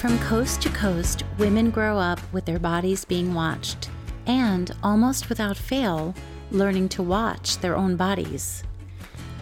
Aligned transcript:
From 0.00 0.18
coast 0.20 0.62
to 0.62 0.70
coast, 0.70 1.24
women 1.36 1.68
grow 1.68 1.98
up 1.98 2.20
with 2.32 2.46
their 2.46 2.58
bodies 2.58 3.04
being 3.04 3.34
watched 3.34 3.90
and, 4.26 4.70
almost 4.82 5.28
without 5.28 5.58
fail, 5.58 6.14
learning 6.50 6.88
to 6.90 7.02
watch 7.02 7.58
their 7.58 7.76
own 7.76 7.96
bodies. 7.96 8.64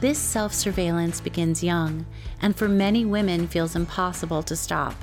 This 0.00 0.18
self 0.18 0.52
surveillance 0.52 1.20
begins 1.20 1.62
young 1.62 2.06
and 2.42 2.56
for 2.56 2.66
many 2.66 3.04
women 3.04 3.46
feels 3.46 3.76
impossible 3.76 4.42
to 4.42 4.56
stop. 4.56 4.96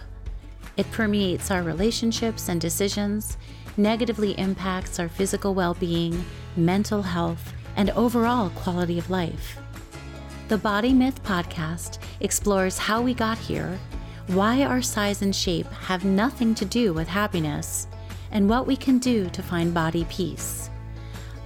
It 0.75 0.91
permeates 0.91 1.49
our 1.49 1.63
relationships 1.63 2.49
and 2.49 2.59
decisions, 2.59 3.37
negatively 3.77 4.37
impacts 4.37 4.99
our 4.99 5.07
physical 5.07 5.53
well 5.53 5.75
being, 5.75 6.25
mental 6.57 7.01
health, 7.01 7.53
and 7.77 7.91
overall 7.91 8.49
quality 8.49 8.99
of 8.99 9.09
life. 9.09 9.57
The 10.49 10.57
Body 10.57 10.91
Myth 10.91 11.23
podcast 11.23 11.99
explores 12.19 12.77
how 12.77 13.02
we 13.02 13.13
got 13.13 13.38
here, 13.38 13.80
why 14.27 14.63
our 14.63 14.81
size 14.81 15.21
and 15.21 15.35
shape 15.35 15.71
have 15.71 16.03
nothing 16.03 16.55
to 16.55 16.66
do 16.66 16.93
with 16.93 17.07
happiness, 17.07 17.88
and 18.31 18.49
what 18.49 18.66
we 18.66 18.75
can 18.75 18.97
do 18.97 19.29
to 19.29 19.43
find 19.43 19.71
body 19.71 20.03
peace. 20.09 20.71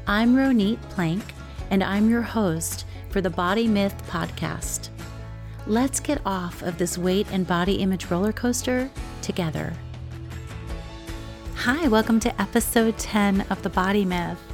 I'm 0.07 0.33
Ronit 0.33 0.81
Plank, 0.83 1.33
and 1.71 1.83
I'm 1.83 2.09
your 2.09 2.21
host 2.21 2.85
for 3.09 3.19
the 3.19 3.29
Body 3.29 3.67
Myth 3.67 4.01
podcast. 4.07 4.89
Let's 5.67 5.99
get 5.99 6.21
off 6.25 6.61
of 6.61 6.77
this 6.77 6.97
weight 6.97 7.27
and 7.31 7.45
body 7.45 7.75
image 7.75 8.05
roller 8.05 8.31
coaster 8.31 8.89
together. 9.21 9.73
Hi, 11.55 11.85
welcome 11.89 12.21
to 12.21 12.41
episode 12.41 12.97
10 12.97 13.41
of 13.49 13.61
The 13.61 13.69
Body 13.69 14.05
Myth. 14.05 14.48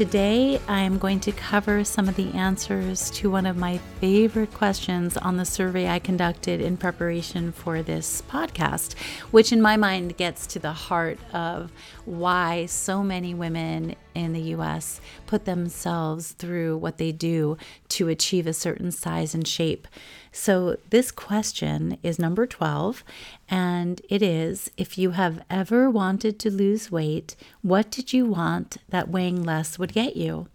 Today, 0.00 0.58
I 0.66 0.80
am 0.80 0.96
going 0.96 1.20
to 1.20 1.32
cover 1.32 1.84
some 1.84 2.08
of 2.08 2.16
the 2.16 2.32
answers 2.32 3.10
to 3.10 3.30
one 3.30 3.44
of 3.44 3.58
my 3.58 3.76
favorite 4.00 4.50
questions 4.54 5.18
on 5.18 5.36
the 5.36 5.44
survey 5.44 5.90
I 5.90 5.98
conducted 5.98 6.62
in 6.62 6.78
preparation 6.78 7.52
for 7.52 7.82
this 7.82 8.22
podcast, 8.22 8.98
which 9.30 9.52
in 9.52 9.60
my 9.60 9.76
mind 9.76 10.16
gets 10.16 10.46
to 10.46 10.58
the 10.58 10.72
heart 10.72 11.18
of 11.34 11.70
why 12.06 12.64
so 12.64 13.02
many 13.02 13.34
women 13.34 13.94
in 14.14 14.32
the 14.32 14.54
US 14.54 15.02
put 15.26 15.44
themselves 15.44 16.32
through 16.32 16.78
what 16.78 16.96
they 16.96 17.12
do 17.12 17.58
to 17.90 18.08
achieve 18.08 18.46
a 18.46 18.54
certain 18.54 18.92
size 18.92 19.34
and 19.34 19.46
shape. 19.46 19.86
So, 20.32 20.76
this 20.90 21.10
question 21.10 21.98
is 22.04 22.18
number 22.18 22.46
12, 22.46 23.02
and 23.48 24.00
it 24.08 24.22
is 24.22 24.70
If 24.76 24.96
you 24.96 25.10
have 25.10 25.42
ever 25.50 25.90
wanted 25.90 26.38
to 26.38 26.50
lose 26.50 26.90
weight, 26.90 27.34
what 27.62 27.90
did 27.90 28.12
you 28.12 28.26
want 28.26 28.76
that 28.88 29.08
weighing 29.08 29.42
less 29.42 29.78
would 29.78 29.92
get 29.92 30.16
you? 30.16 30.46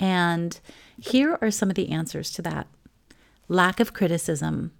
And 0.00 0.58
here 0.98 1.38
are 1.40 1.52
some 1.52 1.68
of 1.68 1.76
the 1.76 1.90
answers 1.90 2.32
to 2.32 2.42
that 2.42 2.66
lack 3.48 3.78
of 3.78 3.92
criticism. 3.92 4.72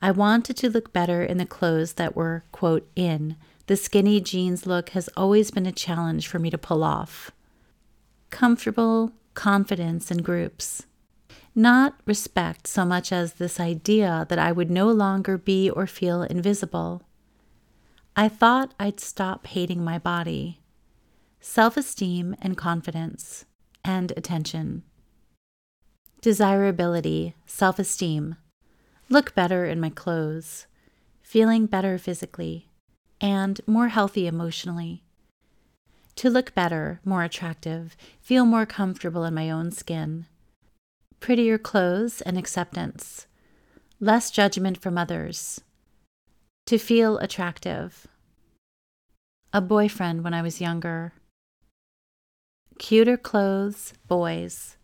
I 0.00 0.10
wanted 0.10 0.56
to 0.58 0.70
look 0.70 0.92
better 0.92 1.22
in 1.22 1.38
the 1.38 1.46
clothes 1.46 1.94
that 1.94 2.14
were, 2.14 2.44
quote, 2.52 2.86
in. 2.94 3.36
The 3.68 3.76
skinny 3.76 4.20
jeans 4.20 4.66
look 4.66 4.90
has 4.90 5.08
always 5.16 5.50
been 5.50 5.66
a 5.66 5.72
challenge 5.72 6.26
for 6.26 6.38
me 6.38 6.50
to 6.50 6.58
pull 6.58 6.82
off. 6.84 7.30
Comfortable 8.30 9.12
confidence 9.34 10.10
in 10.10 10.18
groups 10.18 10.84
not 11.54 11.94
respect 12.06 12.66
so 12.66 12.84
much 12.84 13.12
as 13.12 13.34
this 13.34 13.60
idea 13.60 14.26
that 14.28 14.38
I 14.38 14.52
would 14.52 14.70
no 14.70 14.90
longer 14.90 15.36
be 15.36 15.68
or 15.68 15.86
feel 15.86 16.22
invisible. 16.22 17.02
I 18.16 18.28
thought 18.28 18.74
I'd 18.80 19.00
stop 19.00 19.46
hating 19.46 19.84
my 19.84 19.98
body. 19.98 20.60
Self 21.40 21.76
esteem 21.76 22.36
and 22.40 22.56
confidence, 22.56 23.44
and 23.84 24.12
attention. 24.16 24.82
Desirability, 26.20 27.34
self 27.46 27.78
esteem. 27.78 28.36
Look 29.08 29.34
better 29.34 29.66
in 29.66 29.80
my 29.80 29.90
clothes. 29.90 30.66
Feeling 31.22 31.66
better 31.66 31.98
physically, 31.98 32.68
and 33.20 33.60
more 33.66 33.88
healthy 33.88 34.26
emotionally. 34.26 35.02
To 36.16 36.30
look 36.30 36.54
better, 36.54 37.00
more 37.04 37.22
attractive, 37.24 37.96
feel 38.20 38.44
more 38.44 38.66
comfortable 38.66 39.24
in 39.24 39.34
my 39.34 39.50
own 39.50 39.70
skin 39.72 40.26
prettier 41.22 41.56
clothes 41.56 42.20
and 42.22 42.36
acceptance, 42.36 43.26
less 44.00 44.28
judgment 44.28 44.76
from 44.76 44.98
others, 44.98 45.60
to 46.66 46.76
feel 46.76 47.16
attractive, 47.18 48.08
a 49.52 49.60
boyfriend 49.60 50.24
when 50.24 50.34
I 50.34 50.42
was 50.42 50.60
younger, 50.60 51.12
cuter 52.80 53.16
clothes, 53.16 53.94
boys, 54.08 54.76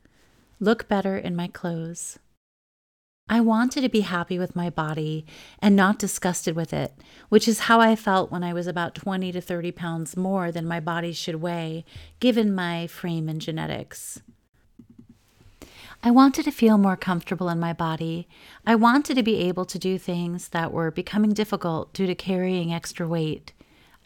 look 0.60 0.87
better 0.87 1.19
in 1.19 1.34
my 1.34 1.49
clothes. 1.49 2.21
I 3.28 3.41
wanted 3.41 3.81
to 3.81 3.88
be 3.88 4.03
happy 4.03 4.38
with 4.38 4.55
my 4.55 4.70
body 4.70 5.26
and 5.59 5.75
not 5.75 5.99
disgusted 5.99 6.55
with 6.55 6.72
it, 6.72 6.94
which 7.28 7.49
is 7.49 7.66
how 7.66 7.81
I 7.81 7.97
felt 7.97 8.31
when 8.31 8.44
I 8.44 8.53
was 8.53 8.69
about 8.69 8.94
20 8.94 9.32
to 9.32 9.41
30 9.41 9.72
pounds 9.72 10.16
more 10.16 10.53
than 10.53 10.66
my 10.69 10.78
body 10.78 11.12
should 11.12 11.43
weigh, 11.43 11.84
given 12.20 12.55
my 12.55 12.87
frame 12.87 13.28
and 13.28 13.41
genetics. 13.41 14.22
I 16.08 16.10
wanted 16.10 16.46
to 16.46 16.50
feel 16.50 16.78
more 16.78 16.96
comfortable 16.96 17.50
in 17.50 17.60
my 17.60 17.74
body. 17.74 18.28
I 18.66 18.76
wanted 18.76 19.16
to 19.16 19.22
be 19.22 19.41
able 19.41 19.66
to 19.66 19.78
do 19.78 19.98
things 19.98 20.48
that 20.48 20.72
were 20.72 20.91
becoming 20.91 21.34
difficult 21.34 21.92
due 21.92 22.06
to 22.06 22.14
carrying 22.14 22.72
extra 22.72 23.06
weight. 23.06 23.52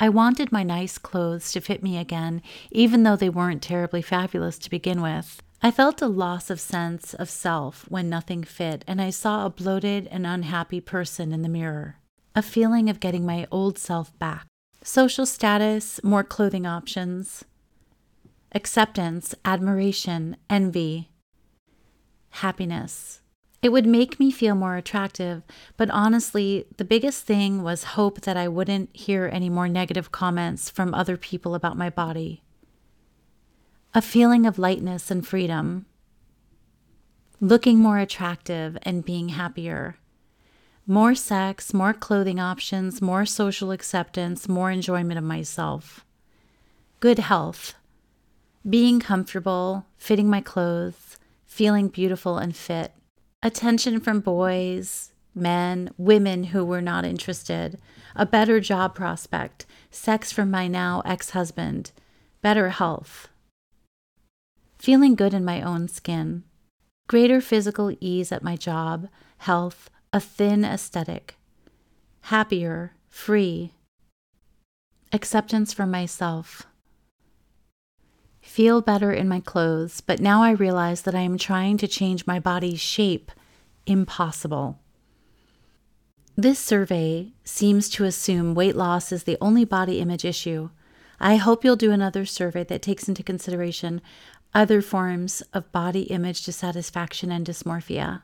I 0.01 0.09
wanted 0.09 0.51
my 0.51 0.65
nice 0.65 0.99
clothes 0.99 1.53
to 1.53 1.61
fit 1.61 1.81
me 1.81 1.97
again, 1.97 2.43
even 2.73 3.05
though 3.05 3.15
they 3.15 3.29
weren't 3.29 3.63
terribly 3.63 4.03
fabulous 4.03 4.59
to 4.59 4.69
begin 4.69 5.01
with. 5.01 5.45
I 5.63 5.71
felt 5.71 6.03
a 6.03 6.09
loss 6.09 6.51
of 6.51 6.59
sense 6.59 7.15
of 7.15 7.31
self 7.31 7.85
when 7.89 8.11
nothing 8.11 8.43
fit, 8.43 8.85
and 8.89 9.01
I 9.01 9.11
saw 9.11 9.47
a 9.47 9.51
bloated 9.51 10.09
and 10.11 10.27
unhappy 10.27 10.81
person 10.81 11.31
in 11.31 11.43
the 11.43 11.49
mirror. 11.49 11.99
A 12.35 12.43
feeling 12.43 12.91
of 12.91 12.99
getting 12.99 13.25
my 13.25 13.47
old 13.53 13.79
self 13.79 14.19
back. 14.19 14.49
Social 14.83 15.25
status, 15.25 16.03
more 16.03 16.25
clothing 16.25 16.67
options. 16.67 17.45
Acceptance, 18.51 19.37
admiration, 19.45 20.37
envy, 20.51 21.12
happiness. 22.33 23.21
It 23.63 23.71
would 23.71 23.87
make 23.87 24.19
me 24.19 24.33
feel 24.33 24.57
more 24.57 24.77
attractive, 24.77 25.43
but 25.77 25.89
honestly, 25.91 26.67
the 26.79 26.85
biggest 26.85 27.25
thing 27.25 27.63
was 27.63 27.85
hope 27.85 28.23
that 28.23 28.37
I 28.37 28.49
wouldn't 28.49 28.95
hear 28.95 29.31
any 29.33 29.49
more 29.49 29.69
negative 29.69 30.11
comments 30.11 30.69
from 30.69 30.93
other 30.93 31.17
people 31.17 31.55
about 31.55 31.77
my 31.77 31.89
body. 31.89 32.43
A 33.95 34.03
feeling 34.03 34.47
of 34.47 34.59
lightness 34.59 35.11
and 35.11 35.25
freedom. 35.25 35.87
Looking 37.41 37.79
more 37.79 37.99
attractive 37.99 38.77
and 38.83 39.05
being 39.05 39.29
happier. 39.29 39.97
More 40.87 41.15
sex, 41.15 41.73
more 41.73 41.93
clothing 41.93 42.41
options, 42.41 43.01
more 43.01 43.25
social 43.25 43.71
acceptance, 43.71 44.49
more 44.49 44.73
enjoyment 44.73 45.19
of 45.19 45.25
myself. 45.25 46.05
Good 46.99 47.21
health. 47.21 47.75
Being 48.69 48.99
comfortable, 48.99 49.87
fitting 49.99 50.29
my 50.29 50.41
clothes, 50.41 51.19
feeling 51.53 51.89
beautiful 51.89 52.39
and 52.39 52.57
fit. 52.57 52.93
Attention 53.43 54.01
from 54.01 54.21
boys, 54.21 55.13
men, 55.35 55.91
women 55.99 56.45
who 56.45 56.65
were 56.65 56.81
not 56.81 57.05
interested, 57.05 57.79
a 58.17 58.25
better 58.25 58.59
job 58.59 58.95
prospect, 58.95 59.67
sex 59.91 60.33
from 60.33 60.51
my 60.51 60.67
now 60.67 61.03
ex 61.05 61.31
husband, 61.31 61.93
better 62.41 62.71
health. 62.71 63.29
Feeling 64.79 65.15
good 65.15 65.35
in 65.35 65.45
my 65.45 65.61
own 65.61 65.89
skin, 65.89 66.43
greater 67.07 67.43
physical 67.43 67.95
ease 68.01 68.33
at 68.33 68.43
my 68.43 68.57
job, 68.57 69.09
health, 69.39 69.91
a 70.11 70.21
thin 70.21 70.65
aesthetic, 70.65 71.37
happier, 72.23 72.95
free, 73.11 73.75
acceptance 75.13 75.75
from 75.75 75.91
myself 75.91 76.67
feel 78.53 78.83
better 78.83 79.11
in 79.11 79.27
my 79.27 79.41
clothes, 79.41 80.03
but 80.03 80.21
now 80.21 80.43
I 80.43 80.51
realize 80.51 81.03
that 81.03 81.15
I 81.15 81.23
am 81.23 81.39
trying 81.39 81.79
to 81.79 81.89
change 81.89 82.27
my 82.27 82.39
body's 82.39 82.83
shape. 82.83 83.33
Impossible. 83.87 84.79
This 86.37 86.59
survey 86.59 87.33
seems 87.45 87.89
to 87.89 88.05
assume 88.05 88.55
weight 88.55 88.77
loss 88.77 89.11
is 89.11 89.25
the 89.25 89.39
only 89.41 89.65
body 89.65 90.01
image 90.01 90.27
issue. 90.27 90.69
I 91.19 91.37
hope 91.37 91.65
you'll 91.65 91.77
do 91.77 91.93
another 91.93 92.27
survey 92.27 92.63
that 92.65 92.83
takes 92.83 93.09
into 93.09 93.23
consideration 93.23 94.03
other 94.53 94.83
forms 94.83 95.43
of 95.55 95.73
body 95.73 96.03
image 96.03 96.45
dissatisfaction 96.45 97.33
and 97.33 97.47
dysmorphia. 97.47 98.21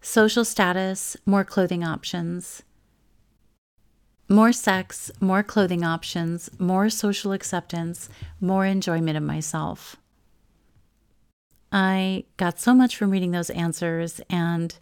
Social 0.00 0.44
status, 0.44 1.16
more 1.26 1.44
clothing 1.44 1.82
options, 1.82 2.62
more 4.30 4.52
sex, 4.52 5.10
more 5.20 5.42
clothing 5.42 5.84
options, 5.84 6.48
more 6.58 6.88
social 6.88 7.32
acceptance, 7.32 8.08
more 8.40 8.64
enjoyment 8.64 9.16
of 9.16 9.22
myself. 9.24 9.96
I 11.72 12.24
got 12.36 12.60
so 12.60 12.72
much 12.72 12.96
from 12.96 13.10
reading 13.10 13.32
those 13.32 13.50
answers. 13.50 14.20
And 14.30 14.74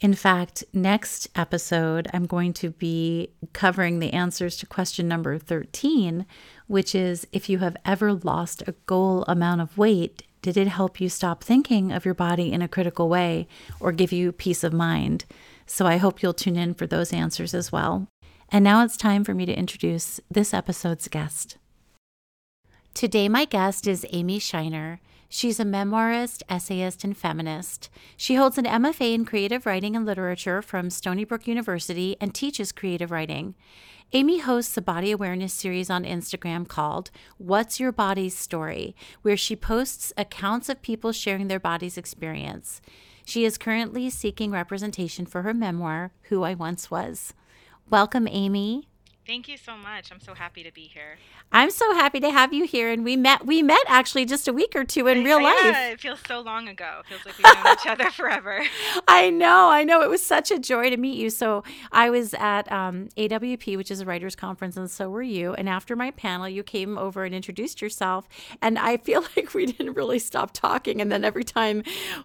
in 0.00 0.12
fact, 0.12 0.62
next 0.74 1.28
episode, 1.34 2.06
I'm 2.12 2.26
going 2.26 2.52
to 2.54 2.70
be 2.70 3.30
covering 3.54 3.98
the 3.98 4.12
answers 4.12 4.56
to 4.58 4.66
question 4.66 5.08
number 5.08 5.38
13, 5.38 6.26
which 6.66 6.94
is 6.94 7.26
if 7.32 7.48
you 7.48 7.58
have 7.58 7.78
ever 7.84 8.12
lost 8.12 8.62
a 8.66 8.74
goal 8.84 9.24
amount 9.26 9.62
of 9.62 9.78
weight, 9.78 10.22
did 10.42 10.58
it 10.58 10.68
help 10.68 11.00
you 11.00 11.08
stop 11.08 11.42
thinking 11.42 11.92
of 11.92 12.04
your 12.04 12.14
body 12.14 12.52
in 12.52 12.60
a 12.60 12.68
critical 12.68 13.08
way 13.08 13.48
or 13.80 13.90
give 13.90 14.12
you 14.12 14.32
peace 14.32 14.62
of 14.62 14.72
mind? 14.72 15.24
So 15.64 15.86
I 15.86 15.96
hope 15.96 16.22
you'll 16.22 16.34
tune 16.34 16.56
in 16.56 16.74
for 16.74 16.86
those 16.86 17.12
answers 17.12 17.54
as 17.54 17.72
well. 17.72 18.06
And 18.50 18.62
now 18.62 18.84
it's 18.84 18.96
time 18.96 19.24
for 19.24 19.34
me 19.34 19.44
to 19.46 19.58
introduce 19.58 20.20
this 20.30 20.54
episode's 20.54 21.08
guest. 21.08 21.58
Today, 22.94 23.28
my 23.28 23.44
guest 23.44 23.86
is 23.86 24.06
Amy 24.10 24.38
Scheiner. 24.38 24.98
She's 25.28 25.58
a 25.58 25.64
memoirist, 25.64 26.42
essayist, 26.48 27.02
and 27.02 27.16
feminist. 27.16 27.90
She 28.16 28.36
holds 28.36 28.56
an 28.56 28.64
MFA 28.64 29.12
in 29.12 29.24
creative 29.24 29.66
writing 29.66 29.96
and 29.96 30.06
literature 30.06 30.62
from 30.62 30.88
Stony 30.88 31.24
Brook 31.24 31.46
University 31.48 32.16
and 32.20 32.32
teaches 32.32 32.72
creative 32.72 33.10
writing. 33.10 33.54
Amy 34.12 34.38
hosts 34.38 34.76
a 34.76 34.82
body 34.82 35.10
awareness 35.10 35.52
series 35.52 35.90
on 35.90 36.04
Instagram 36.04 36.68
called 36.68 37.10
What's 37.38 37.80
Your 37.80 37.90
Body's 37.90 38.38
Story, 38.38 38.94
where 39.22 39.36
she 39.36 39.56
posts 39.56 40.12
accounts 40.16 40.68
of 40.68 40.80
people 40.80 41.10
sharing 41.10 41.48
their 41.48 41.58
body's 41.58 41.98
experience. 41.98 42.80
She 43.24 43.44
is 43.44 43.58
currently 43.58 44.08
seeking 44.08 44.52
representation 44.52 45.26
for 45.26 45.42
her 45.42 45.52
memoir, 45.52 46.12
Who 46.28 46.44
I 46.44 46.54
Once 46.54 46.88
Was. 46.88 47.34
Welcome, 47.90 48.28
Amy. 48.28 48.88
Thank 49.26 49.48
you 49.48 49.56
so 49.56 49.76
much. 49.76 50.12
I'm 50.12 50.20
so 50.20 50.34
happy 50.34 50.62
to 50.62 50.70
be 50.70 50.82
here. 50.82 51.18
I'm 51.50 51.70
so 51.70 51.94
happy 51.94 52.20
to 52.20 52.30
have 52.30 52.52
you 52.52 52.64
here. 52.64 52.92
And 52.92 53.04
we 53.04 53.16
met 53.16 53.44
we 53.44 53.60
met 53.60 53.82
actually 53.88 54.24
just 54.24 54.46
a 54.46 54.52
week 54.52 54.76
or 54.76 54.84
two 54.84 55.08
in 55.08 55.24
real 55.24 55.40
yeah, 55.40 55.44
life. 55.44 55.76
It 55.94 56.00
feels 56.00 56.20
so 56.28 56.40
long 56.40 56.68
ago. 56.68 57.00
It 57.00 57.06
feels 57.08 57.26
like 57.26 57.38
we've 57.38 57.64
known 57.64 57.74
each 57.74 57.86
other 57.86 58.10
forever. 58.12 58.62
I 59.08 59.30
know, 59.30 59.68
I 59.68 59.82
know. 59.82 60.00
It 60.02 60.08
was 60.08 60.22
such 60.22 60.52
a 60.52 60.60
joy 60.60 60.90
to 60.90 60.96
meet 60.96 61.18
you. 61.18 61.30
So 61.30 61.64
I 61.90 62.08
was 62.08 62.34
at 62.34 62.70
um, 62.70 63.08
AWP, 63.16 63.76
which 63.76 63.90
is 63.90 64.00
a 64.00 64.04
writers 64.04 64.36
conference, 64.36 64.76
and 64.76 64.88
so 64.88 65.10
were 65.10 65.22
you. 65.22 65.54
And 65.54 65.68
after 65.68 65.96
my 65.96 66.12
panel, 66.12 66.48
you 66.48 66.62
came 66.62 66.96
over 66.96 67.24
and 67.24 67.34
introduced 67.34 67.82
yourself. 67.82 68.28
And 68.62 68.78
I 68.78 68.96
feel 69.06 69.24
like 69.36 69.54
we 69.54 69.66
didn't 69.66 69.94
really 69.94 70.20
stop 70.20 70.52
talking. 70.52 71.00
And 71.00 71.10
then 71.10 71.24
every 71.24 71.44
time 71.44 71.82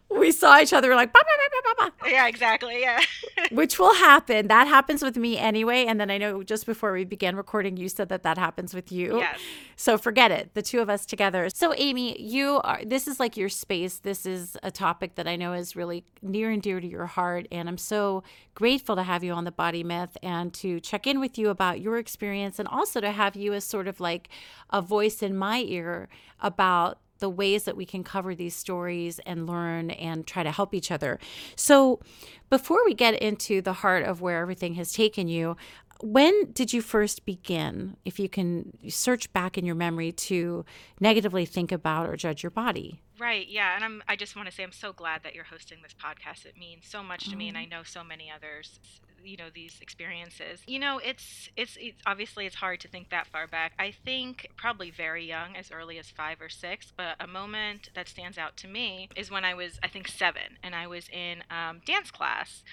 we 0.10 0.32
saw 0.32 0.60
each 0.60 0.72
other, 0.72 0.90
we're 0.90 0.96
like, 0.96 1.14
bah, 1.14 1.20
bah, 1.24 1.74
bah, 1.80 2.08
yeah, 2.08 2.28
exactly. 2.28 2.82
Yeah. 2.82 3.02
which 3.50 3.80
will 3.80 3.96
happen. 3.96 4.48
That 4.50 4.68
happens 4.68 5.02
with 5.02 5.18
me 5.18 5.38
anyway. 5.38 5.86
And 5.86 6.00
then 6.00 6.12
I 6.12 6.20
know 6.20 6.44
just 6.44 6.68
before 6.68 6.91
we 6.94 7.06
began 7.06 7.36
recording, 7.36 7.78
you 7.78 7.90
said 7.90 8.10
that 8.10 8.24
that 8.24 8.38
happens 8.38 8.74
with 8.74 8.92
you. 8.92 9.18
Yes. 9.18 9.40
So 9.76 9.98
forget 9.98 10.32
it. 10.32 10.54
The 10.54 10.62
two 10.62 10.80
of 10.80 10.90
us 10.90 11.06
together. 11.06 11.50
So 11.50 11.74
Amy, 11.78 12.22
you 12.22 12.62
are 12.64 12.82
this 12.86 13.08
is 13.08 13.20
like 13.20 13.38
your 13.38 13.50
space. 13.50 14.00
This 14.00 14.26
is 14.26 14.58
a 14.64 14.72
topic 14.72 15.16
that 15.16 15.28
I 15.28 15.36
know 15.36 15.54
is 15.54 15.76
really 15.76 16.04
near 16.22 16.52
and 16.52 16.62
dear 16.62 16.80
to 16.80 16.88
your 16.88 17.06
heart 17.08 17.48
and 17.52 17.68
I'm 17.68 17.78
so 17.78 18.24
grateful 18.56 18.96
to 18.96 19.04
have 19.04 19.24
you 19.24 19.34
on 19.34 19.44
the 19.44 19.52
body 19.52 19.84
myth 19.84 20.18
and 20.22 20.54
to 20.56 20.80
check 20.80 21.08
in 21.08 21.20
with 21.20 21.38
you 21.38 21.50
about 21.50 21.82
your 21.82 21.98
experience 21.98 22.60
and 22.60 22.68
also 22.68 23.02
to 23.02 23.12
have 23.12 23.36
you 23.36 23.54
as 23.54 23.64
sort 23.64 23.88
of 23.88 24.00
like 24.00 24.30
a 24.70 24.82
voice 24.82 25.24
in 25.24 25.36
my 25.36 25.60
ear 25.62 26.10
about 26.42 27.00
the 27.22 27.30
ways 27.30 27.64
that 27.64 27.78
we 27.78 27.86
can 27.86 28.04
cover 28.04 28.36
these 28.36 28.54
stories 28.54 29.20
and 29.26 29.48
learn 29.48 29.92
and 29.92 30.28
try 30.28 30.44
to 30.44 30.52
help 30.52 30.74
each 30.74 30.92
other. 30.92 31.20
So, 31.56 32.02
before 32.50 32.84
we 32.84 32.94
get 32.94 33.14
into 33.22 33.62
the 33.62 33.74
heart 33.74 34.04
of 34.04 34.20
where 34.20 34.42
everything 34.42 34.74
has 34.74 34.92
taken 34.92 35.30
you, 35.30 35.56
when 36.04 36.52
did 36.52 36.74
you 36.74 36.82
first 36.82 37.26
begin, 37.26 37.98
if 38.06 38.20
you 38.20 38.30
can 38.30 38.78
search 38.90 39.32
back 39.34 39.58
in 39.58 39.66
your 39.66 39.76
memory, 39.76 40.12
to 40.12 40.66
negatively 41.00 41.46
think 41.46 41.72
about 41.72 42.10
or 42.10 42.16
judge 42.16 42.44
your 42.44 42.50
body? 42.50 43.02
Right, 43.20 43.48
yeah, 43.48 43.76
and 43.76 43.86
I'm 43.86 44.04
I 44.08 44.16
just 44.16 44.36
want 44.36 44.50
to 44.50 44.54
say 44.54 44.64
I'm 44.64 44.72
so 44.72 44.94
glad 44.94 45.24
that 45.24 45.36
you're 45.36 45.44
hosting 45.44 45.80
this 45.84 45.94
podcast. 45.94 46.46
It 46.46 46.58
means 46.58 46.88
so 46.88 47.04
much 47.04 47.30
to 47.30 47.36
me 47.36 47.50
and 47.50 47.58
I 47.58 47.66
know 47.66 47.84
so 47.84 48.04
many 48.04 48.32
others 48.36 48.80
you 49.24 49.38
know 49.38 49.50
these 49.54 49.78
experiences 49.82 50.62
you 50.68 50.80
know 50.80 51.00
it's, 51.04 51.50
it's 51.56 51.78
it's 51.80 52.02
obviously 52.06 52.46
it's 52.46 52.56
hard 52.56 52.80
to 52.80 52.88
think 52.88 53.10
that 53.10 53.28
far 53.28 53.48
back 53.48 53.74
i 53.80 53.92
think 54.06 54.50
probably 54.58 54.90
very 54.90 55.26
young 55.26 55.56
as 55.56 55.72
early 55.72 56.00
as 56.00 56.10
five 56.10 56.42
or 56.42 56.50
six 56.50 56.92
but 56.96 57.16
a 57.20 57.28
moment 57.28 57.90
that 57.96 58.08
stands 58.08 58.38
out 58.38 58.58
to 58.58 58.68
me 58.68 59.10
is 59.16 59.30
when 59.30 59.46
i 59.46 59.54
was 59.54 59.80
i 59.84 59.88
think 59.88 60.08
seven 60.08 60.58
and 60.64 60.76
i 60.76 60.88
was 60.88 61.08
in 61.10 61.44
um, 61.50 61.82
dance 61.86 62.12
class 62.12 62.64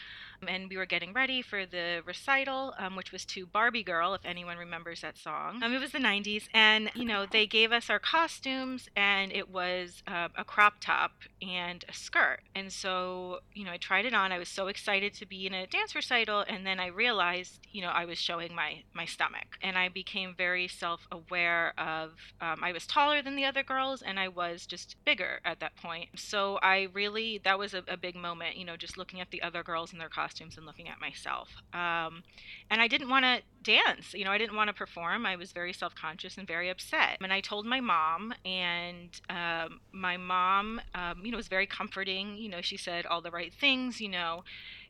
and 0.47 0.69
we 0.69 0.77
were 0.77 0.87
getting 0.87 1.13
ready 1.13 1.43
for 1.43 1.67
the 1.67 2.03
recital, 2.07 2.75
um, 2.79 2.97
which 2.97 3.13
was 3.13 3.25
to 3.27 3.47
Barbie 3.47 3.83
Girl, 3.83 4.15
if 4.15 4.21
anyone 4.25 4.57
remembers 4.57 5.01
that 5.01 5.19
song. 5.19 5.63
Um, 5.63 5.73
it 5.73 5.81
was 5.81 5.93
the 5.93 5.99
90s, 5.99 6.45
and 6.55 6.91
you 6.95 7.05
know 7.05 7.27
they 7.27 7.47
gave 7.47 7.73
us 7.73 7.91
our 7.91 7.99
costumes, 7.99 8.89
and 8.97 9.33
it 9.33 9.51
was 9.51 10.03
uh, 10.07 10.29
a 10.37 10.45
crop 10.45 10.75
top 10.81 11.13
and 11.43 11.85
a 11.89 11.93
skirt. 11.93 12.41
And 12.55 12.73
so 12.73 13.41
you 13.55 13.65
know 13.65 13.73
I 13.73 13.77
tried 13.79 14.07
it 14.07 14.15
on. 14.15 14.33
I 14.33 14.39
was 14.39 14.49
so 14.49 14.69
excited 14.69 15.15
to 15.15 15.27
be 15.27 15.47
in 15.47 15.55
a 15.55 15.67
dance 15.67 15.95
recital, 15.95 16.45
and 16.47 16.67
then 16.67 16.79
I 16.79 16.87
realized 16.87 17.67
you 17.73 17.83
know 17.83 17.89
I 17.89 18.05
was 18.05 18.19
showing 18.19 18.55
my 18.55 18.83
my 18.95 19.05
stomach, 19.05 19.59
and 19.63 19.77
I 19.77 19.89
became 19.89 20.35
very 20.37 20.69
self-aware 20.69 21.75
of. 21.79 22.13
Um, 22.41 22.63
I 22.63 22.73
was 22.73 22.87
taller 22.87 23.23
than 23.23 23.37
the 23.37 23.45
other 23.45 23.63
girls, 23.63 24.03
and 24.03 24.19
I 24.21 24.29
was 24.29 24.67
just 24.67 24.97
bigger 25.05 25.41
at 25.45 25.61
that 25.61 25.77
point. 25.77 26.11
So 26.17 26.59
I 26.63 26.89
really 26.93 27.41
that 27.45 27.59
was 27.59 27.75
a, 27.75 27.83
a 27.89 27.97
big 27.97 28.15
moment. 28.15 28.57
You 28.57 28.65
know, 28.65 28.77
just 28.77 28.97
looking 28.97 29.21
at 29.21 29.31
the 29.31 29.43
other 29.43 29.63
girls 29.63 29.93
in 29.93 29.99
their 29.99 30.09
costumes 30.09 30.28
costumes 30.29 30.57
and 30.57 30.67
looking 30.67 30.89
at 30.89 31.01
myself. 31.01 31.49
Um, 31.73 32.23
and 32.71 32.81
I 32.81 32.89
didn't 32.89 33.09
want 33.09 33.25
to 33.25 33.43
dance. 33.63 34.15
You 34.15 34.25
know, 34.25 34.31
I 34.31 34.39
didn't 34.39 34.57
want 34.57 34.69
to 34.69 34.75
perform. 34.75 35.27
I 35.27 35.37
was 35.37 35.53
very 35.53 35.73
self 35.73 35.95
conscious 35.95 36.37
and 36.37 36.47
very 36.47 36.69
upset. 36.69 37.19
And 37.21 37.33
I 37.33 37.41
told 37.41 37.67
my 37.67 37.81
mom, 37.81 38.35
and 38.45 39.09
um, 39.31 39.81
my 39.93 40.17
mom, 40.17 40.81
um, 40.95 41.23
you 41.25 41.31
know, 41.31 41.37
was 41.37 41.49
very 41.49 41.67
comforting. 41.67 42.37
You 42.37 42.49
know, 42.49 42.61
she 42.61 42.77
said 42.77 43.07
all 43.07 43.21
the 43.21 43.31
right 43.31 43.53
things, 43.53 44.01
you 44.01 44.09
know 44.09 44.45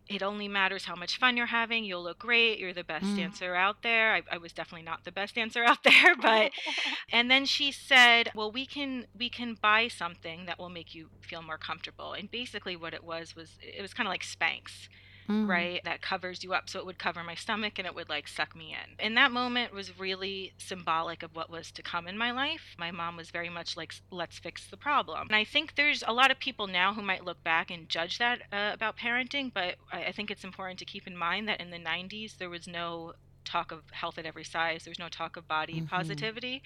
it 0.08 0.23
only 0.23 0.49
matters 0.49 0.87
how 0.87 0.94
much 0.94 1.19
fun 1.19 1.37
you're 1.37 1.46
having. 1.46 1.84
You'll 1.84 2.02
look 2.02 2.19
great. 2.19 2.58
You're 2.58 2.73
the 2.73 2.84
best 2.84 3.05
mm. 3.05 3.17
dancer 3.17 3.55
out 3.55 3.82
there. 3.82 4.14
I, 4.14 4.23
I, 4.32 4.38
was 4.38 4.52
definitely 4.52 4.84
not 4.84 5.05
the 5.05 5.12
best 5.12 5.34
dancer 5.34 5.62
out 5.62 5.82
there, 5.84 6.17
but 6.17 6.50
and 7.12 7.31
then 7.31 7.44
she 7.44 7.70
said, 7.70 8.31
"Well, 8.34 8.50
we 8.50 8.64
can 8.64 9.06
we 9.17 9.29
can 9.29 9.58
buy 9.61 9.88
something 9.88 10.46
that 10.46 10.58
will 10.58 10.70
make 10.70 10.94
you 10.94 11.11
feel 11.20 11.43
more 11.43 11.58
comfortable." 11.58 12.14
And 12.14 12.31
basically, 12.31 12.75
what 12.75 12.94
it 12.94 13.05
was 13.05 13.37
was 13.37 13.58
it 13.61 13.82
was 13.82 13.93
kind 13.93 14.06
of 14.06 14.11
like 14.11 14.23
Spanx 14.23 14.88
mm. 15.29 15.49
right? 15.49 15.83
That 15.85 16.01
covers 16.01 16.43
you 16.43 16.55
up. 16.55 16.69
So 16.69 16.79
it 16.79 16.87
would 16.87 16.99
cover 16.99 17.23
my 17.23 17.35
stomach 17.35 17.75
and 17.79 17.87
it 17.87 17.95
would 17.95 18.09
like 18.09 18.29
suck 18.29 18.57
me 18.57 18.73
in. 18.73 18.95
And 18.99 19.17
that 19.17 19.31
moment 19.31 19.73
was 19.73 19.99
really 19.99 20.53
symbolic 20.59 21.23
of 21.23 21.35
what 21.35 21.51
was 21.51 21.71
to 21.73 21.83
come 21.83 22.09
in 22.09 22.17
my 22.17 22.31
life. 22.31 22.75
My 22.79 22.91
mom 22.91 23.17
was 23.17 23.31
very 23.31 23.49
much 23.49 23.77
like, 23.77 23.95
let's 24.11 24.39
fix 24.39 24.67
the 24.67 24.77
problem. 24.77 25.29
And 25.29 25.37
I 25.37 25.45
think 25.45 25.75
there's 25.77 26.03
a 26.07 26.13
lot 26.13 26.31
of 26.31 26.39
people 26.39 26.67
now 26.67 26.95
who 26.95 27.03
might 27.03 27.25
look 27.25 27.43
back 27.45 27.71
and 27.71 27.89
judge 27.89 28.19
that 28.19 28.41
uh, 28.53 28.71
about 28.73 28.97
parenting, 28.97 29.53
but 29.53 29.77
I, 29.93 30.05
I 30.07 30.13
think 30.13 30.31
it's 30.31 30.45
important 30.45 30.79
to 30.81 30.85
keep 30.85 31.07
in 31.07 31.17
mind 31.17 31.49
that 31.49 31.61
in 31.61 31.71
the 31.71 31.79
90s, 31.79 32.39
there 32.39 32.51
was 32.51 32.67
no 32.67 33.15
talk 33.45 33.73
of 33.73 33.83
health 33.91 34.19
at 34.19 34.27
every 34.27 34.45
size. 34.45 34.85
There's 34.85 34.99
no 34.99 35.09
talk 35.09 35.37
of 35.37 35.49
body 35.49 35.77
mm-hmm. 35.77 35.87
positivity. 35.87 36.63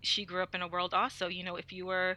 She 0.00 0.24
grew 0.24 0.42
up 0.42 0.54
in 0.54 0.62
a 0.62 0.68
world 0.68 0.94
also, 0.94 1.26
you 1.26 1.42
know, 1.42 1.56
if 1.56 1.72
you 1.72 1.86
were 1.86 2.16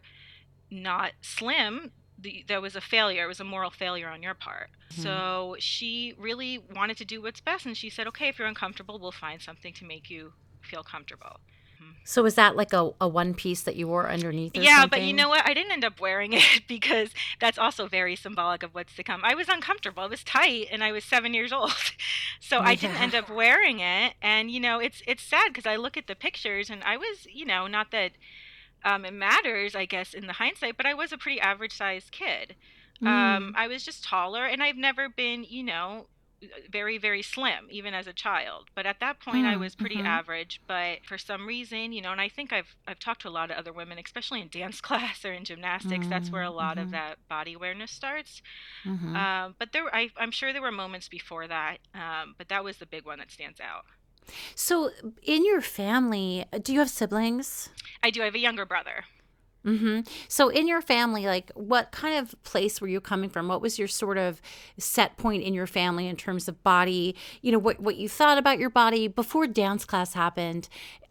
not 0.70 1.14
slim, 1.22 1.92
the, 2.18 2.44
there 2.48 2.62
was 2.62 2.76
a 2.76 2.82
failure. 2.82 3.26
It 3.26 3.28
was 3.28 3.40
a 3.40 3.44
moral 3.44 3.70
failure 3.70 4.08
on 4.08 4.24
your 4.24 4.34
part. 4.34 4.70
Mm-hmm. 4.92 5.02
So 5.02 5.56
she 5.60 6.14
really 6.18 6.60
wanted 6.76 6.98
to 6.98 7.06
do 7.06 7.22
what's 7.22 7.42
best, 7.42 7.66
and 7.66 7.76
she 7.76 7.90
said, 7.90 8.08
"Okay, 8.08 8.28
if 8.28 8.40
you're 8.40 8.48
uncomfortable, 8.48 9.00
we'll 9.00 9.12
find 9.12 9.42
something 9.42 9.74
to 9.74 9.86
make 9.86 10.10
you 10.10 10.34
feel 10.62 10.84
comfortable." 10.84 11.40
Mm-hmm. 11.82 11.92
So 12.06 12.24
was 12.24 12.36
that 12.36 12.56
like 12.56 12.74
a, 12.74 12.92
a 13.02 13.08
one 13.08 13.34
piece 13.34 13.62
that 13.64 13.76
you 13.76 13.88
wore 13.88 14.10
underneath? 14.10 14.56
yeah, 14.56 14.82
something? 14.82 14.90
but 14.90 15.02
you 15.04 15.14
know 15.14 15.30
what? 15.30 15.48
I 15.48 15.54
didn't 15.54 15.72
end 15.72 15.84
up 15.84 16.00
wearing 16.00 16.34
it 16.34 16.64
because 16.68 17.10
that's 17.40 17.58
also 17.58 17.88
very 17.88 18.16
symbolic 18.16 18.64
of 18.64 18.74
what's 18.74 18.96
to 18.96 19.04
come. 19.04 19.22
I 19.24 19.36
was 19.36 19.50
uncomfortable. 19.50 20.04
It 20.06 20.12
was 20.12 20.24
tight, 20.24 20.68
and 20.72 20.84
I 20.84 20.92
was 20.92 21.04
seven 21.04 21.34
years 21.34 21.52
old, 21.52 21.72
so 22.40 22.58
yeah. 22.58 22.68
I 22.68 22.76
didn't 22.76 23.02
end 23.02 23.16
up 23.16 23.30
wearing 23.30 23.80
it. 23.80 24.14
And 24.22 24.52
you 24.52 24.60
know, 24.60 24.80
it's 24.80 25.02
it's 25.08 25.24
sad 25.24 25.48
because 25.50 25.66
I 25.66 25.76
look 25.76 25.98
at 25.98 26.08
the 26.08 26.16
pictures, 26.16 26.70
and 26.70 26.84
I 26.84 26.98
was, 26.98 27.28
you 27.32 27.46
know, 27.46 27.68
not 27.68 27.92
that 27.92 28.12
um, 28.86 29.06
it 29.06 29.14
matters, 29.14 29.76
I 29.76 29.86
guess, 29.86 30.14
in 30.14 30.28
the 30.28 30.34
hindsight, 30.34 30.78
but 30.78 30.86
I 30.86 30.94
was 30.94 31.12
a 31.12 31.18
pretty 31.18 31.40
average 31.40 31.76
sized 31.76 32.12
kid. 32.12 32.56
Mm. 33.02 33.08
Um, 33.08 33.54
I 33.58 33.68
was 33.68 33.84
just 33.84 34.04
taller, 34.04 34.46
and 34.46 34.62
I've 34.64 34.78
never 34.78 35.10
been, 35.10 35.46
you 35.48 35.64
know, 35.64 36.08
very 36.70 36.98
very 36.98 37.22
slim 37.22 37.68
even 37.70 37.94
as 37.94 38.08
a 38.08 38.14
child 38.14 38.66
but 38.76 38.86
at 38.86 39.00
that 39.00 39.20
point 39.20 39.46
mm, 39.46 39.54
i 39.54 39.56
was 39.56 39.76
pretty 39.76 39.96
mm-hmm. 39.96 40.08
average 40.08 40.62
but 40.68 40.98
for 41.06 41.18
some 41.18 41.48
reason 41.48 41.92
you 41.92 42.02
know 42.02 42.12
and 42.12 42.22
i 42.22 42.30
think 42.30 42.52
i've 42.52 42.76
i've 42.88 43.00
talked 43.00 43.22
to 43.22 43.30
a 43.30 43.32
lot 43.32 43.52
of 43.52 43.58
other 43.58 43.72
women 43.72 43.98
especially 44.04 44.42
in 44.42 44.48
dance 44.52 44.82
class 44.82 45.24
or 45.24 45.32
in 45.32 45.44
gymnastics 45.44 46.06
mm, 46.06 46.10
that's 46.10 46.30
where 46.30 46.44
a 46.44 46.48
mm, 46.48 46.56
lot 46.56 46.78
mm-hmm. 46.78 46.86
of 46.86 46.92
that 46.92 47.18
body 47.30 47.54
awareness 47.54 47.92
starts 47.92 48.42
mm-hmm. 48.86 49.16
um, 49.16 49.56
but 49.60 49.72
there 49.74 49.94
I, 49.94 50.10
i'm 50.18 50.32
sure 50.32 50.54
there 50.54 50.62
were 50.62 50.72
moments 50.72 51.08
before 51.08 51.48
that 51.48 51.78
um, 51.94 52.36
but 52.38 52.50
that 52.50 52.64
was 52.64 52.78
the 52.78 52.86
big 52.86 53.06
one 53.06 53.20
that 53.20 53.32
stands 53.32 53.60
out 53.60 53.86
so, 54.56 54.92
in 55.22 55.46
your 55.46 55.62
family, 55.62 56.46
do 56.62 56.74
you 56.74 56.80
have 56.80 56.90
siblings? 56.90 57.70
I 58.02 58.10
do. 58.10 58.22
I 58.22 58.26
have 58.26 58.36
a 58.36 58.40
younger 58.40 58.66
brother. 58.66 59.06
Mm-hmm. 59.66 60.02
So, 60.28 60.50
in 60.50 60.68
your 60.68 60.82
family, 60.82 61.26
like, 61.26 61.52
what 61.56 61.92
kind 61.92 62.20
of 62.20 62.36
place 62.44 62.82
were 62.82 62.88
you 62.88 63.00
coming 63.00 63.30
from? 63.30 63.48
What 63.48 63.62
was 63.62 63.80
your 63.80 63.88
sort 63.88 64.18
of 64.18 64.42
set 64.78 65.18
point 65.18 65.44
in 65.44 65.54
your 65.54 65.68
family 65.68 66.08
in 66.08 66.18
terms 66.18 66.48
of 66.48 66.62
body? 66.64 67.16
You 67.42 67.54
know, 67.54 67.60
what 67.60 67.80
what 67.80 67.96
you 67.96 68.10
thought 68.10 68.38
about 68.38 68.60
your 68.60 68.70
body 68.70 69.08
before 69.08 69.48
dance 69.48 69.86
class 69.86 70.14
happened. 70.14 70.68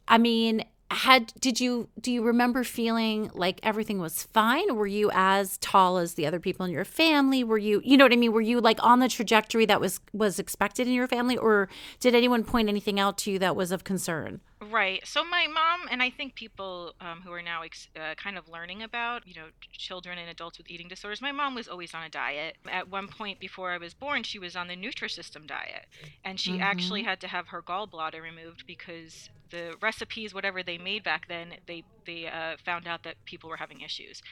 I 0.07 0.19
mean, 0.19 0.65
had 0.95 1.33
did 1.41 1.61
you 1.61 1.89
do 2.01 2.13
you 2.13 2.23
remember 2.23 2.65
feeling 2.65 3.31
like 3.35 3.61
everything 3.63 3.99
was 3.99 4.25
fine? 4.25 4.75
Were 4.75 4.87
you 4.87 5.11
as 5.15 5.59
tall 5.59 5.99
as 5.99 6.15
the 6.15 6.27
other 6.27 6.41
people 6.41 6.65
in 6.67 6.73
your 6.73 6.85
family? 6.85 7.45
Were 7.45 7.59
you 7.59 7.81
you 7.85 7.97
know 7.97 8.05
what 8.05 8.13
i 8.13 8.17
mean? 8.17 8.33
Were 8.33 8.41
you 8.41 8.61
like 8.61 8.83
on 8.83 9.01
the 9.01 9.09
trajectory 9.09 9.67
that 9.67 9.81
was 9.81 10.01
was 10.13 10.39
expected 10.39 10.87
in 10.87 10.93
your 10.95 11.09
family? 11.09 11.37
Or 11.37 11.69
did 12.01 12.15
anyone 12.15 12.45
point 12.45 12.69
anything 12.69 13.01
out 13.01 13.19
to 13.19 13.31
you 13.31 13.39
that 13.39 13.57
was 13.57 13.73
of 13.73 13.85
concern 13.85 14.41
Right. 14.71 15.05
So 15.07 15.25
my 15.25 15.47
mom 15.49 15.89
and 15.91 16.03
I 16.03 16.11
think 16.11 16.35
people 16.35 16.95
um, 17.01 17.23
who 17.23 17.33
are 17.33 17.43
now 17.43 17.63
ex- 17.63 17.89
uh, 17.97 18.15
kind 18.15 18.39
of 18.39 18.49
learning 18.49 18.83
about, 18.83 19.27
you 19.27 19.35
know, 19.35 19.47
children 19.73 20.19
and 20.19 20.31
adults 20.31 20.59
with 20.59 20.71
eating 20.71 20.89
disorders. 20.89 21.21
My 21.21 21.33
mom 21.33 21.55
was 21.55 21.69
always 21.69 21.95
on 21.95 22.05
a 22.05 22.09
diet. 22.09 22.57
At 22.71 22.89
one 22.89 23.09
point 23.09 23.41
before 23.41 23.73
I 23.73 23.79
was 23.79 23.93
born, 23.93 24.23
she 24.23 24.39
was 24.39 24.55
on 24.55 24.69
the 24.69 24.77
Nutrisystem 24.77 25.47
diet, 25.47 25.87
and 26.25 26.39
she 26.39 26.53
mm-hmm. 26.53 26.63
actually 26.63 27.03
had 27.03 27.21
to 27.23 27.29
have 27.29 27.49
her 27.49 27.61
gallbladder 27.61 28.23
removed 28.23 28.65
because 28.67 29.31
the 29.51 29.75
recipes, 29.83 30.33
whatever 30.33 30.63
they 30.63 30.79
made 30.79 31.03
back 31.03 31.27
then, 31.29 31.55
they 31.67 31.83
they 32.07 32.27
uh, 32.27 32.57
found 32.65 32.87
out 32.87 33.03
that 33.03 33.17
people 33.25 33.51
were 33.51 33.57
having 33.57 33.81
issues. 33.81 34.23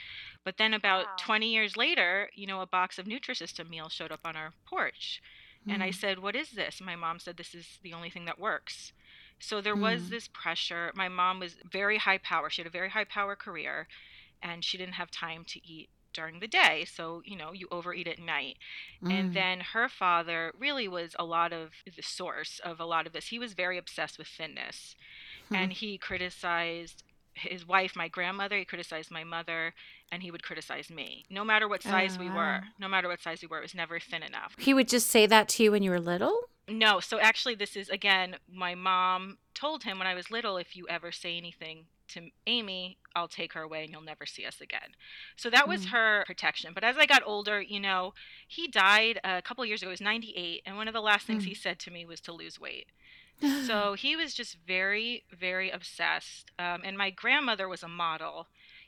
But 0.45 0.57
then 0.57 0.73
about 0.73 1.05
wow. 1.05 1.15
20 1.17 1.51
years 1.51 1.75
later, 1.75 2.29
you 2.35 2.47
know, 2.47 2.61
a 2.61 2.65
box 2.65 2.97
of 2.97 3.05
Nutrisystem 3.05 3.69
meals 3.69 3.91
showed 3.91 4.11
up 4.11 4.21
on 4.23 4.35
our 4.35 4.53
porch. 4.65 5.21
Mm. 5.67 5.73
And 5.73 5.83
I 5.83 5.89
mm. 5.89 5.95
said, 5.95 6.19
What 6.19 6.35
is 6.35 6.51
this? 6.51 6.81
My 6.81 6.95
mom 6.95 7.19
said, 7.19 7.37
This 7.37 7.53
is 7.53 7.79
the 7.83 7.93
only 7.93 8.09
thing 8.09 8.25
that 8.25 8.39
works. 8.39 8.93
So 9.41 9.59
there 9.59 9.75
mm. 9.75 9.81
was 9.81 10.09
this 10.09 10.27
pressure. 10.27 10.91
My 10.95 11.09
mom 11.09 11.39
was 11.39 11.55
very 11.69 11.97
high 11.97 12.19
power. 12.19 12.49
She 12.49 12.61
had 12.61 12.67
a 12.67 12.71
very 12.71 12.89
high 12.89 13.03
power 13.03 13.35
career 13.35 13.87
and 14.41 14.63
she 14.63 14.77
didn't 14.77 14.93
have 14.93 15.11
time 15.11 15.43
to 15.47 15.59
eat 15.67 15.89
during 16.13 16.39
the 16.39 16.47
day. 16.47 16.85
So, 16.85 17.21
you 17.25 17.37
know, 17.37 17.51
you 17.53 17.67
overeat 17.71 18.07
at 18.07 18.19
night. 18.19 18.57
Mm. 19.03 19.11
And 19.11 19.33
then 19.33 19.59
her 19.73 19.87
father 19.87 20.53
really 20.57 20.87
was 20.87 21.15
a 21.17 21.25
lot 21.25 21.53
of 21.53 21.71
the 21.85 22.01
source 22.01 22.59
of 22.63 22.79
a 22.79 22.85
lot 22.85 23.07
of 23.07 23.13
this. 23.13 23.27
He 23.27 23.39
was 23.39 23.53
very 23.53 23.77
obsessed 23.77 24.17
with 24.17 24.27
thinness. 24.27 24.95
Hmm. 25.49 25.55
And 25.55 25.73
he 25.73 25.97
criticized 25.97 27.03
his 27.33 27.67
wife, 27.67 27.95
my 27.95 28.07
grandmother, 28.07 28.57
he 28.57 28.65
criticized 28.65 29.11
my 29.11 29.23
mother, 29.23 29.73
and 30.11 30.21
he 30.21 30.31
would 30.31 30.43
criticize 30.43 30.89
me. 30.89 31.25
No 31.29 31.43
matter 31.43 31.67
what 31.67 31.83
size 31.83 32.17
we 32.19 32.29
were, 32.29 32.61
no 32.79 32.87
matter 32.87 33.07
what 33.07 33.21
size 33.21 33.41
we 33.41 33.47
were, 33.47 33.59
it 33.59 33.63
was 33.63 33.75
never 33.75 33.99
thin 33.99 34.23
enough. 34.23 34.55
He 34.57 34.73
would 34.73 34.87
just 34.87 35.09
say 35.09 35.25
that 35.25 35.47
to 35.49 35.63
you 35.63 35.71
when 35.71 35.83
you 35.83 35.91
were 35.91 35.99
little? 35.99 36.41
No. 36.67 36.99
So 36.99 37.19
actually, 37.19 37.55
this 37.55 37.75
is 37.75 37.89
again, 37.89 38.37
my 38.51 38.75
mom 38.75 39.37
told 39.53 39.83
him 39.83 39.97
when 39.97 40.07
I 40.07 40.13
was 40.13 40.31
little 40.31 40.57
if 40.57 40.75
you 40.75 40.87
ever 40.87 41.11
say 41.11 41.37
anything 41.37 41.85
to 42.09 42.29
Amy, 42.45 42.97
I'll 43.15 43.27
take 43.27 43.53
her 43.53 43.61
away 43.61 43.83
and 43.83 43.91
you'll 43.91 44.01
never 44.01 44.25
see 44.25 44.45
us 44.45 44.59
again. 44.61 44.95
So 45.37 45.49
that 45.49 45.67
was 45.67 45.85
mm. 45.85 45.89
her 45.89 46.23
protection. 46.25 46.71
But 46.73 46.83
as 46.83 46.97
I 46.97 47.05
got 47.05 47.23
older, 47.25 47.61
you 47.61 47.79
know, 47.79 48.13
he 48.47 48.67
died 48.67 49.19
a 49.23 49.41
couple 49.41 49.65
years 49.65 49.81
ago. 49.81 49.89
He 49.89 49.93
was 49.93 50.01
98. 50.01 50.63
And 50.65 50.75
one 50.75 50.87
of 50.87 50.93
the 50.93 51.01
last 51.01 51.25
things 51.25 51.43
mm. 51.43 51.47
he 51.47 51.53
said 51.53 51.79
to 51.79 51.91
me 51.91 52.05
was 52.05 52.19
to 52.21 52.33
lose 52.33 52.59
weight 52.59 52.87
so 53.65 53.93
he 53.97 54.15
was 54.15 54.33
just 54.33 54.57
very, 54.67 55.23
very 55.37 55.69
obsessed. 55.69 56.51
Um, 56.59 56.81
and 56.83 56.97
my 56.97 57.09
grandmother 57.09 57.67
was 57.67 57.83
a 57.83 57.87
model 57.87 58.47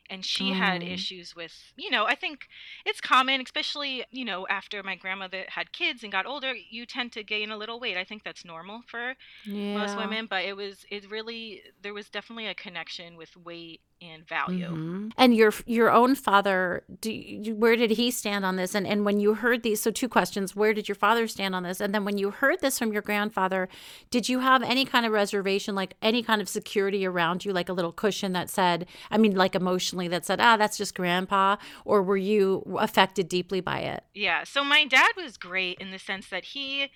and 0.09 0.25
she 0.25 0.51
mm. 0.51 0.55
had 0.55 0.83
issues 0.83 1.35
with 1.35 1.53
you 1.75 1.89
know 1.89 2.05
i 2.05 2.15
think 2.15 2.47
it's 2.85 2.99
common 2.99 3.41
especially 3.41 4.03
you 4.11 4.25
know 4.25 4.45
after 4.49 4.83
my 4.83 4.95
grandmother 4.95 5.45
had 5.47 5.71
kids 5.71 6.03
and 6.03 6.11
got 6.11 6.25
older 6.25 6.53
you 6.69 6.85
tend 6.85 7.11
to 7.11 7.23
gain 7.23 7.51
a 7.51 7.57
little 7.57 7.79
weight 7.79 7.97
i 7.97 8.03
think 8.03 8.23
that's 8.23 8.43
normal 8.43 8.81
for 8.87 9.15
yeah. 9.45 9.77
most 9.77 9.97
women 9.97 10.27
but 10.29 10.43
it 10.43 10.55
was 10.55 10.85
it 10.91 11.09
really 11.09 11.61
there 11.81 11.93
was 11.93 12.09
definitely 12.09 12.47
a 12.47 12.53
connection 12.53 13.15
with 13.15 13.35
weight 13.37 13.81
and 14.03 14.27
value. 14.27 14.67
Mm-hmm. 14.67 15.09
And 15.17 15.35
your 15.35 15.53
your 15.65 15.91
own 15.91 16.15
father, 16.15 16.83
do 16.99 17.11
you, 17.11 17.55
where 17.55 17.75
did 17.75 17.91
he 17.91 18.11
stand 18.11 18.45
on 18.45 18.55
this? 18.55 18.75
And 18.75 18.85
and 18.85 19.05
when 19.05 19.19
you 19.19 19.35
heard 19.35 19.63
these, 19.63 19.81
so 19.81 19.91
two 19.91 20.09
questions: 20.09 20.55
where 20.55 20.73
did 20.73 20.87
your 20.87 20.95
father 20.95 21.27
stand 21.27 21.55
on 21.55 21.63
this? 21.63 21.79
And 21.79 21.93
then 21.93 22.05
when 22.05 22.17
you 22.17 22.31
heard 22.31 22.61
this 22.61 22.79
from 22.79 22.91
your 22.91 23.01
grandfather, 23.01 23.69
did 24.09 24.29
you 24.29 24.39
have 24.39 24.63
any 24.63 24.85
kind 24.85 25.05
of 25.05 25.11
reservation, 25.11 25.75
like 25.75 25.95
any 26.01 26.23
kind 26.23 26.41
of 26.41 26.49
security 26.49 27.05
around 27.05 27.45
you, 27.45 27.53
like 27.53 27.69
a 27.69 27.73
little 27.73 27.91
cushion 27.91 28.33
that 28.33 28.49
said, 28.49 28.87
I 29.11 29.17
mean, 29.17 29.35
like 29.35 29.55
emotionally 29.55 30.07
that 30.09 30.25
said, 30.25 30.39
ah, 30.41 30.57
that's 30.57 30.77
just 30.77 30.95
grandpa, 30.95 31.57
or 31.85 32.03
were 32.03 32.17
you 32.17 32.63
affected 32.79 33.27
deeply 33.29 33.61
by 33.61 33.79
it? 33.79 34.03
Yeah. 34.13 34.43
So 34.43 34.63
my 34.63 34.85
dad 34.85 35.11
was 35.15 35.37
great 35.37 35.79
in 35.79 35.91
the 35.91 35.99
sense 35.99 36.27
that 36.27 36.45
he 36.45 36.89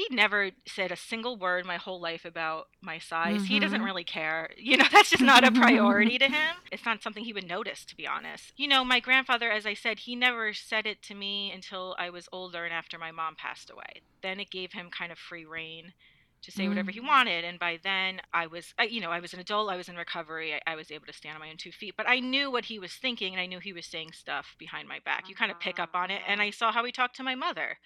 he 0.00 0.14
never 0.14 0.50
said 0.66 0.90
a 0.90 0.96
single 0.96 1.36
word 1.36 1.66
my 1.66 1.76
whole 1.76 2.00
life 2.00 2.24
about 2.24 2.68
my 2.80 2.98
size. 2.98 3.42
Mm-hmm. 3.42 3.44
He 3.44 3.60
doesn't 3.60 3.78
mm-hmm. 3.78 3.86
really 3.86 4.04
care. 4.04 4.48
You 4.70 4.76
know, 4.76 4.86
that's 4.92 5.10
just 5.10 5.22
not 5.22 5.42
a 5.42 5.50
priority 5.50 6.16
to 6.18 6.26
him. 6.26 6.56
It's 6.72 6.84
not 6.84 7.02
something 7.02 7.24
he 7.24 7.32
would 7.32 7.48
notice, 7.48 7.84
to 7.86 7.96
be 7.96 8.06
honest. 8.06 8.52
You 8.56 8.68
know, 8.68 8.84
my 8.84 9.00
grandfather, 9.00 9.50
as 9.50 9.66
I 9.66 9.74
said, 9.74 10.00
he 10.00 10.14
never 10.14 10.52
said 10.52 10.86
it 10.86 11.02
to 11.04 11.14
me 11.14 11.50
until 11.52 11.96
I 11.98 12.10
was 12.10 12.28
older 12.30 12.64
and 12.64 12.72
after 12.72 12.98
my 12.98 13.10
mom 13.10 13.34
passed 13.34 13.68
away. 13.68 14.02
Then 14.22 14.38
it 14.38 14.50
gave 14.50 14.72
him 14.72 14.90
kind 14.90 15.10
of 15.10 15.18
free 15.18 15.44
reign 15.44 15.92
to 16.42 16.52
say 16.52 16.68
whatever 16.68 16.90
he 16.90 17.00
mm. 17.00 17.08
wanted. 17.08 17.44
And 17.44 17.58
by 17.58 17.78
then, 17.82 18.20
I 18.32 18.46
was, 18.46 18.72
you 18.88 19.00
know, 19.00 19.10
I 19.10 19.20
was 19.20 19.34
an 19.34 19.40
adult, 19.40 19.70
I 19.70 19.76
was 19.76 19.88
in 19.88 19.96
recovery, 19.96 20.54
I, 20.54 20.72
I, 20.72 20.76
was 20.76 20.90
able 20.90 21.06
to 21.06 21.12
stand 21.12 21.34
on 21.34 21.40
my 21.40 21.50
own 21.50 21.56
two 21.58 21.72
feet. 21.72 21.94
But 21.96 22.08
I 22.08 22.20
knew 22.20 22.50
what 22.50 22.66
he 22.66 22.78
was 22.78 22.92
thinking, 22.92 23.32
and 23.32 23.40
I 23.40 23.46
knew 23.46 23.58
he 23.58 23.72
was 23.72 23.86
saying 23.86 24.12
stuff 24.12 24.54
behind 24.58 24.88
my 24.88 25.00
back. 25.04 25.28
You 25.28 25.34
kind 25.34 25.50
of 25.50 25.60
pick 25.60 25.78
up 25.78 25.90
on 25.94 26.10
it. 26.10 26.22
And 26.26 26.40
I 26.40 26.50
saw 26.50 26.72
how 26.72 26.84
he 26.84 26.92
talked 26.92 27.16
to 27.16 27.22
my 27.22 27.34
mother. 27.34 27.78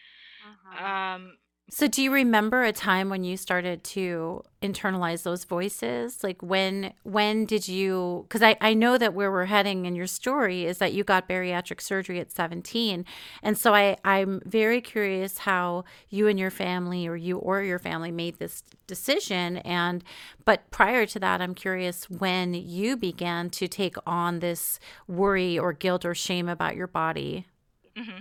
Uh-huh. 0.47 0.87
Um, 0.87 1.39
so 1.71 1.89
do 1.89 2.03
you 2.03 2.13
remember 2.13 2.63
a 2.63 2.73
time 2.73 3.09
when 3.09 3.25
you 3.25 3.39
started 3.39 3.83
to 3.85 4.43
internalize 4.63 5.23
those 5.23 5.45
voices? 5.45 6.23
Like 6.23 6.43
when 6.43 6.93
when 7.05 7.47
did 7.47 7.67
you 7.69 8.27
cuz 8.29 8.43
I 8.43 8.57
I 8.61 8.75
know 8.75 8.99
that 8.99 9.15
where 9.15 9.31
we're 9.33 9.47
heading 9.47 9.87
in 9.87 9.97
your 9.97 10.07
story 10.07 10.67
is 10.67 10.77
that 10.79 10.93
you 10.93 11.05
got 11.05 11.27
bariatric 11.27 11.81
surgery 11.81 12.21
at 12.21 12.31
17. 12.31 13.07
And 13.43 13.57
so 13.57 13.75
I 13.75 13.97
I'm 14.05 14.43
very 14.45 14.83
curious 14.83 15.39
how 15.39 15.85
you 16.11 16.29
and 16.29 16.39
your 16.39 16.51
family 16.51 17.07
or 17.09 17.17
you 17.17 17.39
or 17.39 17.63
your 17.63 17.79
family 17.79 18.11
made 18.11 18.39
this 18.39 18.63
decision 18.87 19.57
and 19.59 20.05
but 20.45 20.71
prior 20.71 21.07
to 21.07 21.19
that 21.19 21.41
I'm 21.41 21.55
curious 21.55 22.11
when 22.11 22.53
you 22.53 22.97
began 22.97 23.49
to 23.51 23.69
take 23.69 23.97
on 24.07 24.41
this 24.41 24.79
worry 25.09 25.59
or 25.59 25.73
guilt 25.73 26.05
or 26.05 26.15
shame 26.15 26.49
about 26.49 26.77
your 26.77 26.89
body. 26.89 27.47
Mm-hmm. 27.97 28.21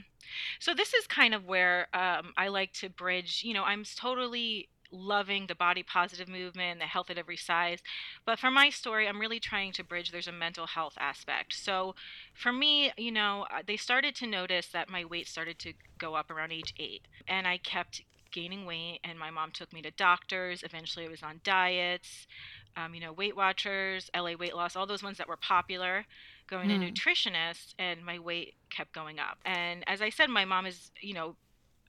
So 0.59 0.73
this 0.73 0.93
is 0.93 1.07
kind 1.07 1.33
of 1.33 1.45
where 1.45 1.87
um, 1.93 2.33
I 2.37 2.47
like 2.47 2.73
to 2.73 2.89
bridge. 2.89 3.41
You 3.43 3.53
know, 3.53 3.63
I'm 3.63 3.83
totally 3.83 4.69
loving 4.93 5.47
the 5.47 5.55
body 5.55 5.83
positive 5.83 6.29
movement, 6.29 6.79
the 6.79 6.85
health 6.85 7.09
at 7.09 7.17
every 7.17 7.37
size. 7.37 7.79
But 8.25 8.39
for 8.39 8.51
my 8.51 8.69
story, 8.69 9.07
I'm 9.07 9.19
really 9.19 9.39
trying 9.39 9.73
to 9.73 9.83
bridge 9.83 10.11
there's 10.11 10.27
a 10.27 10.31
mental 10.31 10.67
health 10.67 10.93
aspect. 10.99 11.53
So 11.53 11.95
for 12.33 12.53
me, 12.53 12.91
you 12.97 13.11
know, 13.11 13.45
they 13.65 13.77
started 13.77 14.15
to 14.15 14.27
notice 14.27 14.67
that 14.67 14.89
my 14.89 15.03
weight 15.03 15.27
started 15.27 15.59
to 15.59 15.73
go 15.97 16.15
up 16.15 16.29
around 16.29 16.51
age 16.51 16.73
eight. 16.77 17.07
And 17.27 17.47
I 17.47 17.57
kept 17.57 18.03
gaining 18.31 18.65
weight, 18.65 18.99
and 19.03 19.17
my 19.17 19.29
mom 19.29 19.51
took 19.51 19.71
me 19.73 19.81
to 19.81 19.91
doctors. 19.91 20.63
Eventually, 20.63 21.05
I 21.05 21.09
was 21.09 21.23
on 21.23 21.39
diets, 21.43 22.27
um, 22.75 22.95
you 22.95 23.01
know, 23.01 23.13
Weight 23.13 23.35
Watchers, 23.35 24.09
LA 24.15 24.33
Weight 24.33 24.55
Loss, 24.55 24.75
all 24.75 24.87
those 24.87 25.03
ones 25.03 25.17
that 25.19 25.27
were 25.27 25.37
popular 25.37 26.05
going 26.47 26.69
mm. 26.69 26.79
to 26.79 26.87
hmm. 26.87 26.93
nutritionists 26.93 27.73
and 27.79 28.03
my 28.05 28.19
weight 28.19 28.55
kept 28.69 28.93
going 28.93 29.19
up. 29.19 29.37
And 29.45 29.83
as 29.87 30.01
I 30.01 30.09
said, 30.09 30.29
my 30.29 30.45
mom 30.45 30.65
is, 30.65 30.91
you 31.01 31.13
know, 31.13 31.35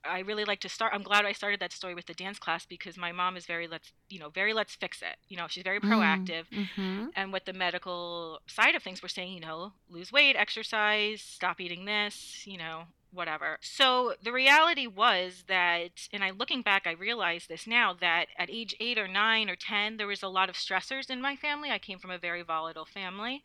I 0.05 0.21
really 0.21 0.45
like 0.45 0.61
to 0.61 0.69
start. 0.69 0.93
I'm 0.95 1.03
glad 1.03 1.25
I 1.25 1.33
started 1.33 1.61
that 1.61 1.73
story 1.73 1.95
with 1.95 2.07
the 2.07 2.15
dance 2.15 2.39
class 2.39 2.67
because 2.67 2.97
my 2.97 3.13
mom 3.13 3.37
is 3.37 3.47
very 3.47 3.67
let's 3.67 3.91
you 4.11 4.19
know 4.19 4.29
very 4.29 4.53
let's 4.53 4.75
fix 4.75 5.01
it. 5.01 5.17
You 5.29 5.39
know 5.39 5.47
she's 5.49 5.63
very 5.63 5.79
hmm. 5.79 5.91
proactive, 5.91 6.45
mm-hmm. 6.53 7.07
and 7.17 7.33
with 7.33 7.47
the 7.47 7.55
medical 7.55 8.41
side 8.47 8.75
of 8.75 8.83
things, 8.83 9.03
we're 9.03 9.09
saying 9.09 9.33
you 9.33 9.41
know 9.41 9.73
lose 9.89 10.13
weight, 10.13 10.37
exercise, 10.37 11.23
stop 11.23 11.59
eating 11.59 11.87
this, 11.87 12.47
you 12.47 12.59
know 12.59 12.85
whatever. 13.15 13.59
So 13.61 14.15
the 14.23 14.33
reality 14.33 14.87
was 14.87 15.45
that, 15.49 16.09
and 16.13 16.23
I 16.25 16.31
looking 16.31 16.63
back, 16.63 16.87
I 16.87 16.93
realize 16.93 17.47
this 17.47 17.67
now 17.67 17.95
that 18.01 18.27
at 18.39 18.51
age 18.51 18.75
eight 18.81 18.99
or 18.99 19.09
nine 19.09 19.49
or 19.49 19.57
ten, 19.57 19.97
there 19.97 20.07
was 20.07 20.23
a 20.23 20.29
lot 20.29 20.49
of 20.49 20.57
stressors 20.57 21.11
in 21.11 21.21
my 21.21 21.37
family. 21.37 21.71
I 21.71 21.79
came 21.79 21.99
from 21.99 22.11
a 22.11 22.19
very 22.19 22.43
volatile 22.43 22.85
family. 22.85 23.43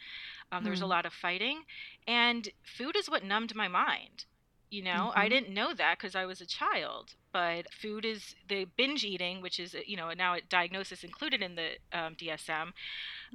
Um, 0.51 0.63
there 0.63 0.71
was 0.71 0.81
a 0.81 0.85
hmm. 0.85 0.91
lot 0.91 1.05
of 1.05 1.13
fighting, 1.13 1.63
and 2.07 2.49
food 2.63 2.95
is 2.95 3.09
what 3.09 3.23
numbed 3.23 3.55
my 3.55 3.67
mind. 3.67 4.25
You 4.69 4.83
know, 4.83 5.09
mm-hmm. 5.09 5.19
I 5.19 5.29
didn't 5.29 5.53
know 5.53 5.73
that 5.73 5.97
because 5.97 6.15
I 6.15 6.25
was 6.25 6.41
a 6.41 6.45
child. 6.45 7.15
But 7.31 7.71
food 7.71 8.05
is 8.05 8.35
the 8.47 8.65
binge 8.75 9.03
eating, 9.03 9.41
which 9.41 9.59
is 9.59 9.75
you 9.85 9.95
know 9.95 10.11
now 10.13 10.33
a 10.33 10.41
diagnosis 10.41 11.03
included 11.03 11.43
in 11.43 11.55
the 11.55 11.69
um, 11.93 12.15
DSM. 12.15 12.71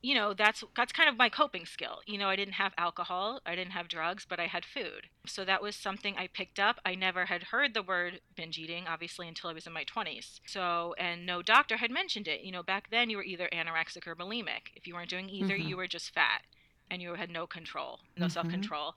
You 0.02 0.14
know 0.16 0.34
that's 0.34 0.64
that's 0.76 0.92
kind 0.92 1.08
of 1.08 1.16
my 1.16 1.28
coping 1.28 1.64
skill. 1.64 2.00
You 2.04 2.18
know, 2.18 2.28
I 2.28 2.34
didn't 2.34 2.54
have 2.54 2.72
alcohol, 2.76 3.40
I 3.46 3.54
didn't 3.54 3.72
have 3.72 3.86
drugs, 3.88 4.26
but 4.28 4.40
I 4.40 4.46
had 4.46 4.64
food. 4.64 5.08
So 5.26 5.44
that 5.44 5.62
was 5.62 5.76
something 5.76 6.16
I 6.16 6.26
picked 6.26 6.58
up. 6.58 6.80
I 6.84 6.96
never 6.96 7.26
had 7.26 7.44
heard 7.44 7.72
the 7.72 7.82
word 7.82 8.20
binge 8.36 8.58
eating, 8.58 8.86
obviously, 8.88 9.28
until 9.28 9.50
I 9.50 9.54
was 9.54 9.66
in 9.66 9.72
my 9.72 9.84
20s. 9.84 10.40
So 10.46 10.94
and 10.98 11.24
no 11.24 11.40
doctor 11.40 11.76
had 11.76 11.90
mentioned 11.90 12.26
it. 12.26 12.40
You 12.42 12.50
know, 12.50 12.64
back 12.64 12.90
then 12.90 13.10
you 13.10 13.16
were 13.16 13.24
either 13.24 13.48
anorexic 13.52 14.08
or 14.08 14.16
bulimic. 14.16 14.72
If 14.74 14.88
you 14.88 14.94
weren't 14.94 15.10
doing 15.10 15.28
either, 15.28 15.54
mm-hmm. 15.54 15.68
you 15.68 15.76
were 15.76 15.86
just 15.86 16.12
fat 16.12 16.42
and 16.90 17.00
you 17.00 17.14
had 17.14 17.30
no 17.30 17.46
control, 17.46 18.00
no 18.16 18.26
mm-hmm. 18.26 18.32
self 18.32 18.48
control. 18.48 18.94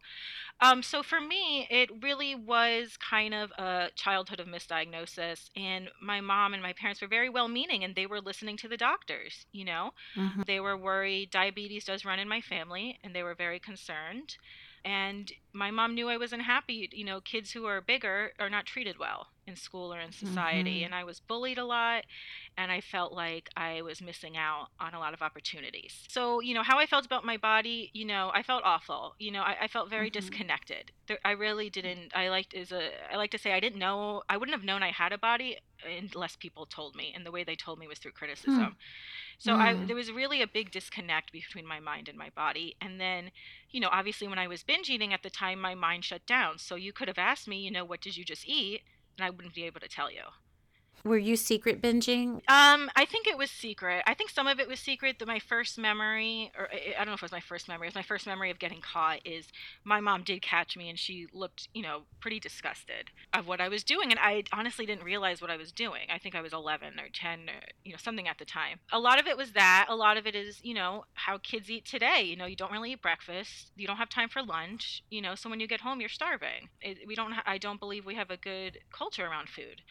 Um, 0.59 0.81
so 0.81 1.03
for 1.03 1.21
me, 1.21 1.67
it 1.69 1.89
really 2.01 2.35
was 2.35 2.97
kind 2.97 3.33
of 3.33 3.51
a 3.51 3.89
childhood 3.95 4.39
of 4.39 4.47
misdiagnosis. 4.47 5.49
And 5.55 5.89
my 6.01 6.21
mom 6.21 6.53
and 6.53 6.63
my 6.63 6.73
parents 6.73 7.01
were 7.01 7.07
very 7.07 7.29
well 7.29 7.47
meaning 7.47 7.83
and 7.83 7.95
they 7.95 8.05
were 8.05 8.21
listening 8.21 8.57
to 8.57 8.67
the 8.67 8.77
doctors, 8.77 9.45
you 9.51 9.65
know? 9.65 9.91
Mm-hmm. 10.15 10.41
They 10.47 10.59
were 10.59 10.77
worried 10.77 11.29
diabetes 11.31 11.85
does 11.85 12.05
run 12.05 12.19
in 12.19 12.27
my 12.27 12.41
family 12.41 12.99
and 13.03 13.15
they 13.15 13.23
were 13.23 13.35
very 13.35 13.59
concerned 13.59 14.37
and 14.85 15.31
my 15.51 15.69
mom 15.69 15.95
knew 15.95 16.07
I 16.07 16.17
was 16.17 16.31
unhappy. 16.31 16.89
You 16.93 17.03
know, 17.03 17.19
kids 17.19 17.51
who 17.51 17.65
are 17.65 17.81
bigger 17.81 18.31
are 18.39 18.49
not 18.49 18.65
treated 18.65 18.97
well 18.97 19.27
in 19.47 19.55
school 19.55 19.93
or 19.93 19.99
in 19.99 20.11
society. 20.11 20.77
Mm-hmm. 20.77 20.85
And 20.85 20.95
I 20.95 21.03
was 21.03 21.19
bullied 21.19 21.57
a 21.57 21.65
lot, 21.65 22.03
and 22.57 22.71
I 22.71 22.81
felt 22.81 23.13
like 23.13 23.49
I 23.55 23.81
was 23.81 24.01
missing 24.01 24.37
out 24.37 24.67
on 24.79 24.93
a 24.93 24.99
lot 24.99 25.13
of 25.13 25.21
opportunities. 25.21 26.03
So, 26.07 26.41
you 26.41 26.53
know, 26.53 26.63
how 26.63 26.77
I 26.77 26.85
felt 26.85 27.05
about 27.05 27.25
my 27.25 27.37
body, 27.37 27.89
you 27.93 28.05
know, 28.05 28.31
I 28.33 28.43
felt 28.43 28.63
awful. 28.63 29.15
You 29.19 29.31
know, 29.31 29.41
I, 29.41 29.55
I 29.61 29.67
felt 29.67 29.89
very 29.89 30.09
mm-hmm. 30.09 30.19
disconnected. 30.19 30.91
There, 31.07 31.19
I 31.23 31.31
really 31.31 31.69
didn't. 31.69 32.11
I 32.15 32.29
liked 32.29 32.53
is 32.53 32.71
a. 32.71 32.89
I 33.11 33.15
like 33.15 33.31
to 33.31 33.39
say 33.39 33.53
I 33.53 33.59
didn't 33.59 33.79
know. 33.79 34.23
I 34.29 34.37
wouldn't 34.37 34.55
have 34.55 34.65
known 34.65 34.83
I 34.83 34.91
had 34.91 35.13
a 35.13 35.17
body 35.17 35.57
unless 35.85 36.35
people 36.35 36.65
told 36.65 36.95
me 36.95 37.13
and 37.15 37.25
the 37.25 37.31
way 37.31 37.43
they 37.43 37.55
told 37.55 37.79
me 37.79 37.87
was 37.87 37.99
through 37.99 38.11
criticism 38.11 38.57
Hmm. 38.57 38.73
so 39.37 39.55
i 39.55 39.73
there 39.73 39.95
was 39.95 40.11
really 40.11 40.41
a 40.41 40.47
big 40.47 40.71
disconnect 40.71 41.31
between 41.31 41.65
my 41.65 41.79
mind 41.79 42.09
and 42.09 42.17
my 42.17 42.29
body 42.31 42.75
and 42.81 42.99
then 42.99 43.31
you 43.69 43.79
know 43.79 43.89
obviously 43.91 44.27
when 44.27 44.39
i 44.39 44.47
was 44.47 44.63
binge 44.63 44.89
eating 44.89 45.13
at 45.13 45.23
the 45.23 45.29
time 45.29 45.59
my 45.59 45.75
mind 45.75 46.05
shut 46.05 46.25
down 46.25 46.57
so 46.57 46.75
you 46.75 46.91
could 46.91 47.07
have 47.07 47.19
asked 47.19 47.47
me 47.47 47.59
you 47.59 47.71
know 47.71 47.85
what 47.85 48.01
did 48.01 48.17
you 48.17 48.25
just 48.25 48.47
eat 48.47 48.81
and 49.17 49.25
i 49.25 49.29
wouldn't 49.29 49.55
be 49.55 49.65
able 49.65 49.79
to 49.79 49.87
tell 49.87 50.11
you 50.11 50.21
Were 51.03 51.17
you 51.17 51.35
secret 51.35 51.81
binging? 51.81 52.41
um, 52.49 52.89
I 52.95 53.05
think 53.05 53.27
it 53.27 53.37
was 53.37 53.49
secret. 53.49 54.03
I 54.05 54.13
think 54.13 54.29
some 54.29 54.47
of 54.47 54.59
it 54.59 54.67
was 54.67 54.79
secret. 54.79 55.19
That 55.19 55.27
my 55.27 55.39
first 55.39 55.77
memory, 55.77 56.51
or 56.57 56.67
I 56.71 56.97
don't 56.97 57.07
know 57.07 57.13
if 57.13 57.19
it 57.19 57.23
was 57.23 57.31
my 57.31 57.39
first 57.39 57.67
memory. 57.67 57.87
It 57.87 57.91
was 57.91 57.95
my 57.95 58.01
first 58.03 58.25
memory 58.25 58.51
of 58.51 58.59
getting 58.59 58.81
caught. 58.81 59.19
Is 59.25 59.47
my 59.83 59.99
mom 59.99 60.23
did 60.23 60.41
catch 60.41 60.75
me, 60.75 60.89
and 60.89 60.99
she 60.99 61.27
looked, 61.33 61.69
you 61.73 61.81
know, 61.81 62.01
pretty 62.19 62.39
disgusted 62.39 63.11
of 63.33 63.47
what 63.47 63.61
I 63.61 63.69
was 63.69 63.83
doing, 63.83 64.11
and 64.11 64.19
I 64.19 64.43
honestly 64.51 64.85
didn't 64.85 65.03
realize 65.03 65.41
what 65.41 65.51
I 65.51 65.57
was 65.57 65.71
doing. 65.71 66.07
I 66.13 66.17
think 66.17 66.35
I 66.35 66.41
was 66.41 66.53
11 66.53 66.99
or 66.99 67.09
10, 67.11 67.39
or, 67.49 67.53
you 67.85 67.91
know, 67.91 67.97
something 67.97 68.27
at 68.27 68.37
the 68.37 68.45
time. 68.45 68.79
A 68.91 68.99
lot 68.99 69.19
of 69.19 69.27
it 69.27 69.37
was 69.37 69.53
that. 69.53 69.85
A 69.89 69.95
lot 69.95 70.17
of 70.17 70.27
it 70.27 70.35
is, 70.35 70.59
you 70.63 70.73
know, 70.73 71.05
how 71.13 71.37
kids 71.37 71.69
eat 71.69 71.85
today. 71.85 72.23
You 72.23 72.35
know, 72.35 72.45
you 72.45 72.55
don't 72.55 72.71
really 72.71 72.91
eat 72.93 73.01
breakfast. 73.01 73.71
You 73.75 73.87
don't 73.87 73.97
have 73.97 74.09
time 74.09 74.29
for 74.29 74.43
lunch. 74.43 75.03
You 75.09 75.21
know, 75.21 75.35
so 75.35 75.49
when 75.49 75.59
you 75.59 75.67
get 75.67 75.81
home, 75.81 75.99
you're 75.99 76.09
starving. 76.09 76.69
It, 76.81 77.07
we 77.07 77.15
don't. 77.15 77.33
I 77.45 77.57
don't 77.57 77.79
believe 77.79 78.05
we 78.05 78.15
have 78.15 78.31
a 78.31 78.37
good 78.37 78.79
culture 78.91 79.25
around 79.25 79.49
food 79.49 79.81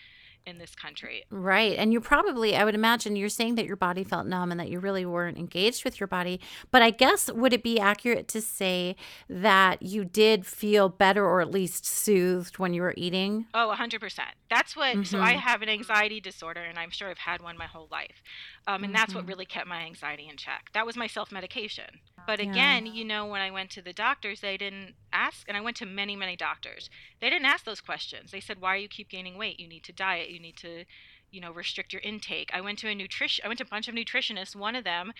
in 0.46 0.58
this 0.58 0.74
country. 0.74 1.24
Right. 1.30 1.76
And 1.76 1.92
you 1.92 2.00
probably, 2.00 2.56
I 2.56 2.64
would 2.64 2.74
imagine 2.74 3.16
you're 3.16 3.28
saying 3.28 3.56
that 3.56 3.66
your 3.66 3.76
body 3.76 4.04
felt 4.04 4.26
numb 4.26 4.50
and 4.50 4.60
that 4.60 4.68
you 4.70 4.78
really 4.78 5.04
weren't 5.04 5.36
engaged 5.36 5.84
with 5.84 5.98
your 5.98 6.06
body. 6.06 6.40
But 6.70 6.82
I 6.82 6.90
guess, 6.90 7.30
would 7.32 7.52
it 7.52 7.62
be 7.62 7.80
accurate 7.80 8.28
to 8.28 8.40
say 8.40 8.94
that 9.28 9.82
you 9.82 10.04
did 10.04 10.46
feel 10.46 10.88
better 10.88 11.24
or 11.24 11.40
at 11.40 11.50
least 11.50 11.84
soothed 11.84 12.58
when 12.58 12.72
you 12.72 12.82
were 12.82 12.94
eating? 12.96 13.46
Oh, 13.54 13.68
100%. 13.76 14.20
That's 14.48 14.76
what, 14.76 15.04
so 15.06 15.20
I 15.20 15.34
Mhm. 15.34 15.40
have 15.40 15.62
an 15.62 15.68
anxiety 15.68 16.20
disorder, 16.20 16.60
and 16.62 16.78
I'm 16.78 16.90
sure 16.90 17.08
I've 17.10 17.18
had 17.18 17.42
one 17.42 17.56
my 17.58 17.66
whole 17.66 17.88
life. 17.90 18.22
Um, 18.66 18.84
and 18.84 18.94
that's 18.94 19.14
what 19.14 19.24
Mhm. 19.24 19.28
really 19.28 19.46
kept 19.46 19.66
my 19.68 19.82
anxiety 19.82 20.28
in 20.28 20.36
check. 20.36 20.70
That 20.74 20.86
was 20.86 20.96
my 20.96 21.06
self 21.06 21.30
medication. 21.32 22.00
But 22.26 22.40
Yeah. 22.40 22.40
again, 22.40 22.86
you 22.86 23.04
know, 23.04 23.26
when 23.26 23.40
I 23.40 23.50
went 23.50 23.70
to 23.72 23.82
the 23.82 23.92
doctors, 23.92 24.40
they 24.40 24.56
didn't 24.56 24.94
ask, 25.12 25.48
and 25.48 25.56
I 25.56 25.60
went 25.60 25.76
to 25.78 25.86
many, 25.86 26.16
many 26.16 26.36
doctors. 26.36 26.90
They 27.20 27.30
didn't 27.30 27.46
ask 27.46 27.64
those 27.64 27.80
questions. 27.80 28.30
They 28.32 28.40
said, 28.40 28.60
why 28.60 28.76
do 28.76 28.82
you 28.82 28.88
keep 28.88 29.08
gaining 29.10 29.38
weight? 29.38 29.60
You 29.60 29.68
need 29.68 29.84
to 29.84 29.92
diet. 29.92 30.30
You 30.30 30.40
need 30.40 30.56
to, 30.58 30.84
you 31.30 31.40
know, 31.40 31.52
restrict 31.52 31.92
your 31.92 32.02
intake. 32.02 32.50
I 32.52 32.60
went 32.60 32.78
to 32.80 32.88
a 32.88 32.94
nutrition, 32.94 33.44
I 33.44 33.48
went 33.48 33.58
to 33.58 33.64
a 33.64 33.68
bunch 33.68 33.88
of 33.88 33.94
nutritionists. 33.94 34.56
One 34.56 34.74
of 34.74 34.84
them, 34.84 35.12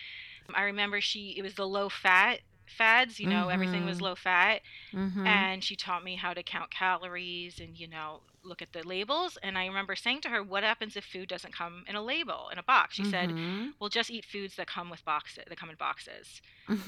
I 0.55 0.63
remember 0.63 1.01
she, 1.01 1.35
it 1.39 1.43
was 1.43 1.55
the 1.55 1.67
low 1.67 1.89
fat 1.89 2.41
fads, 2.67 3.19
you 3.21 3.29
know, 3.29 3.49
everything 3.49 3.85
was 3.85 4.01
Mhm. 4.01 4.03
low 4.03 4.15
fat 4.17 4.63
Mm-hmm. 4.95 5.45
and 5.45 5.63
she 5.65 5.77
taught 5.77 6.05
me 6.05 6.17
how 6.17 6.33
to 6.35 6.43
count 6.43 6.71
calories 6.71 7.59
and 7.61 7.77
you 7.79 7.89
know 7.89 8.23
look 8.47 8.63
at 8.63 8.73
the 8.73 8.87
labels 8.87 9.39
and 9.43 9.59
i 9.59 9.67
remember 9.67 9.97
saying 9.97 10.21
to 10.21 10.29
her 10.29 10.43
what 10.43 10.63
happens 10.65 10.97
if 10.97 11.05
food 11.05 11.29
doesn't 11.29 11.55
come 11.55 11.85
in 11.89 11.97
a 11.97 12.03
label 12.03 12.49
in 12.53 12.59
a 12.59 12.63
box 12.63 12.95
she 12.97 13.05
said 13.05 13.31
Mhm. 13.31 13.73
well 13.81 13.91
just 13.91 14.11
eat 14.11 14.25
foods 14.25 14.57
that 14.57 14.67
come 14.67 14.91
with 14.91 15.05
boxes 15.05 15.45
that 15.49 15.59
come 15.59 15.71
in 15.71 15.77
boxes 15.77 16.41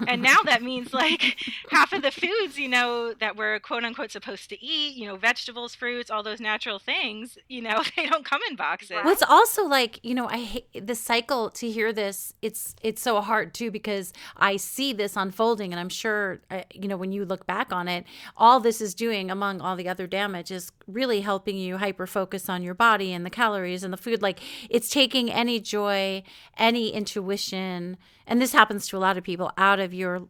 and 0.07 0.23
now 0.23 0.39
that 0.45 0.63
means 0.63 0.93
like 0.93 1.37
half 1.71 1.93
of 1.93 2.03
the 2.03 2.11
foods 2.11 2.59
you 2.59 2.69
know 2.69 3.15
that 3.15 3.37
we're 3.37 3.59
quote 3.61 3.85
unquote 3.85 4.11
supposed 4.11 4.49
to 4.49 4.63
eat 4.65 4.97
you 4.97 5.07
know 5.07 5.17
vegetables 5.17 5.75
fruits 5.75 6.11
all 6.11 6.23
those 6.23 6.41
natural 6.41 6.79
things 6.79 7.39
you 7.49 7.63
know 7.63 7.83
they 7.97 8.07
don't 8.07 8.25
come 8.25 8.41
in 8.51 8.57
boxes 8.57 8.91
Well, 8.91 9.09
it's 9.09 9.23
also 9.23 9.65
like 9.65 10.01
you 10.03 10.15
know, 10.15 10.29
I 10.29 10.39
hate 10.39 10.87
the 10.87 10.95
cycle 10.95 11.51
to 11.51 11.71
hear 11.71 11.93
this. 11.93 12.33
It's 12.43 12.75
it's 12.83 13.03
so 13.03 13.21
hard 13.21 13.55
too 13.55 13.71
because 13.71 14.13
I 14.37 14.57
see 14.57 14.93
this 14.93 15.17
unfolding, 15.17 15.73
and 15.73 15.81
I'm 15.81 15.89
sure 15.89 16.41
uh, 16.51 16.63
you 16.73 16.89
know 16.89 16.97
when 16.97 17.13
you 17.13 17.25
look 17.25 17.47
back 17.47 17.73
on 17.73 17.89
it, 17.89 18.05
all 18.37 18.61
this 18.61 18.81
is 18.81 18.95
doing, 18.95 19.31
among 19.31 19.61
all 19.61 19.77
the 19.77 19.89
other 19.89 20.07
damage, 20.07 20.51
is 20.51 20.73
really 20.87 21.21
helping 21.21 21.57
you 21.57 21.77
hyper 21.79 22.07
focus 22.07 22.49
on 22.49 22.63
your 22.63 22.75
body 22.75 23.13
and 23.13 23.25
the 23.25 23.31
calories 23.31 23.85
and 23.85 23.93
the 23.93 23.99
food. 23.99 24.23
Like 24.23 24.41
it's 24.71 24.89
taking 24.89 25.31
any 25.31 25.61
joy, 25.61 26.23
any 26.57 26.91
intuition, 26.91 27.97
and 28.29 28.41
this 28.41 28.53
happens 28.53 28.87
to 28.89 28.97
a 28.97 29.01
lot 29.01 29.17
of 29.17 29.25
people 29.25 29.51
out 29.57 29.81
of 29.81 29.93
your 29.93 30.29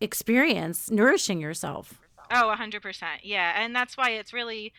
experience 0.00 0.90
nourishing 0.90 1.40
yourself. 1.40 2.00
Oh, 2.30 2.54
100%. 2.58 3.02
Yeah. 3.22 3.62
And 3.62 3.74
that's 3.74 3.96
why 3.96 4.10
it's 4.10 4.32
really 4.32 4.72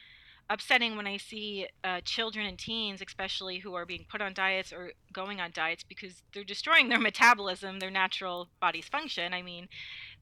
upsetting 0.50 0.98
when 0.98 1.08
I 1.08 1.18
see 1.18 1.68
uh, 1.84 2.02
children 2.04 2.46
and 2.46 2.58
teens, 2.58 3.02
especially 3.06 3.60
who 3.60 3.76
are 3.76 3.86
being 3.86 4.06
put 4.10 4.22
on 4.22 4.34
diets 4.34 4.74
or 4.74 4.94
going 5.14 5.40
on 5.40 5.52
diets 5.54 5.84
because 5.84 6.22
they're 6.34 6.44
destroying 6.44 6.90
their 6.90 7.00
metabolism, 7.10 7.80
their 7.80 7.92
natural 7.92 8.50
body's 8.60 8.88
function. 8.88 9.34
I 9.34 9.42
mean, 9.42 9.68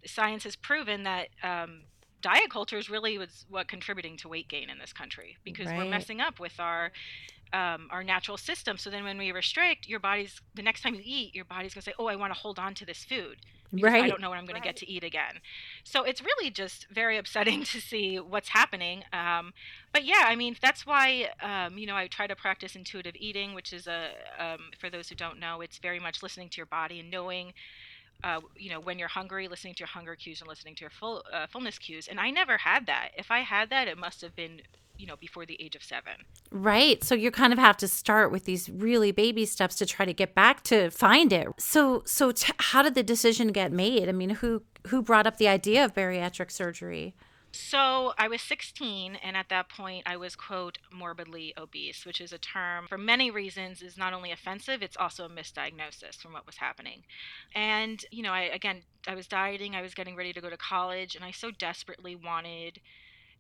science 0.06 0.44
has 0.44 0.56
proven 0.56 1.04
that. 1.04 1.30
Um, 1.44 1.84
Diet 2.20 2.50
culture 2.50 2.80
is 2.80 2.90
really 2.90 3.20
was 3.20 3.46
what 3.48 3.68
contributing 3.68 4.18
to 4.18 4.28
weight 4.28 4.48
gain 4.50 4.72
in 4.72 4.80
this 4.80 4.92
country 4.92 5.38
because 5.44 5.68
we're 5.68 5.86
messing 5.86 6.20
up 6.20 6.40
with 6.40 6.60
our 6.60 6.92
um, 7.54 7.88
our 7.92 8.04
natural 8.04 8.38
system. 8.38 8.78
So 8.78 8.90
then, 8.90 9.04
when 9.04 9.18
we 9.18 9.32
restrict, 9.32 9.88
your 9.88 10.00
body's 10.00 10.42
the 10.56 10.62
next 10.62 10.82
time 10.82 10.96
you 10.96 11.02
eat, 11.04 11.36
your 11.36 11.46
body's 11.46 11.74
gonna 11.74 11.84
say, 11.84 11.94
"Oh, 12.00 12.08
I 12.08 12.16
want 12.16 12.34
to 12.34 12.40
hold 12.40 12.60
on 12.60 12.74
to 12.76 12.86
this 12.86 13.04
food." 13.04 13.38
because 13.74 13.94
I 13.94 14.08
don't 14.08 14.22
know 14.22 14.30
when 14.30 14.40
I'm 14.40 14.46
going 14.46 14.60
to 14.60 14.66
get 14.66 14.78
to 14.78 14.90
eat 14.90 15.04
again. 15.04 15.40
So 15.84 16.04
it's 16.04 16.22
really 16.22 16.50
just 16.50 16.88
very 16.90 17.18
upsetting 17.18 17.64
to 17.66 17.82
see 17.82 18.18
what's 18.18 18.50
happening. 18.50 19.04
Um, 19.14 19.54
but 19.94 20.06
yeah, 20.06 20.24
I 20.26 20.36
mean 20.36 20.56
that's 20.62 20.86
why 20.86 21.30
um, 21.42 21.78
you 21.78 21.88
know 21.88 21.96
I 21.96 22.08
try 22.08 22.28
to 22.28 22.36
practice 22.36 22.76
intuitive 22.76 23.16
eating, 23.18 23.54
which 23.54 23.74
is 23.74 23.88
a 23.88 24.10
um, 24.40 24.72
for 24.80 24.90
those 24.90 25.10
who 25.10 25.16
don't 25.16 25.40
know, 25.40 25.62
it's 25.62 25.78
very 25.80 26.00
much 26.00 26.24
listening 26.24 26.50
to 26.50 26.58
your 26.58 26.66
body 26.66 27.00
and 27.00 27.12
knowing. 27.12 27.54
Uh, 28.24 28.42
you 28.56 28.72
know 28.72 28.80
when 28.80 28.98
you're 28.98 29.08
hungry, 29.08 29.48
listening 29.48 29.76
to 29.76 29.82
your 29.82 29.88
hunger 29.88 30.16
cues 30.16 30.42
and 30.42 30.48
listening 30.48 30.74
to 30.74 30.82
your 30.82 30.90
full 30.90 31.24
uh, 31.32 31.46
fullness 31.46 31.78
cues, 31.78 32.08
and 32.08 32.20
I 32.20 32.32
never 32.32 32.58
had 32.58 32.88
that. 32.88 33.10
If 33.16 33.30
I 33.30 33.40
had 33.40 33.70
that, 33.70 33.88
it 33.88 33.98
must 33.98 34.22
have 34.22 34.36
been 34.36 34.62
you 34.98 35.08
know 35.08 35.16
before 35.16 35.46
the 35.46 35.62
age 35.62 35.76
of 35.76 35.84
seven. 35.84 36.14
Right. 36.52 37.04
So 37.04 37.16
you 37.16 37.32
kind 37.32 37.54
of 37.54 37.60
have 37.60 37.78
to 37.78 37.88
start 37.88 38.32
with 38.32 38.46
these 38.46 38.70
really 38.70 39.12
baby 39.12 39.46
steps 39.46 39.76
to 39.76 39.86
try 39.86 40.06
to 40.06 40.14
get 40.14 40.36
back 40.36 40.64
to 40.66 40.90
find 40.90 41.32
it. 41.34 41.48
So 41.58 42.04
so 42.06 42.32
t- 42.32 42.54
how 42.60 42.82
did 42.82 42.96
the 42.96 43.04
decision 43.04 43.50
get 43.50 43.72
made? 43.72 44.10
I 44.10 44.12
mean, 44.12 44.32
who 44.32 44.64
who 44.88 45.02
brought 45.02 45.28
up 45.28 45.38
the 45.38 45.48
idea 45.48 45.86
of 45.86 45.94
bariatric 45.94 46.52
surgery? 46.52 47.16
So 47.54 48.14
I 48.18 48.28
was 48.28 48.42
16, 48.42 49.16
and 49.16 49.36
at 49.36 49.50
that 49.50 49.70
point, 49.70 50.04
I 50.06 50.18
was, 50.18 50.36
quote, 50.36 50.78
morbidly 50.92 51.54
obese, 51.58 52.06
which 52.06 52.22
is 52.22 52.32
a 52.32 52.38
term 52.38 52.88
for 52.88 52.98
many 52.98 53.32
reasons 53.32 53.82
is 53.82 53.98
not 53.98 54.14
only 54.14 54.32
offensive, 54.32 54.84
it's 54.84 54.98
also 54.98 55.26
a 55.26 55.30
misdiagnosis 55.30 56.22
from 56.22 56.34
what 56.34 56.46
was 56.46 56.58
happening. 56.58 57.04
And, 57.56 58.04
you 58.12 58.22
know, 58.22 58.32
I, 58.32 58.42
again, 58.42 58.84
I 59.08 59.16
was 59.16 59.28
dieting, 59.28 59.76
I 59.76 59.82
was 59.82 59.96
getting 59.96 60.16
ready 60.16 60.34
to 60.34 60.42
go 60.42 60.50
to 60.50 60.58
college, 60.58 61.16
and 61.16 61.26
I 61.26 61.32
so 61.32 61.50
desperately 61.50 62.16
wanted 62.16 62.80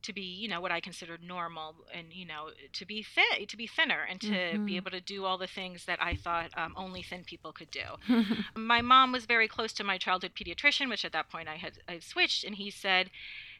to 0.03 0.13
be, 0.13 0.21
you 0.21 0.47
know, 0.47 0.61
what 0.61 0.71
I 0.71 0.79
considered 0.81 1.21
normal 1.23 1.85
and, 1.93 2.13
you 2.13 2.25
know, 2.25 2.51
to 2.73 2.85
be 2.85 3.03
thin, 3.03 3.47
to 3.47 3.57
be 3.57 3.67
thinner 3.67 4.03
and 4.03 4.21
to 4.21 4.59
Mhm. 4.59 4.65
be 4.65 4.77
able 4.77 4.91
to 4.91 5.01
do 5.01 5.25
all 5.25 5.37
the 5.37 5.47
things 5.47 5.85
that 5.85 6.01
I 6.01 6.15
thought 6.15 6.51
um, 6.57 6.73
only 6.77 7.03
thin 7.03 7.23
people 7.25 7.53
could 7.53 7.71
do 7.71 7.97
my 8.55 8.81
mom 8.81 9.11
was 9.11 9.25
very 9.25 9.47
close 9.47 9.73
to 9.73 9.83
my 9.83 9.97
childhood 9.97 10.33
pediatrician, 10.35 10.89
which 10.89 11.05
at 11.05 11.11
that 11.13 11.29
point 11.29 11.47
I 11.47 11.57
had 11.57 11.77
I 11.87 11.99
switched, 11.99 12.43
and 12.43 12.55
he 12.55 12.71
said, 12.71 13.09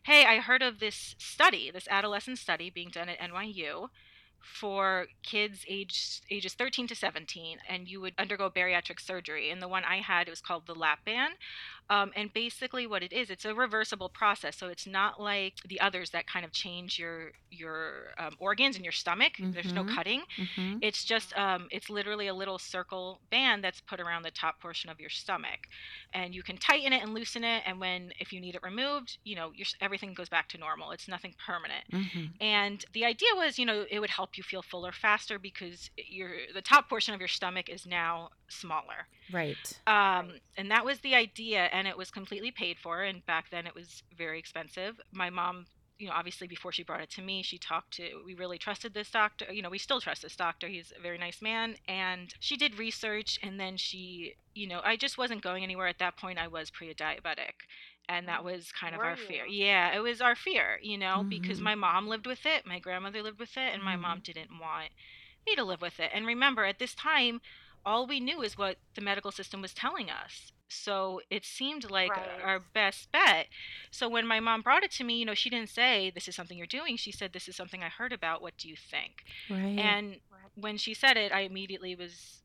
"Hey, 0.05 0.25
I 0.25 0.39
heard 0.39 0.61
of 0.63 0.79
this 0.79 1.15
study, 1.19 1.71
this 1.71 1.87
adolescent 1.89 2.39
study 2.39 2.69
being 2.69 2.89
done 2.89 3.09
at 3.09 3.19
NYU." 3.21 3.89
For 4.39 5.07
kids 5.23 5.65
age 5.67 6.21
ages 6.31 6.53
13 6.53 6.87
to 6.87 6.95
17, 6.95 7.59
and 7.67 7.87
you 7.87 7.99
would 8.01 8.13
undergo 8.17 8.49
bariatric 8.49 8.99
surgery. 8.99 9.49
And 9.49 9.61
the 9.61 9.67
one 9.67 9.83
I 9.83 9.97
had 10.01 10.29
was 10.29 10.41
called 10.41 10.67
the 10.67 10.75
lap 10.75 10.99
band. 11.05 11.35
Um, 11.89 12.11
and 12.15 12.33
basically, 12.33 12.85
what 12.87 13.03
it 13.03 13.13
is, 13.13 13.29
it's 13.29 13.45
a 13.45 13.55
reversible 13.55 14.09
process. 14.09 14.57
So 14.57 14.67
it's 14.67 14.87
not 14.87 15.21
like 15.21 15.55
the 15.65 15.79
others 15.79 16.11
that 16.11 16.27
kind 16.27 16.45
of 16.45 16.51
change 16.51 16.99
your 16.99 17.31
your 17.49 18.13
um, 18.17 18.35
organs 18.39 18.75
in 18.77 18.83
your 18.83 18.91
stomach. 18.91 19.33
There's 19.53 19.73
no 19.75 19.83
Mhm. 19.83 19.85
cutting. 19.85 20.23
Mhm. 20.37 20.81
It's 20.81 21.03
just 21.05 21.37
um, 21.37 21.67
it's 21.71 21.89
literally 21.89 22.27
a 22.27 22.33
little 22.35 22.59
circle 22.59 23.21
band 23.31 23.63
that's 23.63 23.81
put 23.81 23.99
around 23.99 24.23
the 24.23 24.31
top 24.31 24.59
portion 24.61 24.89
of 24.89 24.99
your 24.99 25.09
stomach, 25.09 25.61
and 26.13 26.33
you 26.35 26.43
can 26.43 26.57
tighten 26.57 26.93
it 26.93 27.01
and 27.03 27.13
loosen 27.13 27.43
it. 27.43 27.63
And 27.65 27.79
when 27.79 28.11
if 28.19 28.31
you 28.31 28.41
need 28.41 28.55
it 28.55 28.63
removed, 28.63 29.17
you 29.23 29.35
know, 29.35 29.51
your, 29.55 29.65
everything 29.81 30.13
goes 30.13 30.29
back 30.29 30.49
to 30.49 30.57
normal. 30.57 30.91
It's 30.91 31.07
nothing 31.07 31.35
permanent. 31.45 31.85
Mhm. 31.91 32.39
And 32.39 32.83
the 32.93 33.05
idea 33.05 33.29
was, 33.35 33.57
you 33.57 33.65
know, 33.65 33.85
it 33.89 33.99
would 33.99 34.11
help 34.11 34.37
you 34.37 34.43
feel 34.43 34.61
fuller 34.61 34.91
faster 34.91 35.39
because 35.39 35.89
your 35.97 36.31
the 36.53 36.61
top 36.61 36.89
portion 36.89 37.13
of 37.13 37.19
your 37.21 37.27
stomach 37.27 37.69
is 37.69 37.85
now 37.85 38.29
smaller. 38.49 39.07
Right. 39.29 39.79
Um, 39.85 40.39
and 40.55 40.71
that 40.71 40.85
was 40.85 40.99
the 40.99 41.15
idea, 41.15 41.65
and 41.71 41.87
it 41.87 41.97
was 41.97 42.11
completely 42.11 42.51
paid 42.51 42.77
for. 42.79 43.03
And 43.03 43.25
back 43.25 43.49
then, 43.49 43.67
it 43.67 43.75
was 43.75 44.03
very 44.17 44.39
expensive. 44.39 44.99
My 45.11 45.29
mom, 45.29 45.65
you 45.99 46.07
know, 46.07 46.13
obviously 46.13 46.47
before 46.47 46.71
she 46.71 46.83
brought 46.83 47.01
it 47.01 47.09
to 47.11 47.21
me, 47.21 47.43
she 47.43 47.57
talked 47.57 47.93
to. 47.95 48.21
We 48.25 48.33
really 48.35 48.57
trusted 48.57 48.93
this 48.93 49.09
doctor. 49.11 49.51
You 49.51 49.61
know, 49.61 49.69
we 49.69 49.77
still 49.77 50.01
trust 50.01 50.21
this 50.21 50.35
doctor. 50.35 50.67
He's 50.67 50.93
a 50.97 51.01
very 51.01 51.17
nice 51.17 51.41
man. 51.41 51.75
And 51.87 52.33
she 52.39 52.57
did 52.57 52.77
research, 52.77 53.39
and 53.41 53.59
then 53.59 53.77
she, 53.77 54.35
you 54.53 54.67
know, 54.67 54.81
I 54.83 54.95
just 54.95 55.17
wasn't 55.17 55.41
going 55.41 55.63
anywhere 55.63 55.87
at 55.87 55.99
that 55.99 56.17
point. 56.17 56.39
I 56.39 56.47
was 56.47 56.69
pre-diabetic. 56.69 57.53
And 58.09 58.27
that 58.29 58.43
was 58.43 58.71
kind 58.71 58.95
of 58.95 58.99
Were 58.99 59.07
our 59.07 59.17
fear. 59.17 59.45
Yeah, 59.45 59.93
it 59.93 59.99
was 59.99 60.21
our 60.21 60.35
fear, 60.35 60.79
you 60.81 60.97
know, 60.97 61.25
because 61.29 61.59
Mhm. 61.59 61.63
my 61.63 61.75
mom 61.75 62.07
lived 62.07 62.25
with 62.25 62.45
it, 62.45 62.65
my 62.65 62.79
grandmother 62.79 63.21
lived 63.21 63.39
with 63.39 63.57
it, 63.57 63.73
and 63.73 63.83
my 63.83 63.97
mom 63.97 64.21
didn't 64.21 64.57
want 64.59 64.91
me 65.45 65.55
to 65.55 65.63
live 65.65 65.81
with 65.81 65.99
it. 65.99 66.11
And 66.13 66.25
remember, 66.25 66.63
at 66.63 66.79
this 66.79 66.95
time, 66.95 67.41
all 67.85 68.05
we 68.07 68.19
knew 68.19 68.41
is 68.41 68.57
what 68.57 68.77
the 68.95 69.01
medical 69.01 69.31
system 69.31 69.61
was 69.61 69.73
telling 69.73 70.09
us. 70.09 70.51
So 70.69 71.21
it 71.29 71.45
seemed 71.45 71.89
like 71.89 72.11
Right. 72.11 72.41
our 72.43 72.59
best 72.59 73.09
bet. 73.13 73.47
So 73.89 74.09
when 74.09 74.27
my 74.27 74.39
mom 74.41 74.61
brought 74.61 74.83
it 74.83 74.91
to 74.91 75.03
me, 75.05 75.17
you 75.17 75.25
know, 75.25 75.33
she 75.33 75.49
didn't 75.49 75.69
say, 75.69 76.09
This 76.13 76.27
is 76.27 76.35
something 76.35 76.57
you're 76.57 76.67
doing. 76.67 76.97
She 76.97 77.11
said, 77.11 77.31
This 77.31 77.47
is 77.47 77.55
something 77.55 77.81
I 77.83 77.89
heard 77.89 78.11
about. 78.11 78.41
What 78.41 78.57
do 78.57 78.67
you 78.67 78.75
think? 78.75 79.23
Right. 79.49 79.79
And 79.79 80.17
when 80.55 80.77
she 80.77 80.93
said 80.93 81.15
it, 81.15 81.31
I 81.31 81.41
immediately 81.41 81.95
was, 81.95 82.41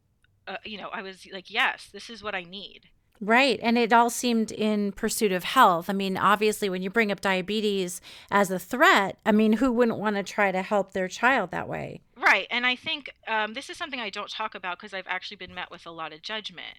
uh, 0.47 0.57
you 0.65 0.79
know, 0.79 0.89
I 0.93 1.03
was 1.03 1.27
like, 1.33 1.51
Yes, 1.51 1.89
this 1.93 2.09
is 2.09 2.23
what 2.23 2.35
I 2.37 2.43
need. 2.45 2.91
Right. 3.21 3.59
And 3.63 3.79
it 3.79 3.93
all 3.93 4.11
seemed 4.11 4.51
in 4.51 4.91
pursuit 4.93 5.31
of 5.33 5.45
health. 5.45 5.89
I 5.89 5.93
mean, 5.93 6.17
obviously, 6.17 6.69
when 6.69 6.83
you 6.83 6.91
bring 6.91 7.13
up 7.13 7.21
diabetes 7.21 8.01
as 8.33 8.51
a 8.51 8.59
threat, 8.59 9.19
I 9.25 9.31
mean, 9.33 9.55
who 9.55 9.71
wouldn't 9.73 9.99
want 9.99 10.17
to 10.17 10.23
try 10.25 10.51
to 10.53 10.63
help 10.63 10.93
their 10.93 11.07
child 11.09 11.51
that 11.53 11.69
way? 11.69 12.01
Right. 12.33 12.47
And 12.51 12.65
I 12.65 12.77
think 12.77 13.11
um, 13.29 13.53
this 13.53 13.69
is 13.69 13.77
something 13.77 14.01
I 14.01 14.11
don't 14.11 14.31
talk 14.31 14.55
about 14.55 14.79
because 14.79 14.95
I've 14.95 15.07
actually 15.07 15.37
been 15.37 15.55
met 15.55 15.71
with 15.71 15.85
a 15.87 15.91
lot 15.91 16.13
of 16.15 16.23
judgment. 16.23 16.79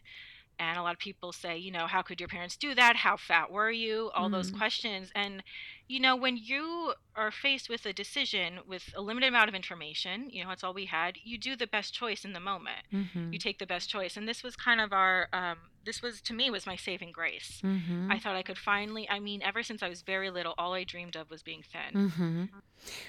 And 0.59 0.77
a 0.77 0.83
lot 0.83 0.93
of 0.93 0.99
people 0.99 1.31
say, 1.31 1.57
you 1.57 1.71
know, 1.71 1.87
how 1.87 2.01
could 2.01 2.19
your 2.19 2.29
parents 2.29 2.55
do 2.57 2.75
that? 2.75 2.95
How 2.97 3.17
fat 3.17 3.51
were 3.51 3.71
you? 3.71 4.11
All 4.15 4.29
those 4.29 4.51
Mm. 4.51 4.57
questions. 4.57 5.11
And, 5.15 5.43
you 5.87 5.99
know, 5.99 6.15
when 6.15 6.37
you 6.37 6.93
are 7.15 7.31
faced 7.31 7.69
with 7.69 7.85
a 7.85 7.93
decision 7.93 8.59
with 8.67 8.93
a 8.95 9.01
limited 9.01 9.27
amount 9.27 9.49
of 9.49 9.55
information, 9.55 10.29
you 10.29 10.43
know, 10.43 10.49
that's 10.49 10.63
all 10.63 10.73
we 10.73 10.85
had, 10.85 11.17
you 11.23 11.37
do 11.37 11.55
the 11.55 11.67
best 11.67 11.93
choice 11.93 12.23
in 12.23 12.33
the 12.33 12.39
moment. 12.39 12.85
Mm-hmm. 12.91 13.33
You 13.33 13.39
take 13.39 13.57
the 13.59 13.67
best 13.67 13.89
choice. 13.89 14.15
And 14.17 14.27
this 14.27 14.43
was 14.43 14.55
kind 14.55 14.79
of 14.79 14.93
our, 14.93 15.27
um, 15.33 15.57
this 15.85 16.01
was 16.01 16.21
to 16.21 16.33
me, 16.33 16.49
was 16.49 16.65
my 16.65 16.75
saving 16.75 17.11
grace. 17.11 17.61
Mm-hmm. 17.63 18.11
I 18.11 18.19
thought 18.19 18.35
I 18.35 18.43
could 18.43 18.57
finally, 18.57 19.07
I 19.09 19.19
mean, 19.19 19.41
ever 19.41 19.63
since 19.63 19.83
I 19.83 19.89
was 19.89 20.01
very 20.01 20.29
little, 20.29 20.53
all 20.57 20.73
I 20.73 20.83
dreamed 20.83 21.15
of 21.15 21.29
was 21.29 21.43
being 21.43 21.63
thin. 21.63 22.09
Mm-hmm. 22.09 22.43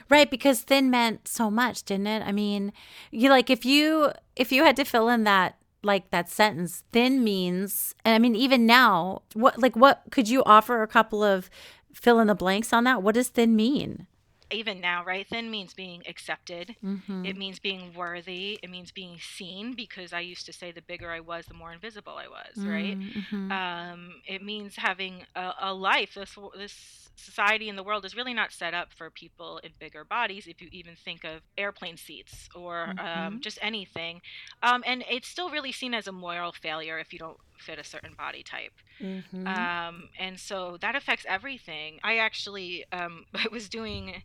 Right, 0.08 0.30
because 0.30 0.62
thin 0.62 0.90
meant 0.90 1.28
so 1.28 1.50
much, 1.50 1.84
didn't 1.84 2.06
it? 2.06 2.22
I 2.22 2.32
mean, 2.32 2.72
you 3.10 3.30
like 3.30 3.50
if 3.50 3.64
you 3.64 4.12
if 4.37 4.52
you 4.52 4.64
had 4.64 4.76
to 4.76 4.84
fill 4.84 5.08
in 5.08 5.24
that 5.24 5.56
like 5.82 6.10
that 6.10 6.28
sentence, 6.28 6.84
thin 6.92 7.22
means, 7.22 7.94
and 8.04 8.14
I 8.14 8.18
mean 8.18 8.34
even 8.34 8.66
now, 8.66 9.22
what 9.34 9.60
like 9.60 9.76
what 9.76 10.02
could 10.10 10.28
you 10.28 10.42
offer 10.44 10.82
a 10.82 10.88
couple 10.88 11.22
of 11.22 11.50
fill 11.92 12.20
in 12.20 12.26
the 12.26 12.34
blanks 12.34 12.72
on 12.72 12.84
that? 12.84 13.02
What 13.02 13.14
does 13.14 13.28
thin 13.28 13.54
mean? 13.54 14.06
Even 14.50 14.80
now, 14.80 15.04
right? 15.04 15.26
Thin 15.26 15.50
means 15.50 15.74
being 15.74 16.02
accepted. 16.09 16.76
Mm-hmm. 16.85 17.24
It 17.24 17.37
means 17.37 17.59
being 17.59 17.92
worthy. 17.94 18.59
It 18.62 18.70
means 18.70 18.92
being 18.92 19.18
seen 19.18 19.74
because 19.74 20.12
I 20.12 20.20
used 20.20 20.46
to 20.46 20.52
say 20.52 20.70
the 20.70 20.83
bigger 20.83 21.11
I 21.11 21.20
was, 21.20 21.46
the 21.46 21.54
more 21.54 21.72
invisible 21.72 22.14
I 22.16 22.28
was, 22.28 22.64
right? 22.64 22.98
Mm-hmm. 22.98 23.50
Um, 23.50 24.14
it 24.26 24.42
means 24.42 24.76
having 24.76 25.24
a, 25.35 25.52
a 25.61 25.74
life. 25.74 26.14
This 26.14 26.37
this 26.57 27.04
society 27.16 27.68
and 27.68 27.79
the 27.79 27.83
world 27.85 28.05
is 28.05 28.14
really 28.16 28.35
not 28.35 28.53
set 28.53 28.74
up 28.74 28.92
for 28.92 29.11
people 29.11 29.59
in 29.62 29.72
bigger 29.79 30.05
bodies. 30.05 30.46
If 30.46 30.61
you 30.61 30.68
even 30.72 30.96
think 30.96 31.24
of 31.24 31.42
airplane 31.57 31.96
seats 31.96 32.48
or 32.55 32.92
um, 32.98 33.38
Mhm. 33.38 33.40
just 33.40 33.59
anything, 33.62 34.20
um, 34.62 34.83
and 34.87 35.05
it's 35.11 35.29
still 35.29 35.50
really 35.50 35.72
seen 35.72 35.94
as 35.94 36.07
a 36.07 36.12
moral 36.12 36.53
failure 36.53 36.98
if 36.98 37.12
you 37.12 37.18
don't 37.18 37.38
fit 37.59 37.79
a 37.79 37.85
certain 37.85 38.14
body 38.16 38.42
type. 38.42 38.72
Mm-hmm. 39.00 39.57
Um, 39.57 40.09
and 40.18 40.38
so 40.38 40.77
that 40.81 40.94
affects 40.94 41.24
everything. 41.29 41.98
I 42.03 42.18
actually 42.18 42.85
um, 42.92 43.24
was 43.53 43.68
doing 43.68 44.22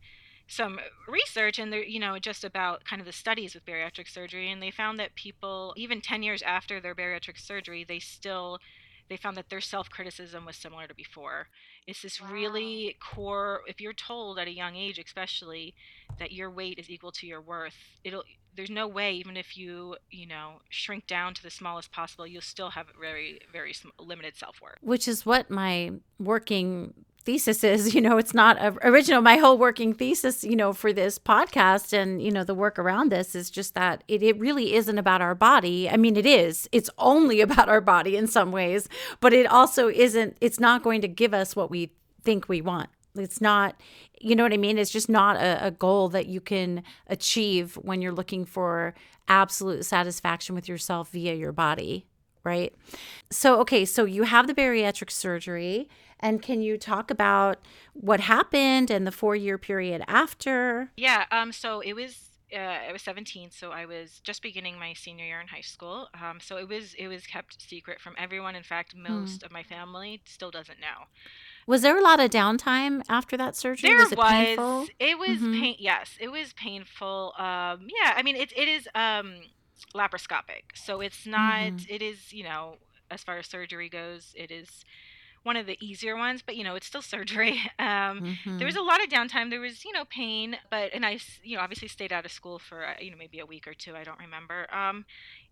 some 0.48 0.80
research 1.08 1.60
and 1.60 1.72
there 1.72 1.84
you 1.84 2.00
know 2.00 2.18
just 2.20 2.44
about 2.44 2.84
kind 2.84 3.00
of 3.00 3.06
the 3.06 3.12
studies 3.14 3.54
with 3.54 3.66
bariatric 3.66 4.08
surgery 4.08 4.52
and 4.52 4.62
they 4.62 4.72
found 4.72 5.00
that 5.00 5.16
people 5.16 5.74
even 5.78 6.02
10 6.02 6.24
years 6.24 6.42
after 6.42 6.80
their 6.80 6.96
bariatric 6.96 7.38
surgery 7.38 7.84
they 7.84 8.00
still 8.00 8.60
they 9.10 9.16
found 9.18 9.38
that 9.38 9.50
their 9.50 9.62
self-criticism 9.62 10.46
was 10.46 10.56
similar 10.58 10.88
to 10.88 10.94
before 10.96 11.48
it's 11.90 12.04
this 12.04 12.22
really 12.22 12.96
core 13.00 13.62
if 13.68 13.82
you're 13.82 13.94
told 13.94 14.38
at 14.38 14.48
a 14.48 14.52
young 14.52 14.76
age 14.76 15.00
especially 15.00 15.74
that 16.20 16.32
your 16.32 16.50
weight 16.52 16.78
is 16.78 16.90
equal 16.90 17.12
to 17.12 17.26
your 17.26 17.42
worth 17.42 17.76
it'll 18.04 18.24
there's 18.56 18.70
no 18.70 18.88
way 18.88 19.14
even 19.14 19.38
if 19.38 19.58
you 19.58 19.96
you 20.12 20.28
know 20.28 20.54
shrink 20.70 21.08
down 21.08 21.34
to 21.34 21.42
the 21.42 21.50
smallest 21.50 21.92
possible 21.92 22.28
you'll 22.28 22.42
still 22.42 22.70
have 22.70 22.88
very 23.00 23.40
very 23.52 23.74
sm- 23.74 23.90
limited 23.98 24.36
self-worth. 24.36 24.78
Which 24.82 25.08
is 25.08 25.26
what 25.26 25.50
my 25.50 25.92
working 26.20 26.94
thesis 27.24 27.64
is 27.64 27.94
you 27.96 28.02
know 28.02 28.18
it's 28.18 28.34
not 28.34 28.58
original 28.84 29.22
my 29.22 29.38
whole 29.38 29.58
working 29.58 29.94
thesis 29.94 30.44
you 30.44 30.56
know 30.56 30.74
for 30.74 30.94
this 30.94 31.20
podcast 31.20 31.94
and 31.94 32.22
you 32.22 32.32
know 32.32 32.44
the 32.44 32.56
work 32.56 32.80
around 32.80 33.12
this 33.12 33.36
is 33.36 33.50
just 33.50 33.74
that 33.76 34.04
it, 34.08 34.24
it 34.24 34.40
really 34.40 34.74
isn't 34.74 34.98
about 34.98 35.22
our 35.22 35.36
body. 35.36 35.90
I 35.90 35.98
mean 35.98 36.16
it 36.16 36.26
is. 36.26 36.70
It's 36.72 36.90
only 36.98 37.42
about 37.48 37.70
our 37.70 37.82
body 37.82 38.16
in 38.16 38.28
some 38.28 38.52
ways 38.52 38.88
but 39.20 39.34
it 39.34 39.46
also 39.48 39.90
isn't 39.90 40.38
it's 40.42 40.60
not 40.60 40.84
going 40.84 41.02
to 41.02 41.08
give 41.08 41.34
us 41.34 41.56
what 41.56 41.70
we 41.70 41.92
think 42.24 42.48
we 42.48 42.62
want. 42.62 42.90
It's 43.16 43.42
not 43.42 43.80
you 44.22 44.36
know 44.36 44.44
what 44.44 44.54
i 44.54 44.58
mean? 44.58 44.78
It's 44.78 44.92
just 44.92 45.10
not 45.10 45.38
a, 45.38 45.68
a 45.68 45.72
goal 45.72 46.10
that 46.10 46.28
you 46.28 46.42
can 46.42 46.84
achieve 47.08 47.76
when 47.76 48.02
you're 48.02 48.12
looking 48.12 48.46
for 48.46 48.94
absolute 49.28 49.86
satisfaction 49.86 50.56
with 50.56 50.68
yourself 50.68 51.10
via 51.10 51.34
your 51.36 51.52
body 51.52 52.06
right? 52.46 52.74
So 53.30 53.60
okay 53.60 53.86
so 53.86 54.06
you 54.06 54.24
have 54.24 54.48
the 54.48 54.54
bariatric 54.54 55.12
surgery 55.12 55.90
and 56.20 56.42
can 56.42 56.62
you 56.62 56.78
talk 56.78 57.12
about 57.12 57.60
what 57.94 58.20
happened 58.22 58.92
and 58.92 59.06
the 59.08 59.12
four 59.12 59.36
year 59.36 59.58
period 59.58 60.04
after 60.08 60.92
Yeah, 60.98 61.26
um, 61.32 61.52
so 61.52 61.80
it 61.80 61.94
was 61.94 62.26
uh, 62.54 62.58
I 62.58 62.92
was 62.92 63.04
17, 63.04 63.52
so 63.52 63.72
I 63.72 63.86
was 63.86 64.20
just 64.22 64.42
beginning 64.42 64.80
my 64.80 64.94
senior 64.94 65.26
year 65.26 65.40
in 65.40 65.48
high 65.48 65.62
school. 65.62 66.10
Um, 66.20 66.40
so 66.42 66.58
it 66.58 66.68
was 66.68 66.94
it 66.96 67.08
was 67.08 67.26
kept 67.28 67.62
secret 67.62 68.02
from 68.02 68.16
everyone. 68.18 68.56
In 68.56 68.64
fact, 68.64 68.96
most 68.96 69.44
of 69.44 69.52
my 69.52 69.64
family 69.64 70.22
still 70.26 70.52
doesn't 70.52 70.80
know. 70.80 71.06
was 71.68 71.82
there 71.82 71.98
a 71.98 72.02
lot 72.02 72.20
of 72.20 72.30
downtime 72.32 73.02
after 73.10 73.38
that 73.38 73.56
surgery 73.56 73.90
There 73.90 73.96
was 73.98 74.12
it 74.12 74.20
painful 74.20 74.92
It 75.00 75.18
was 75.18 75.40
Mhm. 75.42 75.52
pain. 75.52 75.76
Yes, 75.80 76.18
it 76.20 76.30
was 76.30 76.54
painful. 76.54 77.34
Um, 77.38 77.88
yeah, 78.02 78.14
I 78.16 78.24
mean 78.24 78.36
it 78.36 78.52
it 78.56 78.68
is 78.68 78.88
um 78.96 79.42
laparoscopic, 79.96 80.76
so 80.76 81.02
it's 81.02 81.26
not. 81.26 81.74
Mhm. 81.74 81.88
it 81.90 82.02
is 82.02 82.32
you 82.34 82.44
know 82.44 82.78
as 83.12 83.24
far 83.24 83.38
as 83.40 83.48
surgery 83.48 83.90
goes, 83.90 84.34
it 84.36 84.52
is 84.52 84.84
one 85.44 85.56
of 85.58 85.66
the 85.66 85.78
easier 85.86 86.16
ones, 86.16 86.42
but 86.46 86.56
you 86.56 86.64
know 86.64 86.76
it's 86.76 86.88
still 86.88 87.02
surgery. 87.02 87.60
Um, 87.80 88.22
there 88.58 88.68
was 88.68 88.76
Mhm. 88.76 88.78
a 88.78 88.82
lot 88.82 89.02
of 89.04 89.10
downtime 89.10 89.50
there 89.50 89.60
was 89.62 89.84
you 89.86 89.92
know 89.94 90.04
pain 90.06 90.58
but 90.70 90.92
and 90.94 91.06
I, 91.06 91.20
you 91.44 91.56
know 91.56 91.62
obviously 91.64 91.88
stayed 91.88 92.12
out 92.14 92.26
of 92.26 92.32
school 92.32 92.60
for 92.60 92.86
uh, 92.88 92.94
you 93.00 93.12
know 93.12 93.18
maybe 93.18 93.40
a 93.40 93.46
week 93.46 93.68
or 93.68 93.74
two 93.74 93.96
i 93.96 94.04
don't 94.04 94.20
remember 94.20 94.68
um 94.74 95.06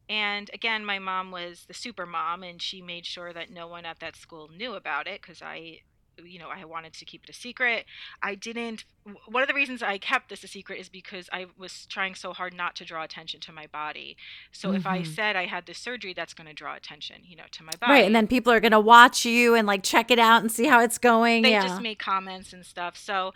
and 0.10 0.50
again 0.54 0.86
my 0.86 1.00
mom 1.00 1.32
was 1.32 1.65
the 1.67 1.73
super 1.73 2.06
mom 2.06 2.43
and 2.43 2.62
she 2.62 2.82
made 2.82 3.06
sure 3.06 3.34
that 3.34 3.50
no 3.52 3.67
one 3.67 3.86
at 3.86 4.00
that 4.00 4.15
school 4.15 4.50
knew 4.56 4.73
about 4.73 5.08
it 5.08 5.21
because 5.21 5.41
i 5.41 5.78
you 6.25 6.39
know 6.39 6.49
i 6.49 6.63
wanted 6.65 6.93
to 6.93 7.06
keep 7.06 7.23
it 7.23 7.30
a 7.30 7.34
secret 7.34 7.86
i 8.21 8.36
didn't 8.36 8.84
one 9.30 9.41
of 9.41 9.47
the 9.47 9.53
reasons 9.53 9.82
i 9.82 9.97
kept 9.97 10.30
this 10.30 10.43
a 10.43 10.47
secret 10.47 10.80
is 10.80 10.89
because 10.89 11.30
i 11.32 11.45
was 11.58 11.86
trying 11.88 12.13
so 12.15 12.34
hard 12.34 12.53
not 12.53 12.75
to 12.75 12.84
draw 12.86 13.03
attention 13.03 13.39
to 13.39 13.51
my 13.51 13.67
body 13.67 14.17
so 14.51 14.71
if 14.71 14.86
i 14.86 14.99
Mhm. 14.99 15.06
said 15.15 15.36
i 15.36 15.45
had 15.45 15.65
this 15.65 15.77
surgery 15.77 16.13
that's 16.13 16.34
going 16.34 16.47
to 16.47 16.53
draw 16.53 16.75
attention 16.75 17.21
you 17.23 17.36
know 17.36 17.43
to 17.51 17.63
my 17.63 17.71
body 17.80 17.93
right 17.93 18.06
and 18.06 18.15
then 18.15 18.27
people 18.27 18.51
are 18.51 18.60
going 18.60 18.71
to 18.71 18.80
watch 18.80 19.25
you 19.25 19.56
and 19.56 19.67
like 19.67 19.84
check 19.84 20.12
it 20.12 20.19
out 20.19 20.41
and 20.41 20.51
see 20.51 20.65
how 20.65 20.82
it's 20.82 20.97
going 20.97 21.41
they 21.43 21.51
yeah 21.51 21.62
just 21.62 21.82
make 21.82 21.99
comments 21.99 22.53
and 22.53 22.65
stuff. 22.65 22.97
So 22.97 23.34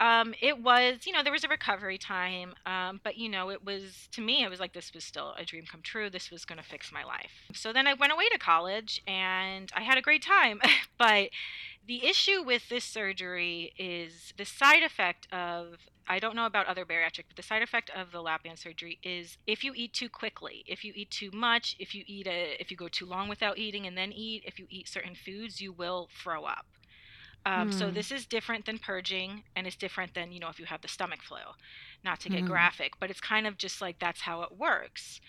um, 0.00 0.34
it 0.40 0.62
was, 0.62 1.06
you 1.06 1.12
know, 1.12 1.22
there 1.22 1.32
was 1.32 1.44
a 1.44 1.48
recovery 1.48 1.98
time, 1.98 2.54
um, 2.66 3.00
but 3.04 3.16
you 3.16 3.28
know, 3.28 3.50
it 3.50 3.64
was 3.64 4.08
to 4.12 4.20
me, 4.20 4.42
it 4.42 4.48
was 4.50 4.58
like 4.60 4.72
this 4.72 4.92
was 4.94 5.04
still 5.04 5.34
a 5.38 5.44
dream 5.44 5.64
come 5.70 5.82
true. 5.82 6.10
This 6.10 6.30
was 6.30 6.44
going 6.44 6.58
to 6.58 6.64
fix 6.64 6.90
my 6.92 7.04
life. 7.04 7.30
So 7.54 7.72
then 7.72 7.86
I 7.86 7.94
went 7.94 8.12
away 8.12 8.28
to 8.32 8.38
college 8.38 9.02
and 9.06 9.70
I 9.74 9.82
had 9.82 9.98
a 9.98 10.02
great 10.02 10.22
time, 10.22 10.60
but 10.98 11.28
the 11.86 12.06
issue 12.06 12.42
with 12.44 12.68
this 12.68 12.84
surgery 12.84 13.72
is 13.78 14.32
the 14.36 14.44
side 14.44 14.82
effect 14.82 15.26
of 15.32 15.78
I 16.08 16.18
don't 16.18 16.36
know 16.36 16.46
about 16.46 16.66
other 16.66 16.84
bariatric, 16.84 17.24
but 17.28 17.36
the 17.36 17.42
side 17.42 17.62
effect 17.62 17.90
of 17.94 18.10
the 18.12 18.22
lap 18.22 18.42
band 18.44 18.58
surgery 18.58 18.98
is 19.02 19.38
if 19.46 19.62
you 19.64 19.72
eat 19.74 19.92
too 19.92 20.08
quickly, 20.08 20.64
if 20.66 20.84
you 20.84 20.92
eat 20.96 21.10
too 21.10 21.30
much, 21.32 21.74
if 21.78 21.94
you 21.94 22.04
eat 22.06 22.26
a, 22.26 22.56
if 22.60 22.70
you 22.70 22.76
go 22.76 22.88
too 22.88 23.06
long 23.06 23.28
without 23.28 23.58
eating 23.58 23.86
and 23.86 23.96
then 23.96 24.12
eat, 24.12 24.42
if 24.46 24.58
you 24.58 24.66
eat 24.70 24.88
certain 24.88 25.14
foods, 25.14 25.60
you 25.60 25.72
will 25.72 26.08
throw 26.22 26.44
up. 26.44 26.66
Um, 27.46 27.70
So 27.70 27.90
Hmm. 27.90 27.92
this 27.92 28.10
is 28.12 28.26
different 28.26 28.66
than 28.66 28.78
purging, 28.78 29.44
and 29.56 29.66
it's 29.66 29.76
different 29.76 30.14
than 30.14 30.32
you 30.32 30.40
know 30.40 30.48
if 30.48 30.58
you 30.58 30.66
have 30.66 30.80
the 30.82 30.88
stomach 30.88 31.22
flu. 31.22 31.38
Not 32.04 32.20
to 32.20 32.30
get 32.30 32.44
Hmm. 32.44 32.46
graphic, 32.46 32.92
but 33.00 33.10
it's 33.10 33.20
kind 33.20 33.46
of 33.46 33.56
just 33.58 33.80
like 33.80 33.98
that's 33.98 34.22
how 34.22 34.42
it 34.42 34.56
works. 34.56 35.20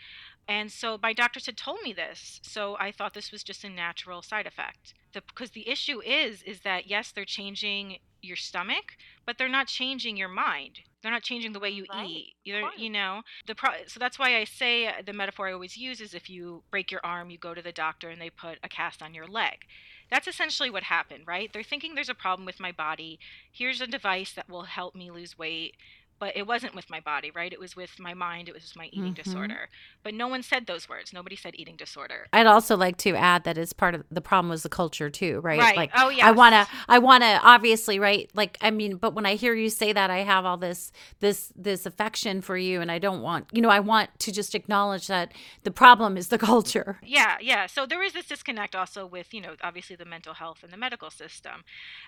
And 0.47 0.71
so 0.71 0.99
my 1.01 1.13
doctors 1.13 1.45
had 1.45 1.58
told 1.58 1.79
me 1.84 1.93
this, 1.93 2.39
so 2.43 2.75
I 2.79 2.91
thought 2.91 3.13
this 3.13 3.32
was 3.32 3.43
just 3.43 3.63
a 3.63 3.69
natural 3.69 4.21
side 4.21 4.45
effect. 4.45 4.93
The, 5.13 5.21
because 5.21 5.51
the 5.51 5.69
issue 5.69 6.01
is, 6.01 6.41
is 6.43 6.62
that 6.62 6.88
yes, 6.88 7.12
they're 7.12 7.25
changing 7.25 7.99
your 8.21 8.36
stomach, 8.38 8.97
but 9.25 9.38
they're 9.38 9.49
not 9.49 9.67
changing 9.67 10.17
your 10.17 10.29
mind. 10.29 10.79
They're 11.01 11.12
not 11.12 11.23
changing 11.23 11.51
the 11.51 11.60
way 11.60 11.69
you 11.69 11.86
Right, 11.93 12.08
eat. 12.08 12.36
You're, 12.45 12.69
you 12.77 12.89
know, 12.89 13.21
the 13.45 13.56
pro- 13.56 13.86
so 13.88 13.99
that's 13.99 14.17
why 14.17 14.38
I 14.38 14.45
say 14.45 14.88
uh, 14.88 14.93
the 15.06 15.12
metaphor 15.13 15.49
I 15.49 15.53
always 15.53 15.75
use 15.77 15.99
is 15.99 16.13
if 16.13 16.29
you 16.29 16.63
break 16.71 16.91
your 16.91 17.01
arm, 17.03 17.29
you 17.29 17.38
go 17.38 17.53
to 17.53 17.62
the 17.62 17.73
doctor 17.73 18.10
and 18.10 18.21
they 18.21 18.29
put 18.29 18.58
a 18.63 18.69
cast 18.69 19.01
on 19.01 19.13
your 19.13 19.27
leg. 19.27 19.65
That's 20.10 20.27
essentially 20.27 20.69
what 20.69 20.84
happened, 20.84 21.23
right? 21.27 21.51
They're 21.51 21.63
thinking 21.63 21.95
there's 21.95 22.10
a 22.10 22.13
problem 22.15 22.45
with 22.45 22.60
my 22.60 22.71
body. 22.71 23.19
Here's 23.51 23.82
a 23.82 23.88
device 23.88 24.32
that 24.34 24.49
will 24.49 24.63
help 24.63 24.95
me 24.95 25.12
lose 25.12 25.38
weight, 25.38 25.75
but 26.23 26.38
it 26.38 26.47
wasn't 26.47 26.73
with 26.73 26.89
my 26.89 27.01
body, 27.01 27.31
right? 27.31 27.51
It 27.51 27.59
was 27.59 27.75
with 27.75 27.99
my 27.99 28.13
mind, 28.13 28.47
it 28.47 28.53
was 28.53 28.63
with 28.63 28.77
my 28.77 28.86
eating 28.93 29.13
mm-hmm. 29.13 29.23
disorder. 29.29 29.67
But 30.03 30.13
no 30.13 30.29
one 30.29 30.41
said 30.41 30.67
those 30.67 30.88
words. 30.88 31.12
Nobody 31.12 31.36
said 31.36 31.53
eating 31.55 31.75
disorder. 31.75 32.27
I'd 32.31 32.45
also 32.45 32.77
like 32.77 32.95
to 32.99 33.13
add 33.13 33.43
that 33.43 33.57
as 33.57 33.73
part 33.73 33.93
of 33.93 34.05
the 34.09 34.21
problem 34.21 34.47
was 34.47 34.63
the 34.63 34.69
culture 34.69 35.09
too, 35.09 35.41
right? 35.41 35.59
Right. 35.59 35.75
Like 35.75 35.91
oh 35.97 36.07
yeah. 36.07 36.25
I 36.25 36.31
wanna 36.31 36.65
I 36.88 36.99
wanna 36.99 37.41
obviously, 37.43 37.99
right? 37.99 38.31
Like 38.33 38.57
I 38.62 38.71
mean, 38.71 38.95
but 38.95 39.13
when 39.13 39.25
I 39.25 39.36
hear 39.36 39.53
you 39.53 39.69
say 39.69 39.91
that 39.91 40.09
I 40.09 40.19
have 40.19 40.45
all 40.45 40.55
this 40.55 40.93
this 41.19 41.51
this 41.57 41.86
affection 41.86 42.39
for 42.39 42.55
you 42.55 42.79
and 42.79 42.89
I 42.89 42.99
don't 42.99 43.21
want 43.21 43.47
you 43.51 43.62
know, 43.62 43.67
I 43.69 43.81
want 43.81 44.17
to 44.19 44.31
just 44.31 44.55
acknowledge 44.55 45.07
that 45.07 45.33
the 45.63 45.71
problem 45.71 46.15
is 46.15 46.29
the 46.29 46.38
culture. 46.51 46.99
Yeah, 47.03 47.36
yeah. 47.41 47.65
So 47.65 47.86
there 47.86 48.01
is 48.01 48.13
this 48.13 48.27
disconnect 48.27 48.75
also 48.75 49.05
with, 49.05 49.33
you 49.33 49.41
know, 49.41 49.55
obviously 49.62 49.97
the 49.97 50.05
mental 50.05 50.36
health 50.36 50.59
and 50.63 50.71
the 50.71 50.77
medical 50.77 51.09
system. 51.09 51.65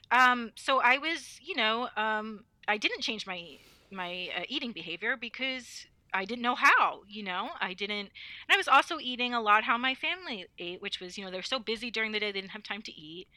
Um, 0.09 0.53
so 0.55 0.79
I 0.79 0.99
was, 0.99 1.37
you 1.43 1.57
know, 1.57 1.89
um, 1.97 2.45
I 2.65 2.77
didn't 2.77 3.01
change 3.01 3.27
my 3.27 3.59
my 3.95 4.29
uh, 4.37 4.43
eating 4.47 4.71
behavior 4.71 5.17
because 5.19 5.87
I 6.13 6.23
didn't 6.23 6.43
know 6.43 6.55
how, 6.55 7.01
you 7.09 7.23
know, 7.23 7.49
I 7.59 7.73
didn't, 7.73 7.97
and 7.97 8.09
I 8.49 8.57
was 8.57 8.67
also 8.67 8.99
eating 8.99 9.33
a 9.33 9.41
lot 9.41 9.65
how 9.65 9.77
my 9.77 9.95
family 9.95 10.47
ate, 10.57 10.81
which 10.81 10.99
was, 10.99 11.17
you 11.17 11.25
know, 11.25 11.31
they're 11.31 11.43
so 11.43 11.59
busy 11.59 11.91
during 11.91 12.13
the 12.13 12.19
day, 12.19 12.27
they 12.27 12.39
didn't 12.39 12.51
have 12.51 12.63
time 12.63 12.81
to 12.83 12.91
eat. 12.93 13.27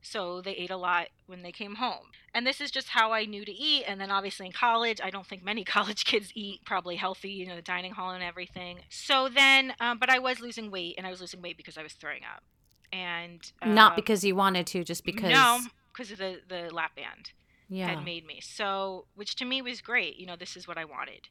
So 0.00 0.40
they 0.40 0.52
ate 0.52 0.70
a 0.70 0.76
lot 0.76 1.08
when 1.26 1.42
they 1.42 1.50
came 1.50 1.74
home. 1.74 2.12
And 2.32 2.46
this 2.46 2.60
is 2.60 2.70
just 2.70 2.90
how 2.90 3.12
I 3.12 3.24
knew 3.24 3.44
to 3.44 3.50
eat. 3.50 3.82
And 3.88 4.00
then 4.00 4.12
obviously 4.12 4.46
in 4.46 4.52
college, 4.52 5.00
I 5.02 5.10
don't 5.10 5.26
think 5.26 5.42
many 5.42 5.64
college 5.76 6.04
kids 6.04 6.30
eat 6.34 6.64
probably 6.64 6.94
healthy, 6.94 7.30
you 7.30 7.46
know, 7.46 7.56
the 7.56 7.62
dining 7.62 7.92
hall 7.92 8.10
and 8.10 8.22
everything. 8.22 8.78
So 8.88 9.28
then, 9.28 9.74
um, 9.80 9.98
but 9.98 10.08
I 10.08 10.20
was 10.20 10.38
losing 10.38 10.70
weight 10.70 10.94
and 10.96 11.06
I 11.06 11.10
was 11.10 11.20
losing 11.20 11.42
weight 11.42 11.56
because 11.56 11.76
I 11.76 11.82
was 11.82 11.94
throwing 11.94 12.22
up. 12.22 12.44
And 12.92 13.40
uh, 13.60 13.68
not 13.68 13.96
because 13.96 14.24
you 14.24 14.36
wanted 14.36 14.68
to, 14.68 14.84
just 14.84 15.04
because. 15.04 15.32
No, 15.32 15.58
because 15.92 16.12
of 16.12 16.18
the, 16.18 16.40
the 16.48 16.72
lap 16.72 16.94
band 16.94 17.32
yeah. 17.68 17.88
had 17.88 18.04
made 18.04 18.26
me. 18.26 18.40
So, 18.42 19.06
which 19.14 19.36
to 19.36 19.44
me 19.44 19.62
was 19.62 19.80
great. 19.80 20.16
You 20.16 20.26
know, 20.26 20.36
this 20.36 20.56
is 20.56 20.66
what 20.66 20.78
I 20.78 20.84
wanted. 20.84 21.28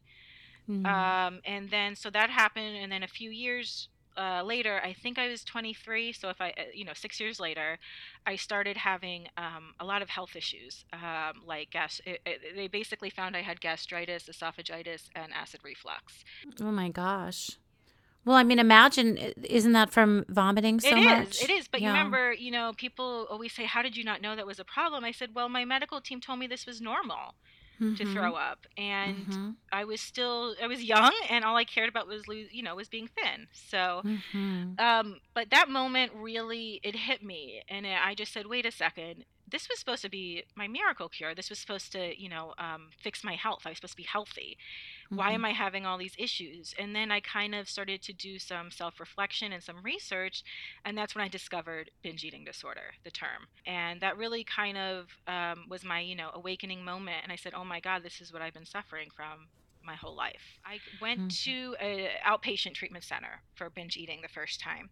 Mm-hmm. 0.70 0.86
Um, 0.86 1.42
and 1.46 1.70
then 1.70 1.96
so 1.96 2.10
that 2.10 2.30
happened, 2.30 2.76
and 2.78 2.92
then 2.92 3.04
a 3.04 3.08
few 3.08 3.30
years 3.30 3.88
uh, 4.18 4.42
later, 4.44 4.82
I 4.84 4.94
think 4.94 5.20
I 5.20 5.28
was 5.28 5.44
23. 5.44 6.12
So 6.12 6.30
if 6.30 6.42
I, 6.42 6.50
uh, 6.50 6.64
you 6.74 6.84
know, 6.84 6.94
six 6.94 7.20
years 7.20 7.40
later, 7.40 7.78
I 8.26 8.36
started 8.36 8.76
having 8.76 9.28
um, 9.38 9.76
a 9.80 9.86
lot 9.86 10.02
of 10.02 10.10
health 10.10 10.36
issues, 10.36 10.86
um, 10.92 11.44
like 11.46 11.70
gas. 11.70 12.02
It, 12.06 12.20
it, 12.26 12.42
they 12.56 12.68
basically 12.68 13.10
found 13.10 13.38
I 13.38 13.42
had 13.42 13.62
gastritis, 13.62 14.28
esophagitis, 14.28 15.10
and 15.16 15.32
acid 15.34 15.62
reflux. 15.64 16.24
Oh 16.60 16.72
my 16.72 16.90
gosh. 16.90 17.52
Well, 18.28 18.36
I 18.36 18.44
mean, 18.44 18.60
imagine, 18.60 19.18
isn't 19.42 19.72
that 19.72 19.90
from 19.90 20.26
vomiting 20.28 20.82
so 20.82 20.90
it 20.90 20.98
is, 20.98 21.06
much? 21.06 21.42
It 21.42 21.50
is. 21.50 21.70
But 21.70 21.80
yeah. 21.80 21.88
you 21.88 21.94
remember, 21.94 22.34
you 22.34 22.52
know, 22.52 22.74
people 22.76 23.26
always 23.32 23.54
say, 23.54 23.64
How 23.64 23.82
did 23.82 23.96
you 23.96 24.04
not 24.04 24.22
know 24.22 24.36
that 24.36 24.46
was 24.46 24.60
a 24.60 24.66
problem? 24.66 25.06
I 25.06 25.14
said, 25.14 25.30
Well, 25.34 25.48
my 25.48 25.64
medical 25.64 26.02
team 26.02 26.20
told 26.20 26.38
me 26.38 26.46
this 26.46 26.66
was 26.66 26.82
normal. 26.82 27.36
Mm-hmm. 27.80 27.94
to 27.94 28.12
throw 28.12 28.34
up 28.34 28.66
and 28.76 29.18
mm-hmm. 29.28 29.50
i 29.72 29.84
was 29.84 30.02
still 30.02 30.56
i 30.64 30.66
was 30.66 30.84
young 30.84 31.12
and 31.30 31.46
all 31.46 31.56
i 31.56 31.64
cared 31.64 31.88
about 31.88 32.08
was 32.08 32.24
you 32.28 32.64
know 32.64 32.76
was 32.76 32.90
being 32.90 33.08
thin 33.08 33.46
so 33.52 34.02
mm-hmm. 34.04 34.84
um 34.84 35.18
but 35.36 35.52
that 35.52 35.70
moment 35.70 36.12
really 36.16 36.80
it 36.82 36.96
hit 36.96 37.22
me 37.22 37.62
and 37.70 37.86
i 37.86 38.16
just 38.16 38.34
said 38.34 38.48
wait 38.48 38.66
a 38.66 38.72
second 38.72 39.26
this 39.50 39.70
was 39.70 39.80
supposed 39.80 40.02
to 40.02 40.10
be 40.10 40.44
my 40.56 40.68
miracle 40.68 41.08
cure. 41.08 41.34
This 41.34 41.50
was 41.50 41.60
supposed 41.60 41.92
to, 41.94 42.20
you 42.20 42.28
know, 42.28 42.54
um, 42.58 42.90
fix 43.02 43.24
my 43.24 43.36
health. 43.36 43.62
I 43.66 43.70
was 43.70 43.78
supposed 43.78 43.94
to 43.94 43.98
be 43.98 44.04
healthy. 44.04 44.58
Mm-hmm. 45.06 45.16
Why 45.16 45.32
am 45.32 45.46
I 45.46 45.52
having 45.52 45.86
all 45.86 45.98
these 45.98 46.16
issues? 46.18 46.74
And 46.78 46.96
then 46.96 47.12
I 47.12 47.22
kind 47.22 47.56
of 47.56 47.70
started 47.70 48.02
to 48.04 48.14
do 48.14 48.40
some 48.40 48.72
self 48.72 49.00
reflection 49.00 49.54
and 49.54 49.64
some 49.64 49.82
research. 49.84 50.44
And 50.84 50.98
that's 50.98 51.16
when 51.16 51.24
I 51.24 51.30
discovered 51.30 51.92
binge 52.04 52.26
eating 52.26 52.44
disorder, 52.44 52.94
the 53.04 53.12
term. 53.12 53.48
And 53.66 54.02
that 54.02 54.18
really 54.18 54.44
kind 54.44 54.78
of 54.78 55.08
um, 55.28 55.66
was 55.70 55.84
my, 55.84 56.02
you 56.02 56.16
know, 56.16 56.30
awakening 56.34 56.84
moment. 56.84 57.20
And 57.24 57.32
I 57.32 57.38
said, 57.38 57.54
oh 57.56 57.66
my 57.66 57.80
God, 57.80 58.04
this 58.04 58.20
is 58.20 58.34
what 58.34 58.42
I've 58.42 58.54
been 58.54 58.66
suffering 58.66 59.10
from 59.16 59.48
my 59.88 59.96
whole 59.96 60.16
life. 60.16 60.60
I 60.64 60.80
went 61.02 61.30
mm-hmm. 61.30 61.76
to 61.76 61.76
an 61.84 62.10
outpatient 62.28 62.76
treatment 62.76 63.04
center 63.04 63.42
for 63.56 63.70
binge 63.72 63.98
eating 63.98 64.22
the 64.22 64.28
first 64.28 64.60
time 64.60 64.90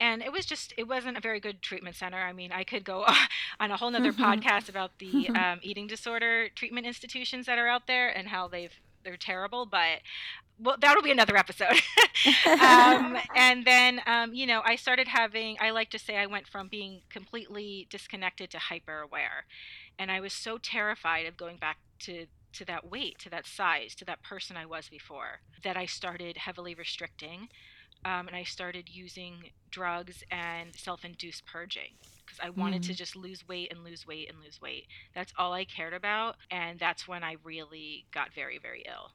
and 0.00 0.22
it 0.22 0.32
was 0.32 0.44
just 0.44 0.72
it 0.76 0.86
wasn't 0.86 1.16
a 1.16 1.20
very 1.20 1.40
good 1.40 1.62
treatment 1.62 1.96
center 1.96 2.18
i 2.18 2.32
mean 2.32 2.52
i 2.52 2.64
could 2.64 2.84
go 2.84 3.04
on 3.60 3.70
a 3.70 3.76
whole 3.76 3.90
nother 3.90 4.12
mm-hmm. 4.12 4.22
podcast 4.32 4.68
about 4.68 4.98
the 4.98 5.28
um, 5.30 5.58
eating 5.62 5.86
disorder 5.86 6.48
treatment 6.54 6.86
institutions 6.86 7.46
that 7.46 7.58
are 7.58 7.68
out 7.68 7.86
there 7.86 8.08
and 8.08 8.28
how 8.28 8.48
they've 8.48 8.80
they're 9.04 9.16
terrible 9.16 9.66
but 9.66 10.00
well 10.58 10.76
that'll 10.80 11.02
be 11.02 11.10
another 11.10 11.36
episode 11.36 11.80
um, 12.46 13.16
and 13.34 13.64
then 13.64 14.00
um, 14.06 14.34
you 14.34 14.46
know 14.46 14.62
i 14.64 14.74
started 14.74 15.06
having 15.08 15.56
i 15.60 15.70
like 15.70 15.90
to 15.90 15.98
say 15.98 16.16
i 16.16 16.26
went 16.26 16.46
from 16.46 16.68
being 16.68 17.02
completely 17.08 17.86
disconnected 17.90 18.50
to 18.50 18.58
hyper 18.58 19.00
aware 19.00 19.44
and 19.98 20.10
i 20.10 20.20
was 20.20 20.32
so 20.32 20.58
terrified 20.58 21.26
of 21.26 21.36
going 21.36 21.56
back 21.56 21.78
to 21.98 22.26
to 22.56 22.64
that 22.64 22.90
weight 22.90 23.18
to 23.18 23.30
that 23.30 23.46
size 23.46 23.94
to 23.94 24.04
that 24.04 24.22
person 24.22 24.56
i 24.56 24.66
was 24.66 24.88
before 24.88 25.40
that 25.62 25.76
i 25.76 25.86
started 25.86 26.36
heavily 26.36 26.74
restricting 26.74 27.48
um, 28.04 28.28
and 28.28 28.36
I 28.36 28.44
started 28.44 28.88
using 28.88 29.50
drugs 29.70 30.22
and 30.30 30.74
self-induced 30.76 31.44
purging 31.46 31.90
because 32.24 32.38
I 32.42 32.50
wanted 32.50 32.82
mm. 32.82 32.86
to 32.86 32.94
just 32.94 33.16
lose 33.16 33.46
weight 33.48 33.72
and 33.72 33.82
lose 33.82 34.06
weight 34.06 34.28
and 34.30 34.38
lose 34.40 34.60
weight. 34.60 34.86
That's 35.14 35.32
all 35.36 35.52
I 35.52 35.64
cared 35.64 35.92
about, 35.92 36.36
and 36.50 36.78
that's 36.78 37.08
when 37.08 37.24
I 37.24 37.36
really 37.42 38.06
got 38.12 38.32
very, 38.32 38.58
very 38.58 38.84
ill. 38.86 39.10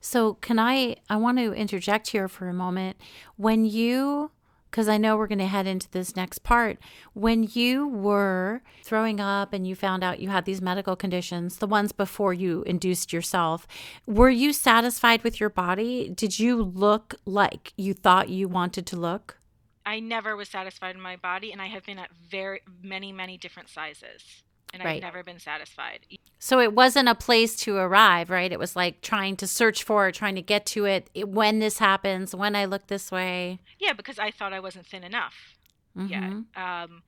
So, 0.00 0.34
can 0.34 0.58
I? 0.58 0.96
I 1.08 1.16
want 1.16 1.38
to 1.38 1.52
interject 1.54 2.08
here 2.08 2.28
for 2.28 2.48
a 2.48 2.52
moment. 2.52 2.98
When 3.36 3.64
you 3.64 4.30
because 4.70 4.88
I 4.88 4.98
know 4.98 5.16
we're 5.16 5.26
going 5.26 5.38
to 5.38 5.46
head 5.46 5.66
into 5.66 5.90
this 5.90 6.16
next 6.16 6.42
part. 6.42 6.78
When 7.14 7.48
you 7.52 7.88
were 7.88 8.62
throwing 8.82 9.20
up 9.20 9.52
and 9.52 9.66
you 9.66 9.74
found 9.74 10.04
out 10.04 10.20
you 10.20 10.28
had 10.28 10.44
these 10.44 10.60
medical 10.60 10.96
conditions, 10.96 11.56
the 11.58 11.66
ones 11.66 11.92
before 11.92 12.34
you 12.34 12.62
induced 12.64 13.12
yourself, 13.12 13.66
were 14.06 14.30
you 14.30 14.52
satisfied 14.52 15.22
with 15.22 15.40
your 15.40 15.50
body? 15.50 16.08
Did 16.08 16.38
you 16.38 16.62
look 16.62 17.14
like 17.24 17.72
you 17.76 17.94
thought 17.94 18.28
you 18.28 18.48
wanted 18.48 18.86
to 18.86 18.96
look? 18.96 19.38
I 19.84 20.00
never 20.00 20.34
was 20.36 20.48
satisfied 20.48 20.96
in 20.96 21.00
my 21.00 21.14
body, 21.16 21.52
and 21.52 21.62
I 21.62 21.66
have 21.66 21.86
been 21.86 21.98
at 21.98 22.10
very 22.12 22.60
many, 22.82 23.12
many 23.12 23.38
different 23.38 23.68
sizes 23.68 24.42
and 24.72 24.84
right. 24.84 24.96
I've 24.96 25.02
never 25.02 25.22
been 25.22 25.38
satisfied. 25.38 26.00
So 26.38 26.60
it 26.60 26.74
wasn't 26.74 27.08
a 27.08 27.14
place 27.14 27.56
to 27.56 27.76
arrive, 27.76 28.30
right? 28.30 28.52
It 28.52 28.58
was 28.58 28.76
like 28.76 29.00
trying 29.00 29.36
to 29.36 29.46
search 29.46 29.82
for 29.82 30.08
it, 30.08 30.14
trying 30.14 30.34
to 30.34 30.42
get 30.42 30.66
to 30.66 30.84
it, 30.84 31.08
it 31.14 31.28
when 31.28 31.58
this 31.58 31.78
happens, 31.78 32.34
when 32.34 32.54
I 32.54 32.66
look 32.66 32.86
this 32.86 33.10
way. 33.10 33.58
Yeah, 33.78 33.94
because 33.94 34.18
I 34.18 34.30
thought 34.30 34.52
I 34.52 34.60
wasn't 34.60 34.86
thin 34.86 35.02
enough 35.02 35.56
mm-hmm. 35.96 36.08
yet. 36.08 36.62
Um, 36.62 37.02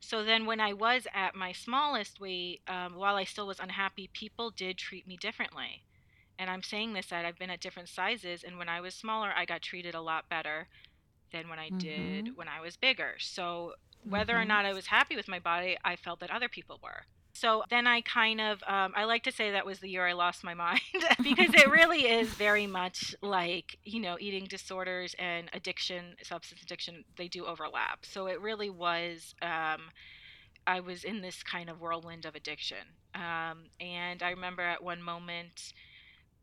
so 0.00 0.22
then 0.22 0.46
when 0.46 0.60
I 0.60 0.72
was 0.72 1.06
at 1.14 1.34
my 1.34 1.52
smallest 1.52 2.20
weight, 2.20 2.60
um, 2.68 2.94
while 2.94 3.16
I 3.16 3.24
still 3.24 3.46
was 3.46 3.58
unhappy, 3.60 4.10
people 4.12 4.50
did 4.50 4.76
treat 4.76 5.06
me 5.06 5.16
differently. 5.16 5.82
And 6.38 6.50
I'm 6.50 6.62
saying 6.62 6.92
this 6.92 7.06
that 7.06 7.24
I've 7.24 7.38
been 7.38 7.50
at 7.50 7.60
different 7.60 7.88
sizes, 7.88 8.44
and 8.44 8.58
when 8.58 8.68
I 8.68 8.80
was 8.80 8.94
smaller, 8.94 9.32
I 9.34 9.46
got 9.46 9.62
treated 9.62 9.94
a 9.94 10.02
lot 10.02 10.28
better 10.28 10.68
than 11.32 11.48
when 11.48 11.58
I 11.58 11.68
mm-hmm. 11.68 11.78
did 11.78 12.36
when 12.36 12.46
I 12.46 12.60
was 12.60 12.76
bigger. 12.76 13.14
So 13.18 13.72
whether 14.08 14.34
mm-hmm. 14.34 14.42
or 14.42 14.44
not 14.44 14.64
I 14.64 14.72
was 14.72 14.86
happy 14.86 15.16
with 15.16 15.28
my 15.28 15.38
body, 15.38 15.76
I 15.84 15.96
felt 15.96 16.20
that 16.20 16.30
other 16.30 16.48
people 16.48 16.78
were. 16.82 17.02
So 17.32 17.64
then 17.68 17.86
I 17.86 18.00
kind 18.00 18.40
of, 18.40 18.62
um, 18.66 18.94
I 18.96 19.04
like 19.04 19.24
to 19.24 19.32
say 19.32 19.50
that 19.50 19.66
was 19.66 19.80
the 19.80 19.90
year 19.90 20.06
I 20.06 20.14
lost 20.14 20.42
my 20.42 20.54
mind 20.68 20.80
because 21.22 21.52
it 21.52 21.70
really 21.70 22.06
is 22.06 22.28
very 22.30 22.66
much 22.66 23.14
like, 23.20 23.78
you 23.84 24.00
know, 24.00 24.16
eating 24.18 24.44
disorders 24.44 25.14
and 25.18 25.50
addiction, 25.52 26.16
substance 26.22 26.62
addiction, 26.62 27.04
they 27.16 27.28
do 27.28 27.44
overlap. 27.44 28.06
So 28.06 28.26
it 28.26 28.40
really 28.40 28.70
was, 28.70 29.34
um, 29.42 29.90
I 30.66 30.80
was 30.80 31.04
in 31.04 31.20
this 31.20 31.42
kind 31.42 31.68
of 31.68 31.80
whirlwind 31.80 32.24
of 32.24 32.34
addiction. 32.34 32.78
Um, 33.14 33.70
and 33.80 34.22
I 34.22 34.30
remember 34.30 34.62
at 34.62 34.82
one 34.82 35.02
moment 35.02 35.74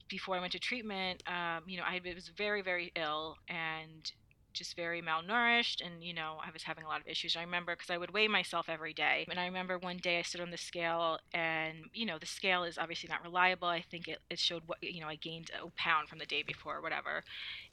before 0.09 0.35
I 0.35 0.39
went 0.39 0.51
to 0.51 0.59
treatment, 0.59 1.23
um, 1.27 1.63
you 1.65 1.77
know, 1.77 1.83
I 1.83 1.99
was 2.13 2.29
very, 2.37 2.61
very 2.61 2.91
ill 2.95 3.37
and 3.47 4.11
just 4.53 4.75
very 4.75 5.01
malnourished 5.01 5.85
and 5.85 6.03
you 6.03 6.13
know 6.13 6.37
i 6.45 6.51
was 6.51 6.63
having 6.63 6.83
a 6.83 6.87
lot 6.87 7.01
of 7.01 7.07
issues. 7.07 7.35
I 7.35 7.41
remember 7.41 7.75
because 7.75 7.89
i 7.89 7.97
would 7.97 8.11
weigh 8.11 8.27
myself 8.27 8.69
every 8.69 8.93
day 8.93 9.25
and 9.29 9.39
i 9.39 9.45
remember 9.45 9.77
one 9.77 9.97
day 9.97 10.19
i 10.19 10.21
stood 10.21 10.41
on 10.41 10.51
the 10.51 10.57
scale 10.57 11.19
and 11.33 11.77
you 11.93 12.05
know 12.05 12.17
the 12.17 12.25
scale 12.25 12.63
is 12.63 12.77
obviously 12.77 13.09
not 13.09 13.23
reliable. 13.23 13.67
I 13.67 13.81
think 13.81 14.07
it, 14.07 14.19
it 14.29 14.39
showed 14.39 14.63
what 14.65 14.77
you 14.81 15.01
know 15.01 15.07
i 15.07 15.15
gained 15.15 15.51
a 15.51 15.69
pound 15.77 16.09
from 16.09 16.19
the 16.19 16.25
day 16.25 16.43
before 16.43 16.77
or 16.77 16.81
whatever. 16.81 17.23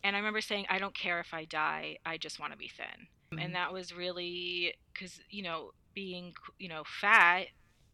And 0.02 0.16
i 0.16 0.18
remember 0.18 0.40
saying 0.40 0.66
i 0.68 0.78
don't 0.78 0.94
care 0.94 1.20
if 1.20 1.32
i 1.34 1.44
die 1.44 1.98
i 2.06 2.16
just 2.16 2.40
want 2.40 2.52
to 2.52 2.58
be 2.58 2.68
thin. 2.68 3.06
Mm-hmm. 3.32 3.44
and 3.44 3.54
that 3.54 3.72
was 3.72 3.94
really 3.94 4.74
because 4.92 5.20
you 5.30 5.42
know 5.42 5.70
being 5.94 6.32
you 6.58 6.68
know 6.68 6.82
fat 7.00 7.46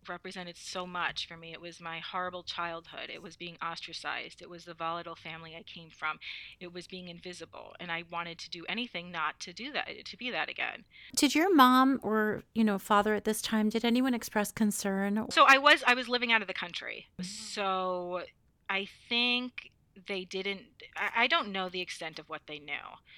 represented 0.09 0.57
so 0.57 0.87
much 0.87 1.27
for 1.27 1.37
me. 1.37 1.53
It 1.53 1.61
was 1.61 1.81
my 1.81 1.99
horrible 1.99 2.43
childhood. 2.43 3.11
It 3.13 3.23
was 3.23 3.37
being 3.37 3.57
ostracized. 3.63 4.43
It 4.43 4.51
was 4.51 4.65
the 4.65 4.75
volatile 4.75 5.17
family 5.17 5.55
I 5.57 5.63
came 5.63 5.91
from. 5.91 6.19
It 6.61 6.73
was 6.73 6.87
being 6.87 7.09
invisible. 7.09 7.75
And 7.81 7.91
I 7.91 8.05
wanted 8.11 8.39
to 8.39 8.51
do 8.51 8.65
anything 8.69 9.11
not 9.11 9.41
to 9.41 9.53
do 9.53 9.73
that, 9.73 9.89
to 10.05 10.17
be 10.17 10.31
that 10.31 10.49
again. 10.49 10.85
Did 11.15 11.35
your 11.35 11.55
mom 11.55 12.01
or, 12.03 12.43
you 12.55 12.65
know, 12.65 12.79
father 12.79 13.15
at 13.15 13.25
this 13.25 13.43
time, 13.43 13.69
did 13.69 13.85
anyone 13.85 14.15
express 14.15 14.53
concern? 14.53 15.27
So 15.31 15.45
I 15.47 15.59
was 15.59 15.83
I 15.87 15.95
was 15.95 16.09
living 16.09 16.33
out 16.33 16.43
of 16.43 16.49
the 16.49 16.55
country. 16.55 17.07
So 17.23 18.23
I 18.69 18.89
think 19.09 19.71
they 20.09 20.25
didn't 20.25 20.63
I, 20.97 21.25
I 21.25 21.27
don't 21.27 21.53
know 21.53 21.69
the 21.69 21.81
extent 21.81 22.19
of 22.19 22.29
what 22.29 22.43
they 22.47 22.59
knew. 22.59 22.73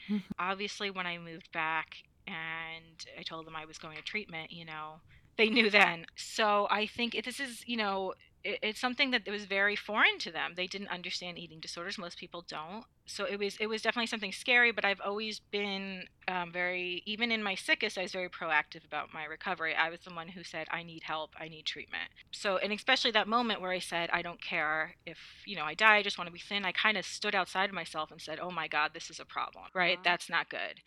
Mm-hmm. 0.08 0.32
Obviously 0.38 0.90
when 0.90 1.06
I 1.06 1.18
moved 1.18 1.50
back 1.52 1.96
and 2.26 3.06
I 3.18 3.22
told 3.22 3.46
them 3.46 3.56
I 3.56 3.64
was 3.64 3.78
going 3.78 3.96
to 3.96 4.02
treatment, 4.02 4.52
you 4.52 4.64
know, 4.64 5.00
they 5.38 5.50
knew 5.50 5.70
then. 5.70 6.06
So 6.16 6.68
I 6.70 6.86
think 6.86 7.16
this 7.24 7.40
is, 7.40 7.62
you 7.66 7.78
know, 7.78 8.14
it, 8.44 8.60
it's 8.62 8.80
something 8.80 9.12
that 9.12 9.28
was 9.28 9.46
very 9.46 9.76
foreign 9.76 10.18
to 10.20 10.32
them. 10.32 10.54
They 10.56 10.66
didn't 10.68 10.88
understand 10.88 11.38
eating 11.38 11.60
disorders. 11.60 11.98
Most 11.98 12.18
people 12.18 12.44
don't. 12.48 12.84
So 13.06 13.24
it 13.24 13.38
was 13.38 13.56
it 13.58 13.68
was 13.68 13.82
definitely 13.82 14.08
something 14.08 14.32
scary. 14.32 14.72
But 14.72 14.84
I've 14.84 15.00
always 15.04 15.40
been 15.40 16.04
um, 16.28 16.52
very 16.52 17.02
even 17.06 17.32
in 17.32 17.42
my 17.42 17.54
sickest, 17.54 17.98
I 17.98 18.02
was 18.02 18.12
very 18.12 18.28
proactive 18.28 18.84
about 18.86 19.14
my 19.14 19.24
recovery. 19.24 19.74
I 19.74 19.90
was 19.90 20.00
the 20.00 20.14
one 20.14 20.28
who 20.28 20.44
said 20.44 20.68
I 20.70 20.82
need 20.82 21.04
help, 21.04 21.30
I 21.40 21.48
need 21.48 21.66
treatment. 21.66 22.10
So 22.32 22.58
and 22.58 22.72
especially 22.72 23.12
that 23.12 23.28
moment 23.28 23.60
where 23.62 23.72
I 23.72 23.80
said 23.80 24.10
I 24.12 24.22
don't 24.22 24.42
care 24.42 24.96
if 25.06 25.18
you 25.46 25.56
know 25.56 25.64
I 25.64 25.74
die, 25.74 25.96
I 25.98 26.02
just 26.02 26.18
want 26.18 26.28
to 26.28 26.32
be 26.32 26.40
thin. 26.40 26.64
I 26.66 26.72
kind 26.72 26.98
of 26.98 27.06
stood 27.06 27.34
outside 27.34 27.70
of 27.70 27.74
myself 27.74 28.10
and 28.10 28.20
said, 28.20 28.40
Oh 28.40 28.50
my 28.50 28.68
God, 28.68 28.90
this 28.94 29.10
is 29.10 29.20
a 29.20 29.24
problem, 29.24 29.64
right? 29.74 29.94
Uh-huh. 29.94 30.02
That's 30.04 30.28
not 30.30 30.50
good. 30.50 30.80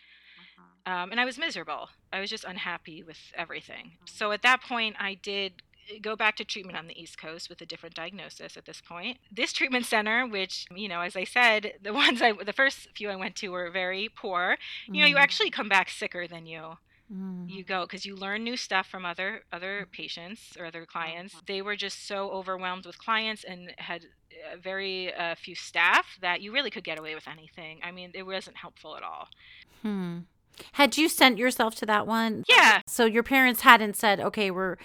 Um, 0.85 1.11
and 1.11 1.19
I 1.19 1.25
was 1.25 1.37
miserable. 1.37 1.89
I 2.11 2.19
was 2.19 2.29
just 2.29 2.43
unhappy 2.43 3.03
with 3.03 3.17
everything. 3.35 3.93
Uh-huh. 3.93 4.05
So 4.07 4.31
at 4.31 4.41
that 4.41 4.61
point, 4.61 4.95
I 4.99 5.15
did 5.15 5.61
go 6.01 6.15
back 6.15 6.37
to 6.37 6.45
treatment 6.45 6.77
on 6.77 6.87
the 6.87 6.99
East 6.99 7.17
Coast 7.17 7.49
with 7.49 7.59
a 7.61 7.65
different 7.65 7.95
diagnosis 7.95 8.55
at 8.55 8.65
this 8.65 8.81
point. 8.81 9.17
This 9.31 9.51
treatment 9.51 9.85
center, 9.85 10.25
which, 10.25 10.65
you 10.73 10.87
know, 10.87 11.01
as 11.01 11.15
I 11.15 11.23
said, 11.23 11.73
the 11.83 11.93
ones 11.93 12.21
I, 12.21 12.33
the 12.33 12.53
first 12.53 12.87
few 12.95 13.09
I 13.09 13.15
went 13.15 13.35
to 13.37 13.49
were 13.49 13.69
very 13.69 14.09
poor. 14.15 14.57
You 14.87 15.01
know, 15.01 15.07
you 15.07 15.15
mm. 15.15 15.21
actually 15.21 15.49
come 15.49 15.69
back 15.69 15.89
sicker 15.89 16.27
than 16.27 16.45
you 16.45 16.77
Mm. 17.11 17.49
you 17.49 17.63
go 17.65 17.81
because 17.81 18.05
you 18.05 18.15
learn 18.15 18.43
new 18.43 18.55
stuff 18.55 18.87
from 18.87 19.05
other 19.05 19.41
other 19.51 19.85
patients 19.91 20.55
or 20.57 20.65
other 20.65 20.85
clients 20.85 21.35
they 21.45 21.61
were 21.61 21.75
just 21.75 22.07
so 22.07 22.29
overwhelmed 22.31 22.85
with 22.85 22.97
clients 22.97 23.43
and 23.43 23.73
had 23.79 24.05
uh, 24.05 24.55
very 24.55 25.13
uh, 25.13 25.35
few 25.35 25.53
staff 25.53 26.17
that 26.21 26.39
you 26.39 26.53
really 26.53 26.69
could 26.69 26.85
get 26.85 26.97
away 26.97 27.13
with 27.13 27.27
anything 27.27 27.79
i 27.83 27.91
mean 27.91 28.11
it 28.13 28.23
wasn't 28.23 28.55
helpful 28.55 28.95
at 28.95 29.03
all 29.03 29.27
hmm 29.81 30.19
had 30.73 30.97
you 30.97 31.09
sent 31.09 31.37
yourself 31.37 31.75
to 31.75 31.85
that 31.85 32.07
one? 32.07 32.43
Yeah. 32.49 32.81
So 32.87 33.05
your 33.05 33.23
parents 33.23 33.61
hadn't 33.61 33.95
said, 33.95 34.19
"Okay, 34.19 34.51
we're 34.51 34.77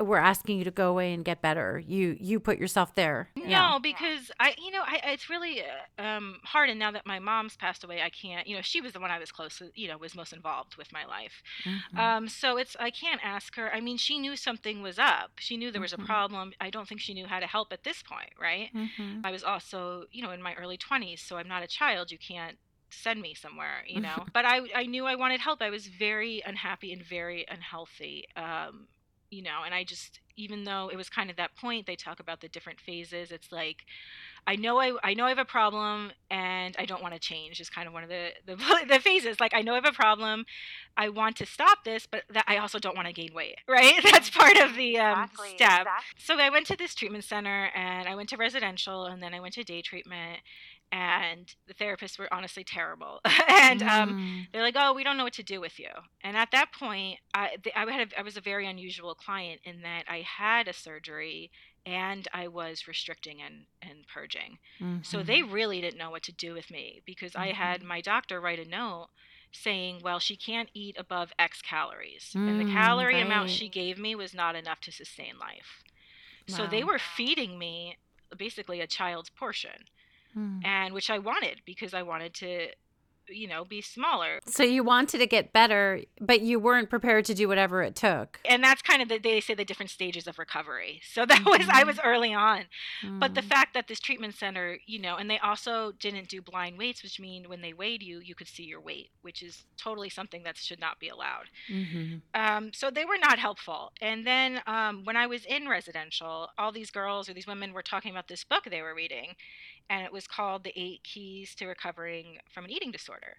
we're 0.00 0.18
asking 0.18 0.58
you 0.58 0.64
to 0.64 0.70
go 0.70 0.90
away 0.90 1.12
and 1.12 1.24
get 1.24 1.42
better. 1.42 1.82
You 1.86 2.16
you 2.20 2.40
put 2.40 2.58
yourself 2.58 2.94
there. 2.94 3.30
No, 3.36 3.44
yeah. 3.44 3.78
because 3.82 4.30
I 4.38 4.54
you 4.62 4.70
know 4.70 4.82
I 4.82 5.00
it's 5.12 5.28
really 5.28 5.62
uh, 5.62 6.02
um, 6.02 6.36
hard. 6.44 6.70
And 6.70 6.78
now 6.78 6.90
that 6.90 7.06
my 7.06 7.18
mom's 7.18 7.56
passed 7.56 7.84
away, 7.84 8.02
I 8.02 8.10
can't. 8.10 8.46
You 8.46 8.56
know, 8.56 8.62
she 8.62 8.80
was 8.80 8.92
the 8.92 9.00
one 9.00 9.10
I 9.10 9.18
was 9.18 9.32
close. 9.32 9.60
With, 9.60 9.70
you 9.74 9.88
know, 9.88 9.98
was 9.98 10.14
most 10.14 10.32
involved 10.32 10.76
with 10.76 10.92
my 10.92 11.04
life. 11.04 11.42
Mm-hmm. 11.64 11.98
Um, 11.98 12.28
so 12.28 12.56
it's 12.56 12.76
I 12.78 12.90
can't 12.90 13.20
ask 13.24 13.54
her. 13.56 13.72
I 13.72 13.80
mean, 13.80 13.96
she 13.96 14.18
knew 14.18 14.36
something 14.36 14.82
was 14.82 14.98
up. 14.98 15.32
She 15.38 15.56
knew 15.56 15.70
there 15.70 15.80
was 15.80 15.92
mm-hmm. 15.92 16.02
a 16.02 16.06
problem. 16.06 16.52
I 16.60 16.70
don't 16.70 16.88
think 16.88 17.00
she 17.00 17.14
knew 17.14 17.26
how 17.26 17.40
to 17.40 17.46
help 17.46 17.72
at 17.72 17.84
this 17.84 18.02
point, 18.02 18.30
right? 18.40 18.70
Mm-hmm. 18.74 19.20
I 19.24 19.30
was 19.30 19.44
also 19.44 20.04
you 20.10 20.22
know 20.22 20.30
in 20.30 20.42
my 20.42 20.54
early 20.54 20.76
twenties, 20.76 21.20
so 21.20 21.36
I'm 21.36 21.48
not 21.48 21.62
a 21.62 21.68
child. 21.68 22.10
You 22.10 22.18
can't 22.18 22.58
send 22.90 23.20
me 23.20 23.34
somewhere 23.34 23.82
you 23.86 24.00
know? 24.00 24.24
But 24.32 24.44
i 24.44 24.60
i 24.74 24.84
knew 24.86 25.06
i 25.06 25.14
wanted 25.14 25.40
help. 25.40 25.62
I 25.62 25.70
was 25.70 25.86
very 25.86 26.42
unhappy 26.44 26.92
and 26.92 27.02
very 27.02 27.46
unhealthy 27.48 28.24
um 28.36 28.88
you 29.30 29.42
know 29.42 29.62
and 29.64 29.74
i 29.74 29.84
just 29.84 30.20
even 30.36 30.64
though 30.64 30.88
it 30.92 30.96
was 30.96 31.08
kind 31.08 31.30
of 31.30 31.36
that 31.36 31.54
point 31.56 31.86
they 31.86 31.96
talk 31.96 32.20
about 32.20 32.40
the 32.40 32.48
different 32.48 32.80
phases 32.80 33.30
it's 33.30 33.52
like 33.52 33.84
i 34.46 34.56
know 34.56 34.78
i, 34.78 34.92
I 35.02 35.14
know 35.14 35.26
i 35.26 35.28
have 35.28 35.38
a 35.38 35.44
problem 35.44 36.12
and 36.30 36.74
i 36.78 36.86
don't 36.86 37.02
want 37.02 37.14
to 37.14 37.20
change 37.20 37.60
is 37.60 37.68
kind 37.68 37.86
of 37.86 37.92
one 37.92 38.04
of 38.04 38.08
the, 38.08 38.30
the, 38.46 38.56
the 38.88 39.00
phases. 39.00 39.40
Like 39.40 39.52
i 39.54 39.60
know 39.60 39.72
i 39.72 39.76
have 39.76 39.84
a 39.84 39.92
problem 39.92 40.46
i 40.96 41.08
want 41.08 41.36
to 41.36 41.46
stop 41.46 41.84
this 41.84 42.06
but 42.06 42.22
that 42.30 42.44
i 42.48 42.56
also 42.56 42.78
don't 42.78 42.96
want 42.96 43.08
to 43.08 43.12
gain 43.12 43.34
weight 43.34 43.56
right? 43.68 44.00
That's 44.02 44.30
part 44.30 44.56
of 44.56 44.74
the 44.76 44.98
um, 44.98 45.24
exactly, 45.24 45.48
step. 45.56 45.80
exactly. 45.80 46.22
so 46.24 46.36
i 46.38 46.48
went 46.48 46.66
to 46.68 46.76
this 46.76 46.94
treatment 46.94 47.24
center 47.24 47.70
and 47.74 48.08
i 48.08 48.14
went 48.14 48.28
to 48.30 48.36
residential 48.36 49.04
and 49.04 49.22
then 49.22 49.34
i 49.34 49.40
went 49.40 49.54
to 49.54 49.64
day 49.64 49.82
treatment 49.82 50.40
and 50.92 51.54
the 51.66 51.74
therapists 51.74 52.18
were 52.18 52.32
honestly 52.32 52.64
terrible 52.64 53.20
and 53.48 53.82
um, 53.82 54.10
mm. 54.10 54.52
they're 54.52 54.62
like 54.62 54.76
oh 54.78 54.92
we 54.92 55.04
don't 55.04 55.16
know 55.16 55.24
what 55.24 55.32
to 55.32 55.42
do 55.42 55.60
with 55.60 55.78
you 55.78 55.90
and 56.22 56.36
at 56.36 56.50
that 56.50 56.72
point 56.72 57.18
i 57.34 57.56
I, 57.76 57.90
had 57.90 58.12
a, 58.12 58.18
I 58.18 58.22
was 58.22 58.36
a 58.36 58.40
very 58.40 58.66
unusual 58.66 59.14
client 59.14 59.60
in 59.64 59.82
that 59.82 60.04
i 60.08 60.20
had 60.20 60.68
a 60.68 60.72
surgery 60.72 61.50
and 61.84 62.26
i 62.32 62.48
was 62.48 62.88
restricting 62.88 63.42
and, 63.42 63.64
and 63.82 64.06
purging 64.12 64.58
mm-hmm. 64.80 65.02
so 65.02 65.22
they 65.22 65.40
mm-hmm. 65.40 65.52
really 65.52 65.80
didn't 65.80 65.98
know 65.98 66.10
what 66.10 66.22
to 66.24 66.32
do 66.32 66.54
with 66.54 66.70
me 66.70 67.02
because 67.04 67.32
mm-hmm. 67.32 67.42
i 67.42 67.52
had 67.52 67.80
mm-hmm. 67.80 67.88
my 67.88 68.00
doctor 68.00 68.40
write 68.40 68.58
a 68.58 68.68
note 68.68 69.08
saying 69.52 70.00
well 70.02 70.18
she 70.18 70.36
can't 70.36 70.70
eat 70.74 70.96
above 70.98 71.32
x 71.38 71.60
calories 71.62 72.32
mm, 72.34 72.48
and 72.48 72.60
the 72.60 72.64
mm, 72.64 72.72
calorie 72.72 73.14
right. 73.14 73.26
amount 73.26 73.50
she 73.50 73.68
gave 73.68 73.98
me 73.98 74.14
was 74.14 74.34
not 74.34 74.54
enough 74.54 74.80
to 74.80 74.92
sustain 74.92 75.38
life 75.38 75.82
wow. 76.48 76.56
so 76.56 76.66
they 76.66 76.84
were 76.84 76.98
feeding 76.98 77.58
me 77.58 77.96
basically 78.36 78.80
a 78.80 78.86
child's 78.86 79.30
portion 79.30 79.86
mm. 80.36 80.64
and 80.64 80.94
which 80.94 81.10
I 81.10 81.18
wanted 81.18 81.62
because 81.64 81.94
I 81.94 82.02
wanted 82.02 82.34
to 82.34 82.68
you 83.30 83.46
know, 83.46 83.64
be 83.64 83.80
smaller. 83.80 84.40
So 84.46 84.62
you 84.62 84.82
wanted 84.82 85.18
to 85.18 85.26
get 85.26 85.52
better, 85.52 86.02
but 86.20 86.40
you 86.40 86.58
weren't 86.58 86.90
prepared 86.90 87.24
to 87.26 87.34
do 87.34 87.48
whatever 87.48 87.82
it 87.82 87.94
took. 87.94 88.40
And 88.44 88.62
that's 88.62 88.82
kind 88.82 89.02
of 89.02 89.08
the 89.08 89.18
they 89.18 89.40
say 89.40 89.54
the 89.54 89.64
different 89.64 89.90
stages 89.90 90.26
of 90.26 90.38
recovery. 90.38 91.00
So 91.12 91.26
that 91.26 91.38
mm-hmm. 91.40 91.50
was 91.50 91.68
I 91.70 91.84
was 91.84 91.96
mm-hmm. 91.96 92.08
early 92.08 92.34
on. 92.34 92.64
Mm. 93.02 93.20
But 93.20 93.34
the 93.34 93.42
mm. 93.42 93.48
fact 93.48 93.74
that 93.74 93.88
this 93.88 94.00
treatment 94.00 94.34
center, 94.34 94.78
you 94.86 95.00
know, 95.00 95.16
and 95.16 95.30
they 95.30 95.38
also 95.38 95.92
didn't 95.92 96.28
do 96.28 96.42
blind 96.42 96.78
weights, 96.78 97.02
which 97.02 97.20
mean 97.20 97.48
when 97.48 97.60
they 97.60 97.72
weighed 97.72 98.02
you, 98.02 98.20
you 98.20 98.34
could 98.34 98.48
see 98.48 98.64
your 98.64 98.80
weight, 98.80 99.10
which 99.22 99.42
is 99.42 99.64
totally 99.76 100.08
something 100.08 100.42
that 100.44 100.56
should 100.56 100.80
not 100.80 100.98
be 100.98 101.08
allowed. 101.08 101.46
Mm-hmm. 101.70 102.18
Um, 102.34 102.72
so 102.72 102.90
they 102.90 103.04
were 103.04 103.18
not 103.20 103.38
helpful. 103.38 103.92
And 104.00 104.26
then 104.26 104.60
um, 104.66 105.04
when 105.04 105.16
I 105.16 105.26
was 105.26 105.44
in 105.44 105.68
residential, 105.68 106.48
all 106.58 106.72
these 106.72 106.90
girls 106.90 107.28
or 107.28 107.34
these 107.34 107.46
women 107.46 107.72
were 107.72 107.82
talking 107.82 108.10
about 108.10 108.28
this 108.28 108.44
book 108.44 108.64
they 108.68 108.82
were 108.82 108.94
reading 108.94 109.34
and 109.90 110.04
it 110.04 110.12
was 110.12 110.26
called 110.26 110.64
The 110.64 110.72
Eight 110.76 111.02
Keys 111.04 111.54
to 111.56 111.66
Recovering 111.66 112.38
from 112.52 112.64
an 112.64 112.70
Eating 112.70 112.90
Disorder. 112.90 113.38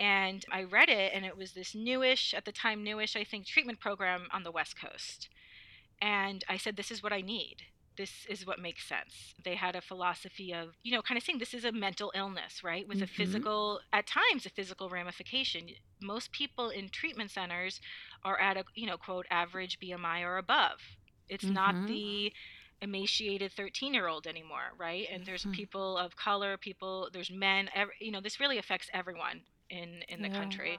And 0.00 0.44
I 0.52 0.62
read 0.62 0.88
it, 0.88 1.12
and 1.14 1.24
it 1.24 1.36
was 1.36 1.52
this 1.52 1.74
newish, 1.74 2.32
at 2.32 2.44
the 2.44 2.52
time, 2.52 2.84
newish, 2.84 3.16
I 3.16 3.24
think, 3.24 3.46
treatment 3.46 3.80
program 3.80 4.28
on 4.32 4.44
the 4.44 4.52
West 4.52 4.80
Coast. 4.80 5.28
And 6.00 6.44
I 6.48 6.56
said, 6.56 6.76
This 6.76 6.90
is 6.90 7.02
what 7.02 7.12
I 7.12 7.20
need. 7.20 7.56
This 7.96 8.26
is 8.28 8.46
what 8.46 8.60
makes 8.60 8.88
sense. 8.88 9.34
They 9.44 9.56
had 9.56 9.74
a 9.74 9.80
philosophy 9.80 10.54
of, 10.54 10.76
you 10.84 10.92
know, 10.92 11.02
kind 11.02 11.18
of 11.18 11.24
saying 11.24 11.40
this 11.40 11.52
is 11.52 11.64
a 11.64 11.72
mental 11.72 12.12
illness, 12.14 12.62
right? 12.62 12.86
With 12.86 12.98
mm-hmm. 12.98 13.04
a 13.04 13.08
physical, 13.08 13.80
at 13.92 14.06
times, 14.06 14.46
a 14.46 14.50
physical 14.50 14.88
ramification. 14.88 15.66
Most 16.00 16.30
people 16.30 16.68
in 16.68 16.90
treatment 16.90 17.32
centers 17.32 17.80
are 18.24 18.38
at 18.38 18.56
a, 18.56 18.62
you 18.76 18.86
know, 18.86 18.96
quote, 18.96 19.26
average 19.32 19.80
BMI 19.80 20.22
or 20.22 20.36
above. 20.36 20.78
It's 21.28 21.44
mm-hmm. 21.44 21.54
not 21.54 21.88
the 21.88 22.32
emaciated 22.80 23.52
13 23.52 23.92
year 23.92 24.08
old 24.08 24.26
anymore 24.26 24.72
right 24.76 25.06
and 25.12 25.26
there's 25.26 25.42
mm-hmm. 25.42 25.52
people 25.52 25.96
of 25.96 26.16
color 26.16 26.56
people 26.56 27.08
there's 27.12 27.30
men 27.30 27.68
every, 27.74 27.94
you 28.00 28.10
know 28.10 28.20
this 28.20 28.38
really 28.38 28.58
affects 28.58 28.88
everyone 28.92 29.40
in 29.70 30.02
in 30.08 30.22
the 30.22 30.28
yeah. 30.28 30.34
country 30.34 30.78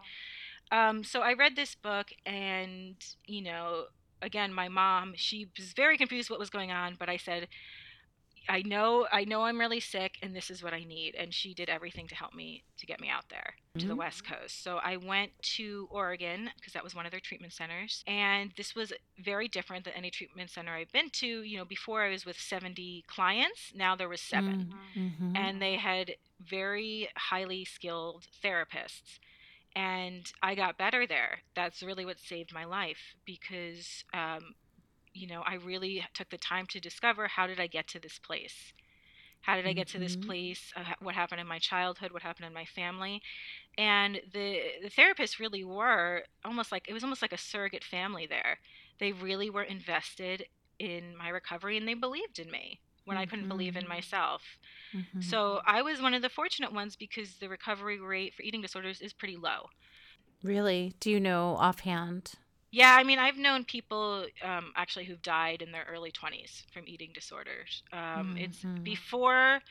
um, 0.72 1.04
so 1.04 1.22
i 1.22 1.34
read 1.34 1.56
this 1.56 1.76
book 1.76 2.08
and 2.26 2.96
you 3.26 3.42
know 3.42 3.86
again 4.22 4.54
my 4.54 4.68
mom 4.68 5.14
she 5.16 5.48
was 5.58 5.74
very 5.74 5.98
confused 5.98 6.30
what 6.30 6.40
was 6.40 6.50
going 6.50 6.72
on 6.72 6.96
but 6.98 7.10
i 7.10 7.18
said 7.18 7.48
I 8.48 8.62
know 8.64 9.08
I 9.12 9.26
know 9.26 9.44
I'm 9.44 9.60
really 9.60 9.80
sick 9.80 10.18
and 10.22 10.36
this 10.36 10.50
is 10.50 10.64
what 10.64 10.74
I 10.74 10.84
need 10.84 11.16
and 11.16 11.34
she 11.34 11.54
did 11.54 11.70
everything 11.70 12.08
to 12.08 12.16
help 12.16 12.34
me 12.34 12.64
to 12.78 12.86
get 12.86 13.00
me 13.00 13.10
out 13.10 13.26
there 13.30 13.56
to 13.74 13.80
mm-hmm. 13.80 13.90
the 13.90 13.96
west 13.96 14.26
coast. 14.26 14.64
So 14.64 14.80
I 14.84 14.98
went 14.98 15.32
to 15.56 15.88
Oregon 15.92 16.50
because 16.56 16.74
that 16.74 16.84
was 16.84 16.96
one 16.96 17.06
of 17.06 17.12
their 17.12 17.20
treatment 17.20 17.54
centers 17.54 18.04
and 18.08 18.52
this 18.58 18.76
was 18.76 18.94
very 19.24 19.48
different 19.48 19.86
than 19.86 19.94
any 19.94 20.10
treatment 20.10 20.50
center 20.50 20.74
I've 20.74 20.92
been 20.92 21.10
to, 21.12 21.28
you 21.28 21.58
know, 21.58 21.66
before 21.66 22.04
I 22.04 22.10
was 22.10 22.26
with 22.26 22.40
70 22.40 23.06
clients, 23.08 23.74
now 23.76 23.96
there 23.96 24.10
was 24.10 24.22
7. 24.22 24.74
Mm-hmm. 24.98 25.36
And 25.36 25.62
they 25.62 25.76
had 25.76 26.16
very 26.40 27.10
highly 27.16 27.66
skilled 27.66 28.28
therapists 28.44 29.20
and 29.76 30.32
I 30.42 30.56
got 30.56 30.78
better 30.78 31.06
there. 31.06 31.40
That's 31.56 31.84
really 31.84 32.06
what 32.06 32.20
saved 32.20 32.54
my 32.54 32.66
life 32.66 33.16
because 33.26 34.04
um, 34.14 34.56
you 35.14 35.28
know, 35.28 35.42
I 35.46 35.56
really 35.56 36.06
took 36.14 36.30
the 36.30 36.38
time 36.38 36.66
to 36.68 36.80
discover 36.80 37.28
how 37.28 37.48
did 37.48 37.60
I 37.60 37.68
get 37.68 37.88
to 37.90 38.00
this 38.00 38.20
place? 38.20 38.74
How 39.42 39.56
did 39.56 39.66
I 39.66 39.74
get 39.74 39.88
mm-hmm. 39.88 39.98
to 39.98 40.04
this 40.04 40.16
mm-hmm. 40.16 40.30
place? 40.30 40.74
Uh, 40.76 40.84
what 41.02 41.16
happened 41.16 41.42
in 41.42 41.48
my 41.48 41.60
childhood? 41.60 42.12
What 42.12 42.24
happened 42.24 42.46
in 42.46 42.54
my 42.54 42.66
family? 42.66 43.22
And 43.78 44.20
the 44.34 44.62
the 44.82 44.90
therapists 44.90 45.40
really 45.40 45.64
were 45.64 46.24
almost 46.44 46.72
like 46.72 46.88
it 46.90 46.94
was 46.94 47.04
almost 47.04 47.22
like 47.22 47.34
a 47.34 47.38
surrogate 47.38 47.84
family 47.84 48.28
there. 48.28 48.60
They 49.00 49.14
really 49.14 49.50
were 49.50 49.64
invested 49.64 50.46
in 50.78 51.16
my 51.16 51.30
recovery 51.30 51.78
and 51.78 51.88
they 51.88 51.94
believed 51.94 52.40
in 52.40 52.52
me 52.52 52.80
when 53.06 53.16
mm-hmm. 53.16 53.22
I 53.22 53.26
couldn't 53.26 53.48
believe 53.48 53.76
in 53.76 53.84
mm-hmm. 53.84 53.94
myself. 53.94 54.44
Mm-hmm. 54.96 55.22
So 55.22 55.62
I 55.66 55.82
was 55.82 56.02
one 56.02 56.14
of 56.14 56.22
the 56.22 56.30
fortunate 56.30 56.74
ones 56.74 56.96
because 56.96 57.36
the 57.38 57.50
recovery 57.50 58.00
rate 58.00 58.34
for 58.34 58.44
eating 58.44 58.62
disorders 58.62 59.02
is 59.02 59.14
pretty 59.14 59.38
low. 59.38 59.70
Really? 60.44 60.94
Do 61.00 61.12
you 61.12 61.20
know 61.20 61.56
offhand? 61.60 62.34
Yeah, 62.72 62.96
I 62.96 63.04
mean, 63.04 63.20
I've 63.20 63.38
known 63.38 63.64
people 63.64 64.26
um, 64.44 64.72
actually 64.76 65.06
who've 65.06 65.22
died 65.22 65.62
in 65.62 65.72
their 65.72 65.86
early 65.92 66.12
20s 66.12 66.64
from 66.72 66.84
eating 66.88 67.10
disorders. 67.14 67.84
Um, 67.92 68.00
mm-hmm. 68.00 68.38
It's 68.38 68.64
before 68.84 69.62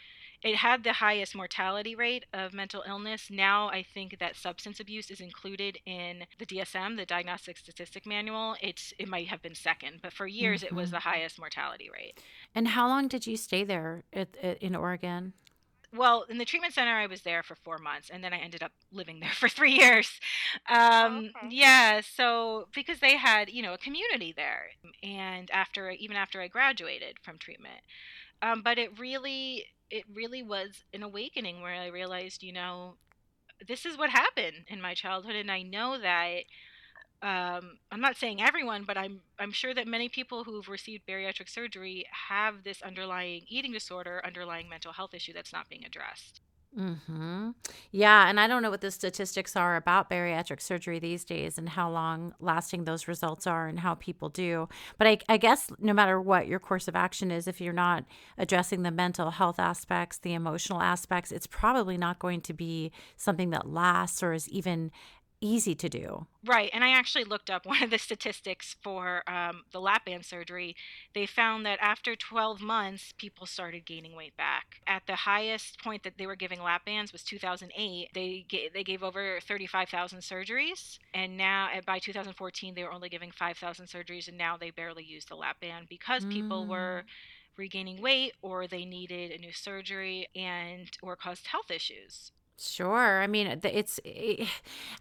it 0.42 0.56
had 0.56 0.84
the 0.84 0.92
highest 0.92 1.34
mortality 1.34 1.94
rate 1.96 2.24
of 2.32 2.52
mental 2.52 2.84
illness. 2.86 3.28
Now 3.30 3.68
I 3.68 3.82
think 3.82 4.18
that 4.20 4.36
substance 4.36 4.78
abuse 4.78 5.10
is 5.10 5.20
included 5.20 5.78
in 5.84 6.24
the 6.38 6.46
DSM, 6.46 6.96
the 6.96 7.06
Diagnostic 7.06 7.56
Statistic 7.56 8.06
Manual. 8.06 8.54
It's 8.60 8.92
it 8.98 9.08
might 9.08 9.28
have 9.28 9.42
been 9.42 9.54
second, 9.54 9.98
but 10.02 10.12
for 10.12 10.26
years 10.26 10.62
mm-hmm. 10.62 10.76
it 10.76 10.80
was 10.80 10.90
the 10.90 10.98
mm-hmm. 10.98 11.08
highest 11.08 11.38
mortality 11.38 11.90
rate. 11.92 12.20
And 12.54 12.68
how 12.68 12.86
long 12.88 13.08
did 13.08 13.26
you 13.26 13.36
stay 13.36 13.64
there 13.64 14.04
at, 14.12 14.28
at, 14.42 14.62
in 14.62 14.76
Oregon? 14.76 15.32
Well, 15.94 16.24
in 16.28 16.38
the 16.38 16.44
treatment 16.44 16.74
center, 16.74 16.92
I 16.92 17.06
was 17.06 17.22
there 17.22 17.42
for 17.42 17.54
four 17.54 17.78
months, 17.78 18.10
and 18.10 18.22
then 18.22 18.32
I 18.32 18.38
ended 18.38 18.62
up 18.62 18.72
living 18.92 19.20
there 19.20 19.30
for 19.34 19.48
three 19.48 19.72
years. 19.72 20.10
Um, 20.70 21.30
okay. 21.36 21.48
Yeah, 21.50 22.00
so 22.00 22.68
because 22.74 23.00
they 23.00 23.16
had, 23.16 23.50
you 23.50 23.62
know, 23.62 23.74
a 23.74 23.78
community 23.78 24.32
there, 24.36 24.66
and 25.02 25.50
after 25.50 25.90
even 25.90 26.16
after 26.16 26.40
I 26.40 26.48
graduated 26.48 27.18
from 27.22 27.38
treatment, 27.38 27.80
um, 28.42 28.62
but 28.62 28.78
it 28.78 28.98
really, 28.98 29.66
it 29.90 30.04
really 30.12 30.42
was 30.42 30.84
an 30.92 31.02
awakening 31.02 31.60
where 31.62 31.74
I 31.74 31.86
realized, 31.88 32.42
you 32.42 32.52
know, 32.52 32.96
this 33.66 33.84
is 33.86 33.98
what 33.98 34.10
happened 34.10 34.66
in 34.68 34.80
my 34.80 34.94
childhood, 34.94 35.36
and 35.36 35.50
I 35.50 35.62
know 35.62 35.98
that 35.98 36.42
um, 37.20 37.78
I'm 37.90 38.00
not 38.00 38.16
saying 38.16 38.40
everyone, 38.40 38.84
but 38.84 38.96
I'm 38.96 39.20
I'm 39.38 39.50
sure 39.50 39.74
that 39.74 39.88
many 39.88 40.08
people 40.08 40.44
who've 40.44 40.68
received 40.68 41.02
bariatric 41.08 41.48
surgery 41.48 42.04
have 42.28 42.62
this 42.62 42.80
underlying 42.82 43.42
eating 43.48 43.72
disorder, 43.72 44.22
underlying 44.24 44.68
mental 44.68 44.92
health 44.92 45.14
issue 45.14 45.32
that's 45.32 45.52
not 45.52 45.68
being 45.68 45.84
addressed. 45.84 46.40
Hmm. 46.76 47.50
Yeah, 47.90 48.28
and 48.28 48.38
I 48.38 48.46
don't 48.46 48.62
know 48.62 48.70
what 48.70 48.82
the 48.82 48.90
statistics 48.90 49.56
are 49.56 49.74
about 49.74 50.10
bariatric 50.10 50.60
surgery 50.60 50.98
these 50.98 51.24
days 51.24 51.56
and 51.56 51.70
how 51.70 51.90
long 51.90 52.34
lasting 52.40 52.84
those 52.84 53.08
results 53.08 53.46
are 53.46 53.66
and 53.66 53.80
how 53.80 53.94
people 53.94 54.28
do. 54.28 54.68
But 54.98 55.06
I, 55.06 55.18
I 55.28 55.38
guess 55.38 55.70
no 55.78 55.94
matter 55.94 56.20
what 56.20 56.46
your 56.46 56.60
course 56.60 56.86
of 56.86 56.94
action 56.94 57.30
is, 57.30 57.48
if 57.48 57.60
you're 57.60 57.72
not 57.72 58.04
addressing 58.36 58.82
the 58.82 58.90
mental 58.90 59.30
health 59.30 59.58
aspects, 59.58 60.18
the 60.18 60.34
emotional 60.34 60.82
aspects, 60.82 61.32
it's 61.32 61.46
probably 61.46 61.96
not 61.96 62.18
going 62.18 62.42
to 62.42 62.52
be 62.52 62.92
something 63.16 63.50
that 63.50 63.66
lasts 63.66 64.22
or 64.22 64.34
is 64.34 64.48
even 64.50 64.92
easy 65.40 65.74
to 65.74 65.88
do. 65.88 66.26
Right. 66.44 66.70
And 66.72 66.82
I 66.82 66.90
actually 66.90 67.24
looked 67.24 67.50
up 67.50 67.66
one 67.66 67.82
of 67.82 67.90
the 67.90 67.98
statistics 67.98 68.76
for 68.82 69.22
um, 69.28 69.62
the 69.72 69.80
lap 69.80 70.04
band 70.06 70.24
surgery. 70.24 70.76
They 71.14 71.26
found 71.26 71.64
that 71.66 71.78
after 71.80 72.16
12 72.16 72.60
months, 72.60 73.14
people 73.18 73.46
started 73.46 73.86
gaining 73.86 74.16
weight 74.16 74.36
back. 74.36 74.80
At 74.86 75.06
the 75.06 75.16
highest 75.16 75.82
point 75.82 76.02
that 76.04 76.18
they 76.18 76.26
were 76.26 76.36
giving 76.36 76.62
lap 76.62 76.84
bands 76.84 77.12
was 77.12 77.22
2008. 77.22 78.08
They, 78.14 78.46
ga- 78.48 78.70
they 78.72 78.84
gave 78.84 79.02
over 79.02 79.38
35,000 79.46 80.20
surgeries. 80.20 80.98
And 81.14 81.36
now 81.36 81.68
by 81.86 81.98
2014, 81.98 82.74
they 82.74 82.84
were 82.84 82.92
only 82.92 83.08
giving 83.08 83.30
5,000 83.30 83.86
surgeries. 83.86 84.28
And 84.28 84.38
now 84.38 84.56
they 84.56 84.70
barely 84.70 85.04
use 85.04 85.24
the 85.24 85.36
lap 85.36 85.60
band 85.60 85.86
because 85.88 86.24
mm. 86.24 86.32
people 86.32 86.66
were 86.66 87.04
mm. 87.04 87.58
regaining 87.58 88.00
weight 88.00 88.32
or 88.42 88.66
they 88.66 88.84
needed 88.84 89.32
a 89.32 89.38
new 89.38 89.52
surgery 89.52 90.28
and 90.34 90.88
or 91.02 91.16
caused 91.16 91.46
health 91.46 91.70
issues. 91.70 92.32
Sure. 92.60 93.22
I 93.22 93.28
mean, 93.28 93.46
it's, 93.62 94.00
it, 94.04 94.40
eh, 94.40 94.46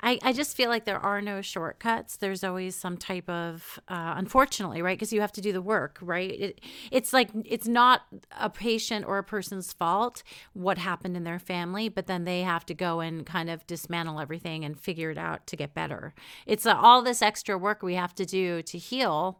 I, 0.01 0.19
I 0.21 0.31
just 0.31 0.55
feel 0.55 0.69
like 0.69 0.85
there 0.85 0.99
are 0.99 1.21
no 1.21 1.41
shortcuts. 1.41 2.17
There's 2.17 2.43
always 2.43 2.75
some 2.75 2.97
type 2.97 3.27
of, 3.27 3.79
uh, 3.87 4.13
unfortunately, 4.15 4.83
right? 4.83 4.95
Because 4.95 5.11
you 5.11 5.21
have 5.21 5.31
to 5.31 5.41
do 5.41 5.51
the 5.51 5.61
work, 5.61 5.97
right? 5.99 6.29
It, 6.29 6.61
it's 6.91 7.13
like, 7.13 7.31
it's 7.45 7.67
not 7.67 8.03
a 8.39 8.51
patient 8.51 9.05
or 9.07 9.17
a 9.17 9.23
person's 9.23 9.73
fault 9.73 10.21
what 10.53 10.77
happened 10.77 11.17
in 11.17 11.23
their 11.23 11.39
family, 11.39 11.89
but 11.89 12.05
then 12.05 12.25
they 12.25 12.41
have 12.41 12.63
to 12.67 12.75
go 12.75 12.99
and 12.99 13.25
kind 13.25 13.49
of 13.49 13.65
dismantle 13.65 14.19
everything 14.19 14.63
and 14.63 14.79
figure 14.79 15.09
it 15.09 15.17
out 15.17 15.47
to 15.47 15.55
get 15.55 15.73
better. 15.73 16.13
It's 16.45 16.67
uh, 16.67 16.75
all 16.79 17.01
this 17.01 17.23
extra 17.23 17.57
work 17.57 17.81
we 17.81 17.95
have 17.95 18.13
to 18.15 18.25
do 18.25 18.61
to 18.61 18.77
heal 18.77 19.39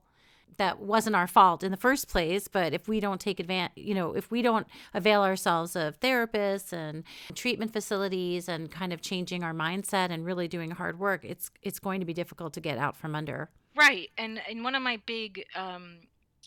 that 0.58 0.80
wasn't 0.80 1.16
our 1.16 1.28
fault 1.28 1.64
in 1.64 1.72
the 1.72 1.78
first 1.78 2.08
place 2.08 2.48
but 2.48 2.74
if 2.74 2.88
we 2.88 3.00
don't 3.00 3.22
take 3.22 3.40
advantage 3.40 3.72
you 3.76 3.94
know 3.94 4.14
if 4.14 4.32
we 4.32 4.42
don't 4.42 4.68
avail 4.94 5.22
ourselves 5.22 5.76
of 5.76 6.00
therapists 6.00 6.74
and 6.74 7.04
treatment 7.36 7.72
facilities 7.72 8.50
and 8.50 8.72
kind 8.72 8.92
of 8.92 9.02
changing 9.02 9.44
our 9.44 9.54
mindset 9.54 10.10
and 10.10 10.26
really 10.26 10.48
doing 10.48 10.72
hard 10.72 11.00
work 11.00 11.24
it's 11.24 11.52
it's 11.62 11.80
going 11.80 12.00
to 12.00 12.06
be 12.06 12.14
difficult 12.14 12.54
to 12.54 12.62
get 12.62 12.78
out 12.78 12.96
from 12.96 13.16
under. 13.16 13.50
Right. 13.76 14.10
And 14.18 14.42
and 14.50 14.64
one 14.64 14.76
of 14.76 14.82
my 14.82 15.00
big 15.06 15.46
um 15.56 16.00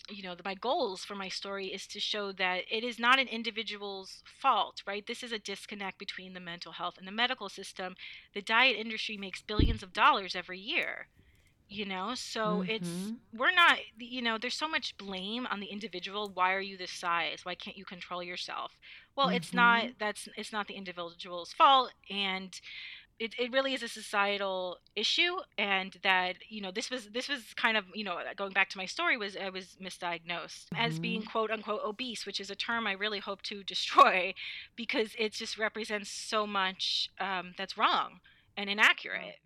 you 0.08 0.22
know 0.22 0.34
my 0.44 0.54
goals 0.54 1.04
for 1.04 1.14
my 1.14 1.28
story 1.28 1.68
is 1.68 1.86
to 1.86 2.00
show 2.00 2.32
that 2.32 2.62
it 2.70 2.82
is 2.82 2.98
not 2.98 3.18
an 3.18 3.28
individual's 3.28 4.22
fault 4.24 4.82
right? 4.86 5.06
This 5.06 5.22
is 5.22 5.32
a 5.32 5.38
disconnect 5.38 5.98
between 5.98 6.32
the 6.32 6.40
mental 6.40 6.72
health 6.72 6.96
and 6.98 7.06
the 7.06 7.12
medical 7.12 7.48
system. 7.48 7.94
The 8.34 8.42
diet 8.42 8.76
industry 8.76 9.16
makes 9.16 9.42
billions 9.42 9.82
of 9.82 9.92
dollars 9.92 10.34
every 10.34 10.58
year 10.58 11.08
you 11.70 11.86
know 11.86 12.12
so 12.14 12.40
mm-hmm. 12.40 12.70
it's 12.70 12.90
we're 13.34 13.54
not 13.54 13.78
you 13.96 14.20
know 14.20 14.36
there's 14.36 14.54
so 14.54 14.68
much 14.68 14.96
blame 14.98 15.46
on 15.46 15.60
the 15.60 15.66
individual 15.66 16.30
why 16.34 16.52
are 16.52 16.60
you 16.60 16.76
this 16.76 16.90
size 16.90 17.44
why 17.44 17.54
can't 17.54 17.78
you 17.78 17.84
control 17.84 18.22
yourself 18.22 18.72
well 19.16 19.28
mm-hmm. 19.28 19.36
it's 19.36 19.54
not 19.54 19.82
mm-hmm. 19.82 19.92
that's 19.98 20.28
it's 20.36 20.52
not 20.52 20.66
the 20.66 20.74
individual's 20.74 21.52
fault 21.52 21.92
and 22.10 22.60
it, 23.20 23.34
it 23.38 23.52
really 23.52 23.74
is 23.74 23.82
a 23.82 23.88
societal 23.88 24.78
issue 24.96 25.36
and 25.58 25.98
that 26.02 26.36
you 26.48 26.60
know 26.60 26.72
this 26.72 26.90
was 26.90 27.10
this 27.10 27.28
was 27.28 27.54
kind 27.54 27.76
of 27.76 27.84
you 27.94 28.02
know 28.02 28.18
going 28.34 28.52
back 28.52 28.68
to 28.70 28.78
my 28.78 28.86
story 28.86 29.16
was 29.16 29.36
i 29.36 29.50
was 29.50 29.76
misdiagnosed 29.80 30.66
mm-hmm. 30.66 30.84
as 30.84 30.98
being 30.98 31.22
quote 31.22 31.50
unquote 31.50 31.82
obese 31.84 32.26
which 32.26 32.40
is 32.40 32.50
a 32.50 32.56
term 32.56 32.86
i 32.86 32.92
really 32.92 33.20
hope 33.20 33.42
to 33.42 33.62
destroy 33.74 34.34
because 34.74 35.14
it 35.18 35.32
just 35.32 35.56
represents 35.56 36.10
so 36.10 36.46
much 36.46 37.10
um, 37.20 37.54
that's 37.56 37.78
wrong 37.78 38.18
and 38.56 38.68
inaccurate 38.68 39.36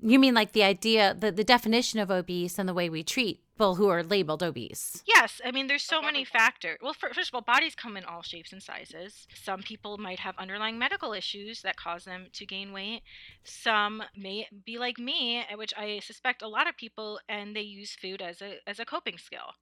you 0.00 0.18
mean 0.18 0.34
like 0.34 0.52
the 0.52 0.62
idea, 0.62 1.14
the, 1.14 1.32
the 1.32 1.44
definition 1.44 1.98
of 1.98 2.10
obese 2.10 2.58
and 2.58 2.68
the 2.68 2.74
way 2.74 2.88
we 2.88 3.02
treat 3.02 3.40
people 3.54 3.76
who 3.76 3.88
are 3.88 4.02
labeled 4.02 4.42
obese? 4.42 5.02
Yes. 5.06 5.40
I 5.44 5.52
mean, 5.52 5.66
there's 5.66 5.82
so 5.82 6.02
many 6.02 6.24
factors. 6.24 6.78
Well, 6.82 6.94
first 6.94 7.30
of 7.30 7.34
all, 7.34 7.40
bodies 7.40 7.74
come 7.74 7.96
in 7.96 8.04
all 8.04 8.22
shapes 8.22 8.52
and 8.52 8.62
sizes. 8.62 9.26
Some 9.34 9.62
people 9.62 9.96
might 9.96 10.18
have 10.20 10.36
underlying 10.38 10.78
medical 10.78 11.12
issues 11.12 11.62
that 11.62 11.76
cause 11.76 12.04
them 12.04 12.26
to 12.32 12.46
gain 12.46 12.72
weight. 12.72 13.02
Some 13.44 14.02
may 14.16 14.48
be 14.64 14.78
like 14.78 14.98
me, 14.98 15.38
eh, 15.38 15.54
which 15.54 15.72
I 15.76 16.00
suspect 16.00 16.42
a 16.42 16.48
lot 16.48 16.68
of 16.68 16.76
people, 16.76 17.20
and 17.28 17.54
they 17.54 17.62
use 17.62 17.94
food 17.94 18.20
as 18.20 18.42
a, 18.42 18.56
as 18.66 18.80
a 18.80 18.84
coping 18.84 19.18
skill. 19.18 19.52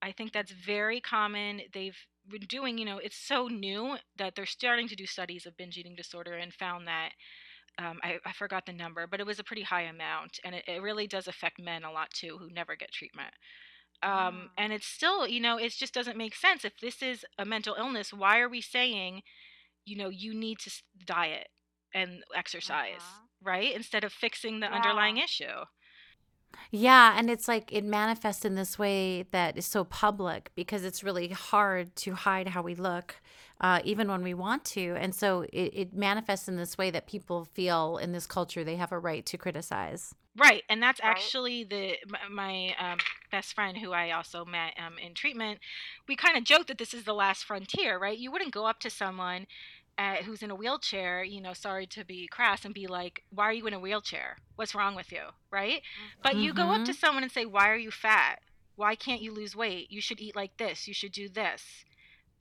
I 0.00 0.12
think 0.12 0.32
that's 0.32 0.52
very 0.52 1.00
common. 1.00 1.62
They've 1.72 1.98
been 2.28 2.46
doing, 2.48 2.78
you 2.78 2.84
know, 2.84 2.98
it's 2.98 3.16
so 3.16 3.48
new 3.48 3.96
that 4.16 4.34
they're 4.34 4.46
starting 4.46 4.88
to 4.88 4.96
do 4.96 5.06
studies 5.06 5.46
of 5.46 5.56
binge 5.56 5.76
eating 5.76 5.96
disorder 5.96 6.34
and 6.34 6.52
found 6.52 6.86
that 6.86 7.10
um, 7.78 7.98
I, 8.02 8.18
I, 8.26 8.32
forgot 8.32 8.66
the 8.66 8.72
number, 8.72 9.06
but 9.06 9.20
it 9.20 9.26
was 9.26 9.38
a 9.38 9.44
pretty 9.44 9.62
high 9.62 9.82
amount, 9.82 10.38
and 10.44 10.54
it, 10.54 10.64
it 10.66 10.82
really 10.82 11.06
does 11.06 11.28
affect 11.28 11.60
men 11.60 11.84
a 11.84 11.92
lot 11.92 12.10
too 12.10 12.36
who 12.38 12.50
never 12.50 12.74
get 12.74 12.90
treatment. 12.90 13.32
Um, 14.02 14.10
mm. 14.12 14.46
And 14.56 14.72
it's 14.72 14.86
still, 14.86 15.26
you 15.26 15.40
know, 15.40 15.58
it 15.58 15.72
just 15.72 15.94
doesn't 15.94 16.16
make 16.16 16.34
sense. 16.34 16.64
If 16.64 16.78
this 16.80 17.02
is 17.02 17.24
a 17.38 17.44
mental 17.44 17.76
illness, 17.78 18.12
why 18.12 18.40
are 18.40 18.48
we 18.48 18.60
saying, 18.60 19.22
you 19.84 19.96
know, 19.96 20.08
you 20.08 20.34
need 20.34 20.58
to 20.60 20.70
diet 21.04 21.48
and 21.94 22.22
exercise, 22.34 23.00
uh-huh. 23.00 23.20
right? 23.42 23.74
Instead 23.74 24.04
of 24.04 24.12
fixing 24.12 24.60
the 24.60 24.66
yeah. 24.66 24.74
underlying 24.74 25.16
issue. 25.16 25.64
Yeah, 26.70 27.14
and 27.16 27.30
it's 27.30 27.48
like 27.48 27.72
it 27.72 27.84
manifests 27.84 28.44
in 28.44 28.54
this 28.54 28.78
way 28.78 29.24
that 29.32 29.56
is 29.56 29.66
so 29.66 29.84
public 29.84 30.50
because 30.54 30.84
it's 30.84 31.04
really 31.04 31.28
hard 31.28 31.94
to 31.96 32.14
hide 32.14 32.48
how 32.48 32.62
we 32.62 32.74
look, 32.74 33.16
uh, 33.60 33.80
even 33.84 34.08
when 34.08 34.22
we 34.22 34.34
want 34.34 34.64
to. 34.64 34.94
And 34.98 35.14
so 35.14 35.42
it, 35.52 35.72
it 35.74 35.94
manifests 35.94 36.48
in 36.48 36.56
this 36.56 36.78
way 36.78 36.90
that 36.90 37.06
people 37.06 37.44
feel 37.44 37.98
in 37.98 38.12
this 38.12 38.26
culture 38.26 38.64
they 38.64 38.76
have 38.76 38.92
a 38.92 38.98
right 38.98 39.24
to 39.26 39.38
criticize. 39.38 40.14
Right, 40.36 40.62
and 40.68 40.80
that's 40.80 41.00
right. 41.02 41.10
actually 41.10 41.64
the 41.64 41.96
my 42.30 42.74
um, 42.78 42.98
best 43.32 43.54
friend 43.54 43.76
who 43.76 43.92
I 43.92 44.12
also 44.12 44.44
met 44.44 44.74
um, 44.78 44.94
in 45.04 45.14
treatment. 45.14 45.58
We 46.06 46.14
kind 46.14 46.36
of 46.36 46.44
joke 46.44 46.68
that 46.68 46.78
this 46.78 46.94
is 46.94 47.02
the 47.02 47.12
last 47.12 47.44
frontier, 47.44 47.98
right? 47.98 48.16
You 48.16 48.30
wouldn't 48.30 48.52
go 48.52 48.66
up 48.66 48.78
to 48.80 48.90
someone 48.90 49.48
uh, 49.98 50.16
who's 50.24 50.44
in 50.44 50.52
a 50.52 50.54
wheelchair, 50.54 51.24
you 51.24 51.40
know, 51.40 51.54
sorry 51.54 51.86
to 51.88 52.04
be 52.04 52.28
crass, 52.28 52.64
and 52.64 52.72
be 52.72 52.86
like, 52.86 53.24
"Why 53.30 53.46
are 53.46 53.52
you 53.52 53.66
in 53.66 53.74
a 53.74 53.80
wheelchair? 53.80 54.36
What's 54.54 54.76
wrong 54.76 54.94
with 54.94 55.10
you?" 55.10 55.22
Right? 55.50 55.78
Mm-hmm. 55.78 56.20
But 56.22 56.36
you 56.36 56.54
go 56.54 56.70
up 56.70 56.84
to 56.84 56.92
mm-hmm. 56.92 56.98
someone 56.98 57.24
and 57.24 57.32
say, 57.32 57.44
"Why 57.44 57.68
are 57.70 57.76
you 57.76 57.90
fat? 57.90 58.38
Why 58.76 58.94
can't 58.94 59.22
you 59.22 59.32
lose 59.32 59.56
weight? 59.56 59.90
You 59.90 60.00
should 60.00 60.20
eat 60.20 60.36
like 60.36 60.56
this. 60.56 60.86
You 60.86 60.94
should 60.94 61.12
do 61.12 61.28
this." 61.28 61.84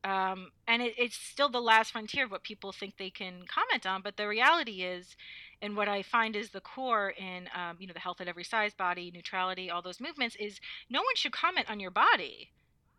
Um, 0.03 0.51
and 0.67 0.81
it, 0.81 0.93
it's 0.97 1.17
still 1.17 1.49
the 1.49 1.59
last 1.59 1.91
frontier 1.91 2.25
of 2.25 2.31
what 2.31 2.43
people 2.43 2.71
think 2.71 2.97
they 2.97 3.09
can 3.09 3.43
comment 3.47 3.85
on. 3.85 4.01
But 4.01 4.17
the 4.17 4.27
reality 4.27 4.83
is, 4.83 5.15
and 5.61 5.75
what 5.75 5.89
I 5.89 6.03
find 6.03 6.35
is 6.35 6.51
the 6.51 6.61
core 6.61 7.09
in, 7.09 7.49
um, 7.55 7.77
you 7.79 7.87
know, 7.87 7.93
the 7.93 7.99
health 7.99 8.21
at 8.21 8.27
every 8.27 8.43
size, 8.43 8.73
body 8.73 9.11
neutrality, 9.13 9.69
all 9.69 9.81
those 9.81 9.99
movements 9.99 10.35
is 10.39 10.59
no 10.89 10.99
one 10.99 11.15
should 11.15 11.31
comment 11.31 11.69
on 11.69 11.79
your 11.79 11.91
body. 11.91 12.51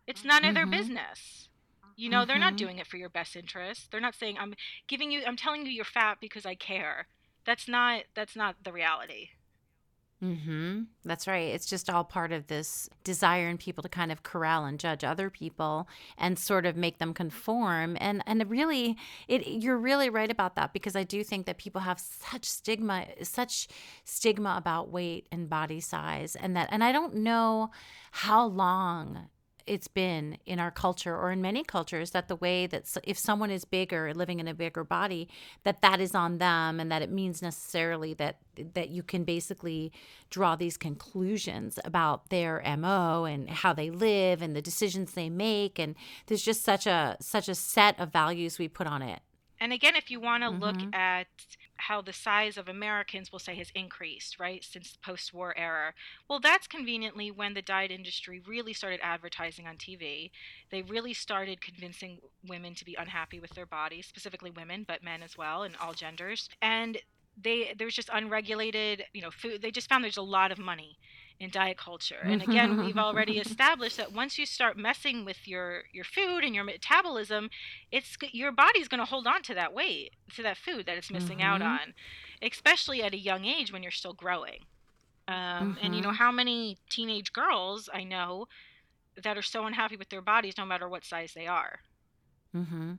It's 0.06 0.24
none 0.24 0.40
mm-hmm. 0.40 0.48
of 0.48 0.54
their 0.54 0.64
mm-hmm. 0.64 0.72
business. 0.72 1.48
You 1.96 2.10
know, 2.10 2.18
mm-hmm. 2.18 2.28
they're 2.28 2.38
not 2.38 2.54
mm-hmm. 2.54 2.64
doing 2.64 2.78
it 2.78 2.86
for 2.86 2.96
your 2.96 3.08
best 3.08 3.36
interest. 3.36 3.90
They're 3.90 4.00
not 4.00 4.14
saying 4.14 4.36
I'm 4.38 4.54
giving 4.86 5.10
you 5.10 5.22
I'm 5.26 5.36
telling 5.36 5.66
you 5.66 5.72
you're 5.72 5.84
fat 5.84 6.18
because 6.20 6.46
I 6.46 6.54
care. 6.54 7.06
That's 7.44 7.68
not 7.68 8.04
that's 8.14 8.36
not 8.36 8.56
the 8.64 8.72
reality. 8.72 9.30
Mhm. 10.22 10.88
That's 11.04 11.28
right. 11.28 11.54
It's 11.54 11.66
just 11.66 11.88
all 11.88 12.02
part 12.02 12.32
of 12.32 12.48
this 12.48 12.88
desire 13.04 13.48
in 13.48 13.56
people 13.56 13.82
to 13.84 13.88
kind 13.88 14.10
of 14.10 14.24
corral 14.24 14.64
and 14.64 14.78
judge 14.80 15.04
other 15.04 15.30
people 15.30 15.88
and 16.16 16.36
sort 16.36 16.66
of 16.66 16.76
make 16.76 16.98
them 16.98 17.14
conform. 17.14 17.96
And 18.00 18.24
and 18.26 18.50
really 18.50 18.96
it 19.28 19.46
you're 19.46 19.78
really 19.78 20.10
right 20.10 20.30
about 20.30 20.56
that 20.56 20.72
because 20.72 20.96
I 20.96 21.04
do 21.04 21.22
think 21.22 21.46
that 21.46 21.56
people 21.56 21.82
have 21.82 22.00
such 22.00 22.46
stigma 22.46 23.06
such 23.22 23.68
stigma 24.04 24.56
about 24.58 24.90
weight 24.90 25.28
and 25.30 25.48
body 25.48 25.78
size 25.80 26.34
and 26.34 26.56
that 26.56 26.68
and 26.72 26.82
I 26.82 26.90
don't 26.90 27.14
know 27.16 27.70
how 28.10 28.44
long 28.46 29.28
it's 29.68 29.88
been 29.88 30.38
in 30.46 30.58
our 30.58 30.70
culture 30.70 31.14
or 31.14 31.30
in 31.30 31.42
many 31.42 31.62
cultures 31.62 32.12
that 32.12 32.28
the 32.28 32.36
way 32.36 32.66
that 32.66 32.96
if 33.04 33.18
someone 33.18 33.50
is 33.50 33.64
bigger 33.64 34.12
living 34.14 34.40
in 34.40 34.48
a 34.48 34.54
bigger 34.54 34.82
body 34.82 35.28
that 35.64 35.82
that 35.82 36.00
is 36.00 36.14
on 36.14 36.38
them 36.38 36.80
and 36.80 36.90
that 36.90 37.02
it 37.02 37.10
means 37.10 37.42
necessarily 37.42 38.14
that 38.14 38.38
that 38.74 38.88
you 38.88 39.02
can 39.02 39.24
basically 39.24 39.92
draw 40.30 40.56
these 40.56 40.76
conclusions 40.76 41.78
about 41.84 42.28
their 42.30 42.62
mo 42.78 43.24
and 43.24 43.48
how 43.50 43.72
they 43.72 43.90
live 43.90 44.42
and 44.42 44.56
the 44.56 44.62
decisions 44.62 45.12
they 45.12 45.28
make 45.28 45.78
and 45.78 45.94
there's 46.26 46.42
just 46.42 46.64
such 46.64 46.86
a 46.86 47.16
such 47.20 47.48
a 47.48 47.54
set 47.54 47.98
of 48.00 48.12
values 48.12 48.58
we 48.58 48.68
put 48.68 48.86
on 48.86 49.02
it 49.02 49.20
and 49.60 49.72
again, 49.72 49.96
if 49.96 50.10
you 50.10 50.20
want 50.20 50.42
to 50.42 50.50
mm-hmm. 50.50 50.62
look 50.62 50.94
at 50.94 51.26
how 51.78 52.00
the 52.00 52.12
size 52.12 52.56
of 52.56 52.68
Americans 52.68 53.32
will 53.32 53.38
say 53.38 53.54
has 53.56 53.70
increased, 53.74 54.38
right, 54.38 54.62
since 54.62 54.92
the 54.92 54.98
post 54.98 55.32
war 55.32 55.56
era, 55.56 55.94
well, 56.28 56.40
that's 56.40 56.66
conveniently 56.66 57.30
when 57.30 57.54
the 57.54 57.62
diet 57.62 57.90
industry 57.90 58.42
really 58.46 58.72
started 58.72 59.00
advertising 59.02 59.66
on 59.66 59.76
TV. 59.76 60.30
They 60.70 60.82
really 60.82 61.14
started 61.14 61.60
convincing 61.60 62.18
women 62.46 62.74
to 62.74 62.84
be 62.84 62.96
unhappy 62.98 63.40
with 63.40 63.50
their 63.50 63.66
bodies, 63.66 64.06
specifically 64.06 64.50
women, 64.50 64.84
but 64.86 65.02
men 65.02 65.22
as 65.22 65.38
well, 65.38 65.62
and 65.62 65.74
all 65.80 65.92
genders. 65.92 66.48
And 66.60 66.98
they 67.40 67.74
there's 67.78 67.94
just 67.94 68.10
unregulated, 68.12 69.04
you 69.12 69.22
know, 69.22 69.30
food. 69.30 69.62
They 69.62 69.70
just 69.70 69.88
found 69.88 70.02
there's 70.02 70.16
a 70.16 70.22
lot 70.22 70.50
of 70.50 70.58
money 70.58 70.98
in 71.40 71.50
diet 71.50 71.78
culture. 71.78 72.20
And 72.22 72.42
again, 72.42 72.84
we've 72.84 72.98
already 72.98 73.38
established 73.38 73.96
that 73.96 74.12
once 74.12 74.38
you 74.38 74.46
start 74.46 74.76
messing 74.76 75.24
with 75.24 75.46
your 75.46 75.84
your 75.92 76.04
food 76.04 76.42
and 76.42 76.54
your 76.54 76.64
metabolism, 76.64 77.50
it's 77.92 78.16
your 78.32 78.52
body's 78.52 78.88
going 78.88 79.00
to 79.00 79.04
hold 79.04 79.26
on 79.26 79.42
to 79.42 79.54
that 79.54 79.72
weight, 79.72 80.14
to 80.34 80.42
that 80.42 80.56
food 80.56 80.86
that 80.86 80.96
it's 80.96 81.10
missing 81.10 81.38
mm-hmm. 81.38 81.46
out 81.46 81.62
on, 81.62 81.94
especially 82.42 83.02
at 83.02 83.14
a 83.14 83.18
young 83.18 83.44
age 83.44 83.72
when 83.72 83.82
you're 83.82 83.92
still 83.92 84.14
growing. 84.14 84.60
Um, 85.28 85.34
mm-hmm. 85.36 85.72
And 85.82 85.94
you 85.94 86.02
know 86.02 86.08
mm-hmm. 86.08 86.16
how 86.16 86.32
many 86.32 86.78
teenage 86.90 87.32
girls 87.32 87.88
I 87.92 88.02
know 88.04 88.46
that 89.22 89.36
are 89.36 89.42
so 89.42 89.66
unhappy 89.66 89.96
with 89.96 90.08
their 90.08 90.22
bodies, 90.22 90.54
no 90.58 90.66
matter 90.66 90.88
what 90.88 91.04
size 91.04 91.32
they 91.34 91.46
are. 91.46 91.80
Mm-hmm. 92.56 92.94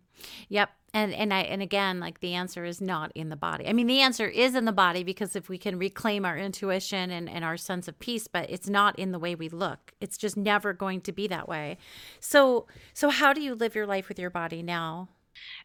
Yep. 0.50 0.70
And 0.94 1.14
and 1.14 1.34
I 1.34 1.42
and 1.42 1.62
again, 1.62 2.00
like 2.00 2.20
the 2.20 2.34
answer 2.34 2.66
is 2.66 2.82
not 2.82 3.12
in 3.14 3.30
the 3.30 3.36
body. 3.36 3.68
I 3.68 3.74
mean, 3.74 3.86
the 3.86 4.02
answer 4.02 4.28
is 4.28 4.56
in 4.56 4.66
the 4.66 4.72
body 4.72 5.04
because 5.04 5.36
if 5.36 5.48
we 5.48 5.58
can 5.58 5.78
reclaim 5.78 6.26
our 6.26 6.38
intuition 6.38 7.12
and, 7.12 7.30
and 7.30 7.46
our 7.46 7.58
sense 7.58 7.88
of 7.88 8.00
peace, 8.00 8.28
but 8.28 8.50
it's 8.50 8.68
not 8.68 8.98
in 8.98 9.12
the 9.12 9.20
way 9.20 9.36
we 9.36 9.50
look. 9.50 9.94
It's 10.02 10.18
just 10.18 10.36
never 10.36 10.74
going 10.74 11.02
to 11.02 11.12
be 11.12 11.28
that 11.28 11.48
way. 11.48 11.78
So 12.20 12.66
so 12.94 13.10
how 13.10 13.34
do 13.34 13.42
you 13.42 13.54
live 13.54 13.76
your 13.76 13.86
life 13.86 14.10
with 14.10 14.18
your 14.18 14.32
body 14.32 14.64
now? 14.64 15.10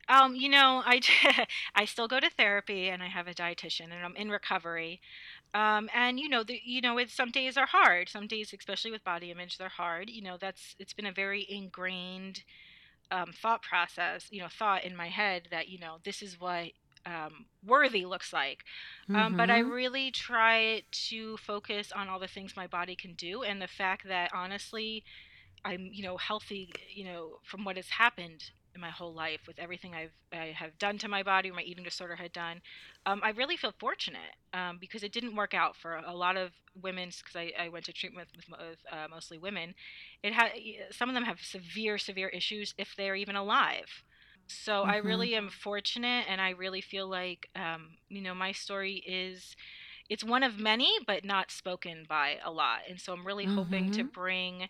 Um, 0.08 0.34
you 0.34 0.48
know, 0.48 0.82
I 0.84 1.00
I 1.74 1.84
still 1.84 2.08
go 2.08 2.20
to 2.20 2.30
therapy 2.30 2.88
and 2.88 3.02
I 3.02 3.08
have 3.08 3.26
a 3.26 3.34
dietitian 3.34 3.92
and 3.92 4.04
I'm 4.04 4.16
in 4.16 4.30
recovery. 4.30 5.00
Um, 5.54 5.88
and 5.94 6.18
you 6.18 6.28
know, 6.28 6.42
the, 6.42 6.60
you 6.64 6.80
know, 6.80 6.98
some 7.06 7.30
days 7.30 7.56
are 7.56 7.66
hard. 7.66 8.08
Some 8.08 8.26
days, 8.26 8.52
especially 8.52 8.90
with 8.90 9.04
body 9.04 9.30
image, 9.30 9.56
they're 9.56 9.68
hard. 9.68 10.10
You 10.10 10.22
know, 10.22 10.36
that's 10.38 10.74
it's 10.78 10.92
been 10.92 11.06
a 11.06 11.12
very 11.12 11.46
ingrained 11.48 12.42
um, 13.14 13.32
thought 13.32 13.62
process, 13.62 14.26
you 14.30 14.40
know, 14.40 14.48
thought 14.48 14.84
in 14.84 14.96
my 14.96 15.08
head 15.08 15.48
that, 15.50 15.68
you 15.68 15.78
know, 15.78 15.98
this 16.04 16.20
is 16.20 16.40
what 16.40 16.72
um, 17.06 17.46
worthy 17.64 18.04
looks 18.04 18.32
like. 18.32 18.64
Um, 19.08 19.14
mm-hmm. 19.14 19.36
But 19.36 19.50
I 19.50 19.60
mm-hmm. 19.60 19.70
really 19.70 20.10
try 20.10 20.82
to 21.08 21.36
focus 21.36 21.92
on 21.92 22.08
all 22.08 22.18
the 22.18 22.26
things 22.26 22.56
my 22.56 22.66
body 22.66 22.96
can 22.96 23.14
do 23.14 23.42
and 23.42 23.62
the 23.62 23.68
fact 23.68 24.08
that 24.08 24.30
honestly, 24.34 25.04
I'm, 25.64 25.90
you 25.92 26.02
know, 26.02 26.16
healthy, 26.16 26.72
you 26.92 27.04
know, 27.04 27.38
from 27.44 27.64
what 27.64 27.76
has 27.76 27.88
happened 27.88 28.50
in 28.74 28.80
my 28.80 28.90
whole 28.90 29.12
life 29.14 29.40
with 29.46 29.58
everything 29.58 29.94
I've 29.94 30.12
I 30.32 30.54
have 30.56 30.78
done 30.78 30.98
to 30.98 31.08
my 31.08 31.22
body, 31.22 31.50
or 31.50 31.54
my 31.54 31.62
eating 31.62 31.84
disorder 31.84 32.16
had 32.16 32.32
done. 32.32 32.60
Um, 33.06 33.20
I 33.22 33.30
really 33.30 33.56
feel 33.56 33.72
fortunate 33.78 34.34
um, 34.52 34.78
because 34.80 35.02
it 35.02 35.12
didn't 35.12 35.36
work 35.36 35.54
out 35.54 35.76
for 35.76 35.96
a 36.06 36.14
lot 36.14 36.36
of 36.36 36.50
women. 36.80 37.10
Because 37.16 37.36
I, 37.36 37.52
I, 37.58 37.68
went 37.68 37.84
to 37.86 37.92
treatment 37.92 38.28
with, 38.34 38.58
with 38.58 38.78
uh, 38.90 39.06
mostly 39.10 39.38
women. 39.38 39.74
It 40.22 40.32
had 40.32 40.50
some 40.90 41.08
of 41.08 41.14
them 41.14 41.24
have 41.24 41.40
severe 41.40 41.98
severe 41.98 42.28
issues 42.28 42.74
if 42.78 42.94
they're 42.96 43.16
even 43.16 43.36
alive. 43.36 44.02
So 44.46 44.72
mm-hmm. 44.72 44.90
I 44.90 44.96
really 44.96 45.34
am 45.34 45.48
fortunate, 45.50 46.26
and 46.28 46.40
I 46.40 46.50
really 46.50 46.80
feel 46.80 47.08
like 47.08 47.48
um, 47.54 47.90
you 48.08 48.22
know 48.22 48.34
my 48.34 48.52
story 48.52 49.02
is 49.06 49.54
it's 50.10 50.24
one 50.24 50.42
of 50.42 50.58
many, 50.58 50.90
but 51.06 51.24
not 51.24 51.50
spoken 51.50 52.04
by 52.08 52.36
a 52.44 52.50
lot. 52.50 52.80
And 52.88 53.00
so 53.00 53.12
I'm 53.12 53.26
really 53.26 53.46
mm-hmm. 53.46 53.56
hoping 53.56 53.90
to 53.92 54.00
mm-hmm. 54.00 54.08
bring 54.08 54.68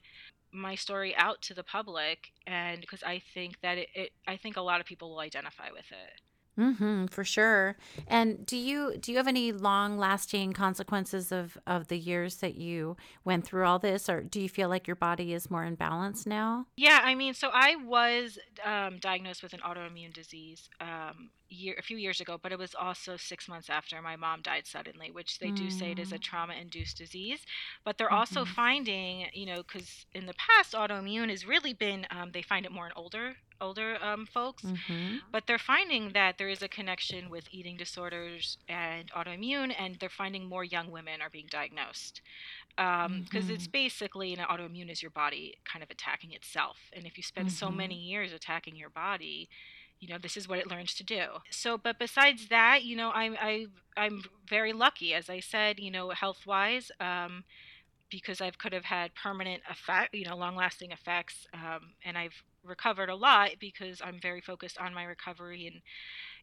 my 0.54 0.74
story 0.76 1.14
out 1.16 1.42
to 1.42 1.54
the 1.54 1.64
public 1.64 2.32
and 2.46 2.80
because 2.80 3.02
i 3.02 3.20
think 3.34 3.60
that 3.60 3.78
it, 3.78 3.88
it, 3.94 4.10
i 4.28 4.36
think 4.36 4.56
a 4.56 4.60
lot 4.60 4.80
of 4.80 4.86
people 4.86 5.10
will 5.10 5.20
identify 5.20 5.70
with 5.72 5.90
it 5.90 6.20
Mm-hmm, 6.58 7.06
for 7.06 7.24
sure. 7.24 7.76
And 8.06 8.46
do 8.46 8.56
you 8.56 8.96
do 8.98 9.10
you 9.10 9.18
have 9.18 9.26
any 9.26 9.50
long 9.50 9.98
lasting 9.98 10.52
consequences 10.52 11.32
of 11.32 11.58
of 11.66 11.88
the 11.88 11.98
years 11.98 12.36
that 12.36 12.54
you 12.54 12.96
went 13.24 13.44
through 13.44 13.66
all 13.66 13.78
this, 13.78 14.08
or 14.08 14.22
do 14.22 14.40
you 14.40 14.48
feel 14.48 14.68
like 14.68 14.86
your 14.86 14.96
body 14.96 15.32
is 15.32 15.50
more 15.50 15.64
in 15.64 15.74
balance 15.74 16.26
now? 16.26 16.66
Yeah, 16.76 17.00
I 17.02 17.14
mean, 17.16 17.34
so 17.34 17.50
I 17.52 17.76
was 17.76 18.38
um, 18.64 18.98
diagnosed 18.98 19.42
with 19.42 19.52
an 19.52 19.60
autoimmune 19.60 20.12
disease 20.12 20.68
um, 20.80 21.30
year 21.48 21.74
a 21.78 21.82
few 21.82 21.96
years 21.96 22.20
ago, 22.20 22.38
but 22.40 22.52
it 22.52 22.58
was 22.58 22.74
also 22.74 23.16
six 23.16 23.48
months 23.48 23.68
after 23.68 24.00
my 24.00 24.16
mom 24.16 24.42
died 24.42 24.66
suddenly, 24.66 25.10
which 25.10 25.38
they 25.38 25.48
mm. 25.48 25.56
do 25.56 25.70
say 25.70 25.90
it 25.90 25.98
is 25.98 26.12
a 26.12 26.18
mm. 26.18 26.22
trauma 26.22 26.54
induced 26.54 26.98
disease. 26.98 27.40
But 27.84 27.98
they're 27.98 28.08
mm-hmm. 28.08 28.16
also 28.16 28.44
finding, 28.44 29.26
you 29.32 29.46
know, 29.46 29.62
because 29.62 30.06
in 30.14 30.26
the 30.26 30.34
past 30.34 30.74
autoimmune 30.74 31.30
has 31.30 31.46
really 31.46 31.72
been 31.72 32.06
um, 32.10 32.30
they 32.32 32.42
find 32.42 32.64
it 32.66 32.72
more 32.72 32.86
in 32.86 32.92
older 32.96 33.34
older 33.64 33.96
um, 34.02 34.26
folks, 34.26 34.62
mm-hmm. 34.62 35.16
but 35.32 35.46
they're 35.46 35.58
finding 35.58 36.12
that 36.12 36.38
there 36.38 36.48
is 36.48 36.62
a 36.62 36.68
connection 36.68 37.30
with 37.30 37.48
eating 37.50 37.76
disorders 37.76 38.58
and 38.68 39.10
autoimmune, 39.12 39.74
and 39.78 39.96
they're 39.98 40.08
finding 40.08 40.44
more 40.46 40.64
young 40.64 40.90
women 40.90 41.22
are 41.22 41.30
being 41.30 41.48
diagnosed 41.50 42.20
because 42.76 43.06
um, 43.06 43.26
mm-hmm. 43.32 43.50
it's 43.50 43.66
basically 43.66 44.34
an 44.34 44.40
autoimmune 44.40 44.90
is 44.90 45.02
your 45.02 45.10
body 45.10 45.54
kind 45.64 45.82
of 45.82 45.90
attacking 45.90 46.32
itself, 46.32 46.76
and 46.92 47.06
if 47.06 47.16
you 47.16 47.22
spend 47.22 47.48
mm-hmm. 47.48 47.66
so 47.66 47.70
many 47.70 47.94
years 47.94 48.32
attacking 48.32 48.76
your 48.76 48.90
body, 48.90 49.48
you 50.00 50.08
know 50.08 50.18
this 50.18 50.36
is 50.36 50.48
what 50.48 50.58
it 50.58 50.68
learns 50.70 50.94
to 50.94 51.04
do 51.04 51.24
so 51.50 51.78
but 51.78 51.98
besides 51.98 52.48
that 52.48 52.84
you 52.84 52.94
know 52.96 53.10
i'm 53.14 53.36
I, 53.40 53.66
i'm 53.96 54.22
very 54.46 54.72
lucky 54.72 55.14
as 55.14 55.30
i 55.30 55.40
said 55.40 55.78
you 55.78 55.90
know 55.90 56.10
health 56.10 56.46
wise 56.46 56.90
um, 57.00 57.44
because 58.10 58.40
i 58.40 58.50
could 58.50 58.72
have 58.72 58.84
had 58.84 59.14
permanent 59.14 59.62
effect 59.70 60.14
you 60.14 60.26
know 60.26 60.36
long 60.36 60.56
lasting 60.56 60.90
effects 60.90 61.46
um, 61.54 61.92
and 62.04 62.18
i've 62.18 62.42
recovered 62.64 63.10
a 63.10 63.14
lot 63.14 63.50
because 63.60 64.00
I'm 64.02 64.20
very 64.20 64.40
focused 64.40 64.78
on 64.78 64.94
my 64.94 65.04
recovery 65.04 65.66
and 65.66 65.82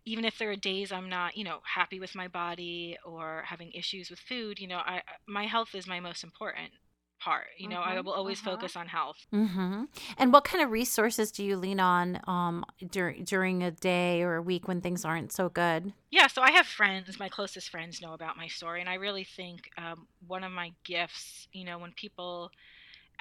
even 0.05 0.25
if 0.25 0.37
there 0.37 0.49
are 0.49 0.55
days 0.55 0.91
I'm 0.91 1.09
not, 1.09 1.37
you 1.37 1.43
know, 1.43 1.59
happy 1.63 1.99
with 1.99 2.15
my 2.15 2.27
body 2.27 2.97
or 3.05 3.43
having 3.45 3.71
issues 3.71 4.09
with 4.09 4.19
food, 4.19 4.59
you 4.59 4.67
know, 4.67 4.77
I 4.77 5.01
my 5.27 5.45
health 5.45 5.75
is 5.75 5.87
my 5.87 5.99
most 5.99 6.23
important 6.23 6.71
part. 7.19 7.47
You 7.57 7.69
know, 7.69 7.79
mm-hmm, 7.79 7.89
I 7.89 8.01
will 8.01 8.13
always 8.13 8.39
uh-huh. 8.39 8.51
focus 8.51 8.75
on 8.75 8.87
health. 8.87 9.27
Mm-hmm. 9.33 9.83
And 10.17 10.33
what 10.33 10.43
kind 10.43 10.63
of 10.63 10.71
resources 10.71 11.31
do 11.31 11.43
you 11.43 11.55
lean 11.55 11.79
on 11.79 12.19
um, 12.27 12.65
dur- 12.89 13.15
during 13.23 13.63
a 13.63 13.71
day 13.71 14.23
or 14.23 14.35
a 14.35 14.41
week 14.41 14.67
when 14.67 14.81
things 14.81 15.05
aren't 15.05 15.31
so 15.31 15.47
good? 15.47 15.93
Yeah, 16.09 16.27
so 16.27 16.41
I 16.41 16.51
have 16.51 16.65
friends. 16.65 17.19
My 17.19 17.29
closest 17.29 17.69
friends 17.69 18.01
know 18.01 18.13
about 18.13 18.37
my 18.37 18.47
story, 18.47 18.81
and 18.81 18.89
I 18.89 18.95
really 18.95 19.23
think 19.23 19.69
um, 19.77 20.07
one 20.27 20.43
of 20.43 20.51
my 20.51 20.71
gifts, 20.83 21.47
you 21.53 21.63
know, 21.63 21.77
when 21.77 21.91
people 21.93 22.51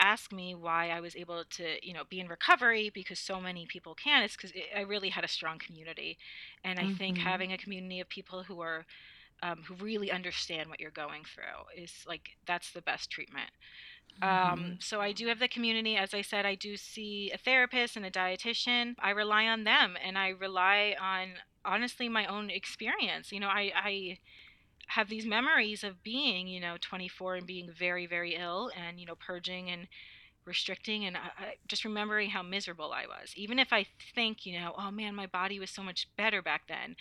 ask 0.01 0.32
me 0.32 0.55
why 0.55 0.88
I 0.88 1.01
was 1.01 1.14
able 1.14 1.44
to, 1.44 1.86
you 1.86 1.92
know, 1.92 2.03
be 2.09 2.20
in 2.20 2.28
recovery 2.28 2.90
because 2.92 3.18
so 3.18 3.40
many 3.40 3.66
people 3.66 3.94
can, 3.94 4.22
it's 4.22 4.36
because 4.36 4.53
I 4.76 4.80
really 4.80 5.11
had 5.11 5.24
a 5.24 5.28
strong 5.28 5.59
community. 5.59 6.18
And 6.64 6.78
I 6.78 6.84
mm-hmm. 6.84 6.94
think 6.94 7.18
having 7.18 7.53
a 7.53 7.59
community 7.59 8.01
of 8.01 8.09
people 8.09 8.42
who 8.42 8.61
are, 8.61 8.86
um, 9.42 9.62
who 9.66 9.74
really 9.74 10.11
understand 10.11 10.68
what 10.68 10.80
you're 10.80 10.90
going 10.90 11.22
through 11.24 11.82
is 11.82 11.92
like, 12.07 12.30
that's 12.46 12.72
the 12.72 12.82
best 12.82 13.11
treatment. 13.11 13.51
Um, 14.22 14.28
mm-hmm. 14.28 14.53
Um, 14.53 14.78
so 14.80 15.01
I 15.01 15.12
do 15.12 15.28
have 15.28 15.38
the 15.38 15.48
community. 15.48 15.96
As 15.96 16.14
I 16.14 16.22
said, 16.22 16.44
I 16.46 16.55
do 16.55 16.76
see 16.76 17.30
a 17.32 17.38
therapist 17.38 17.96
and 17.96 18.05
a 18.05 18.11
dietitian. 18.11 18.94
I 18.98 19.11
rely 19.11 19.46
on 19.46 19.64
them 19.64 19.96
and 20.03 20.18
I 20.18 20.30
rely 20.30 20.96
on 21.01 21.34
honestly 21.64 22.09
my 22.09 22.26
own 22.26 22.51
experience. 22.51 23.32
You 23.32 23.40
know, 23.40 23.48
I, 23.48 23.72
I 23.76 24.18
have 24.91 25.09
these 25.09 25.24
memories 25.24 25.84
of 25.84 26.03
being, 26.03 26.49
you 26.49 26.61
know, 26.61 26.76
24 26.80 27.36
and 27.36 27.47
being 27.47 27.70
very, 27.70 28.07
very 28.07 28.34
ill 28.34 28.70
and, 28.76 28.99
you 28.99 29.07
know, 29.07 29.14
purging 29.14 29.70
and 29.70 29.86
restricting 30.45 31.05
and 31.05 31.16
I, 31.16 31.20
I, 31.38 31.55
just 31.68 31.84
remembering 31.84 32.30
how 32.30 32.43
miserable 32.43 32.93
I 32.93 33.07
was. 33.07 33.32
Even 33.36 33.59
if 33.61 33.72
I 33.72 33.86
think, 34.14 34.45
you 34.45 34.59
know, 34.59 34.74
oh 34.76 34.91
man, 34.91 35.14
my 35.14 35.26
body 35.26 35.61
was 35.61 35.70
so 35.70 35.82
much 35.82 36.09
better 36.16 36.43
back 36.43 36.62
then. 36.68 36.97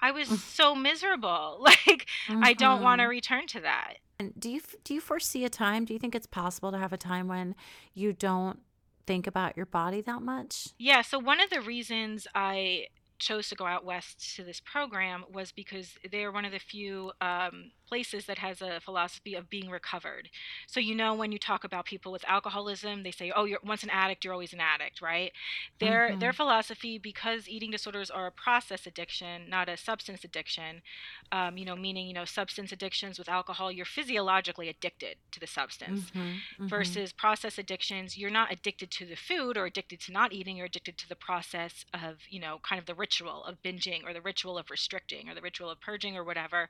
I 0.00 0.12
was 0.12 0.28
so 0.42 0.74
miserable. 0.74 1.66
Like 1.86 2.06
mm-hmm. 2.28 2.44
I 2.44 2.52
don't 2.52 2.82
want 2.82 3.00
to 3.00 3.04
mm-hmm. 3.04 3.10
return 3.10 3.46
to 3.48 3.60
that. 3.60 3.94
And 4.20 4.32
do 4.38 4.48
you 4.50 4.60
do 4.84 4.94
you 4.94 5.00
foresee 5.00 5.44
a 5.44 5.48
time? 5.48 5.84
Do 5.84 5.92
you 5.92 5.98
think 5.98 6.14
it's 6.14 6.26
possible 6.26 6.70
to 6.70 6.78
have 6.78 6.92
a 6.92 6.96
time 6.96 7.26
when 7.26 7.56
you 7.92 8.12
don't 8.12 8.60
think 9.06 9.26
about 9.26 9.56
your 9.56 9.66
body 9.66 10.00
that 10.02 10.22
much? 10.22 10.68
Yeah, 10.78 11.02
so 11.02 11.18
one 11.18 11.40
of 11.40 11.50
the 11.50 11.60
reasons 11.60 12.28
I 12.34 12.86
chose 13.22 13.48
to 13.48 13.54
go 13.54 13.66
out 13.66 13.84
west 13.84 14.34
to 14.36 14.42
this 14.42 14.60
program 14.60 15.24
was 15.32 15.52
because 15.52 15.94
they're 16.10 16.32
one 16.32 16.44
of 16.44 16.52
the 16.52 16.58
few 16.58 17.12
um, 17.20 17.70
places 17.88 18.24
that 18.26 18.38
has 18.38 18.60
a 18.60 18.80
philosophy 18.80 19.34
of 19.34 19.48
being 19.48 19.70
recovered. 19.70 20.28
So 20.66 20.80
you 20.80 20.94
know 20.94 21.14
when 21.14 21.30
you 21.30 21.38
talk 21.38 21.62
about 21.62 21.84
people 21.84 22.10
with 22.10 22.24
alcoholism, 22.26 23.02
they 23.02 23.12
say, 23.12 23.30
"Oh, 23.34 23.44
you're 23.44 23.60
once 23.62 23.84
an 23.84 23.90
addict, 23.90 24.24
you're 24.24 24.32
always 24.32 24.52
an 24.52 24.60
addict," 24.60 25.00
right? 25.00 25.30
Their 25.78 26.08
mm-hmm. 26.08 26.18
their 26.18 26.32
philosophy, 26.32 26.98
because 26.98 27.48
eating 27.48 27.70
disorders 27.70 28.10
are 28.10 28.26
a 28.26 28.32
process 28.32 28.86
addiction, 28.86 29.48
not 29.48 29.68
a 29.68 29.76
substance 29.76 30.24
addiction. 30.24 30.82
Um, 31.30 31.56
you 31.56 31.64
know, 31.64 31.76
meaning 31.76 32.08
you 32.08 32.14
know 32.14 32.24
substance 32.24 32.72
addictions 32.72 33.18
with 33.18 33.28
alcohol, 33.28 33.70
you're 33.70 33.86
physiologically 33.98 34.68
addicted 34.68 35.16
to 35.30 35.38
the 35.38 35.46
substance. 35.46 36.00
Mm-hmm. 36.10 36.20
Mm-hmm. 36.20 36.66
Versus 36.68 37.12
process 37.12 37.58
addictions, 37.58 38.18
you're 38.18 38.30
not 38.40 38.50
addicted 38.50 38.90
to 38.98 39.06
the 39.06 39.16
food 39.16 39.56
or 39.56 39.66
addicted 39.66 40.00
to 40.00 40.12
not 40.12 40.32
eating. 40.32 40.56
You're 40.56 40.66
addicted 40.66 40.98
to 40.98 41.08
the 41.08 41.22
process 41.28 41.84
of 41.94 42.14
you 42.28 42.40
know 42.40 42.58
kind 42.68 42.80
of 42.80 42.86
the 42.86 42.94
ritual 42.94 43.11
of 43.20 43.62
binging 43.62 44.04
or 44.04 44.12
the 44.12 44.20
ritual 44.20 44.58
of 44.58 44.70
restricting 44.70 45.28
or 45.28 45.34
the 45.34 45.40
ritual 45.40 45.70
of 45.70 45.80
purging 45.80 46.16
or 46.16 46.24
whatever. 46.24 46.68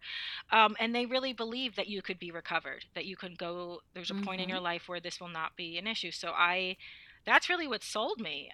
Um, 0.50 0.76
and 0.80 0.94
they 0.94 1.06
really 1.06 1.32
believe 1.32 1.76
that 1.76 1.88
you 1.88 2.02
could 2.02 2.18
be 2.18 2.30
recovered, 2.30 2.84
that 2.94 3.06
you 3.06 3.16
can 3.16 3.34
go, 3.34 3.80
there's 3.94 4.10
a 4.10 4.14
mm-hmm. 4.14 4.24
point 4.24 4.40
in 4.40 4.48
your 4.48 4.58
mm-hmm. 4.58 4.64
life 4.64 4.88
where 4.88 5.00
this 5.00 5.20
will 5.20 5.28
not 5.28 5.56
be 5.56 5.78
an 5.78 5.86
issue. 5.86 6.10
So 6.10 6.30
I, 6.30 6.76
that's 7.24 7.48
really 7.48 7.68
what 7.68 7.82
sold 7.82 8.20
me 8.20 8.50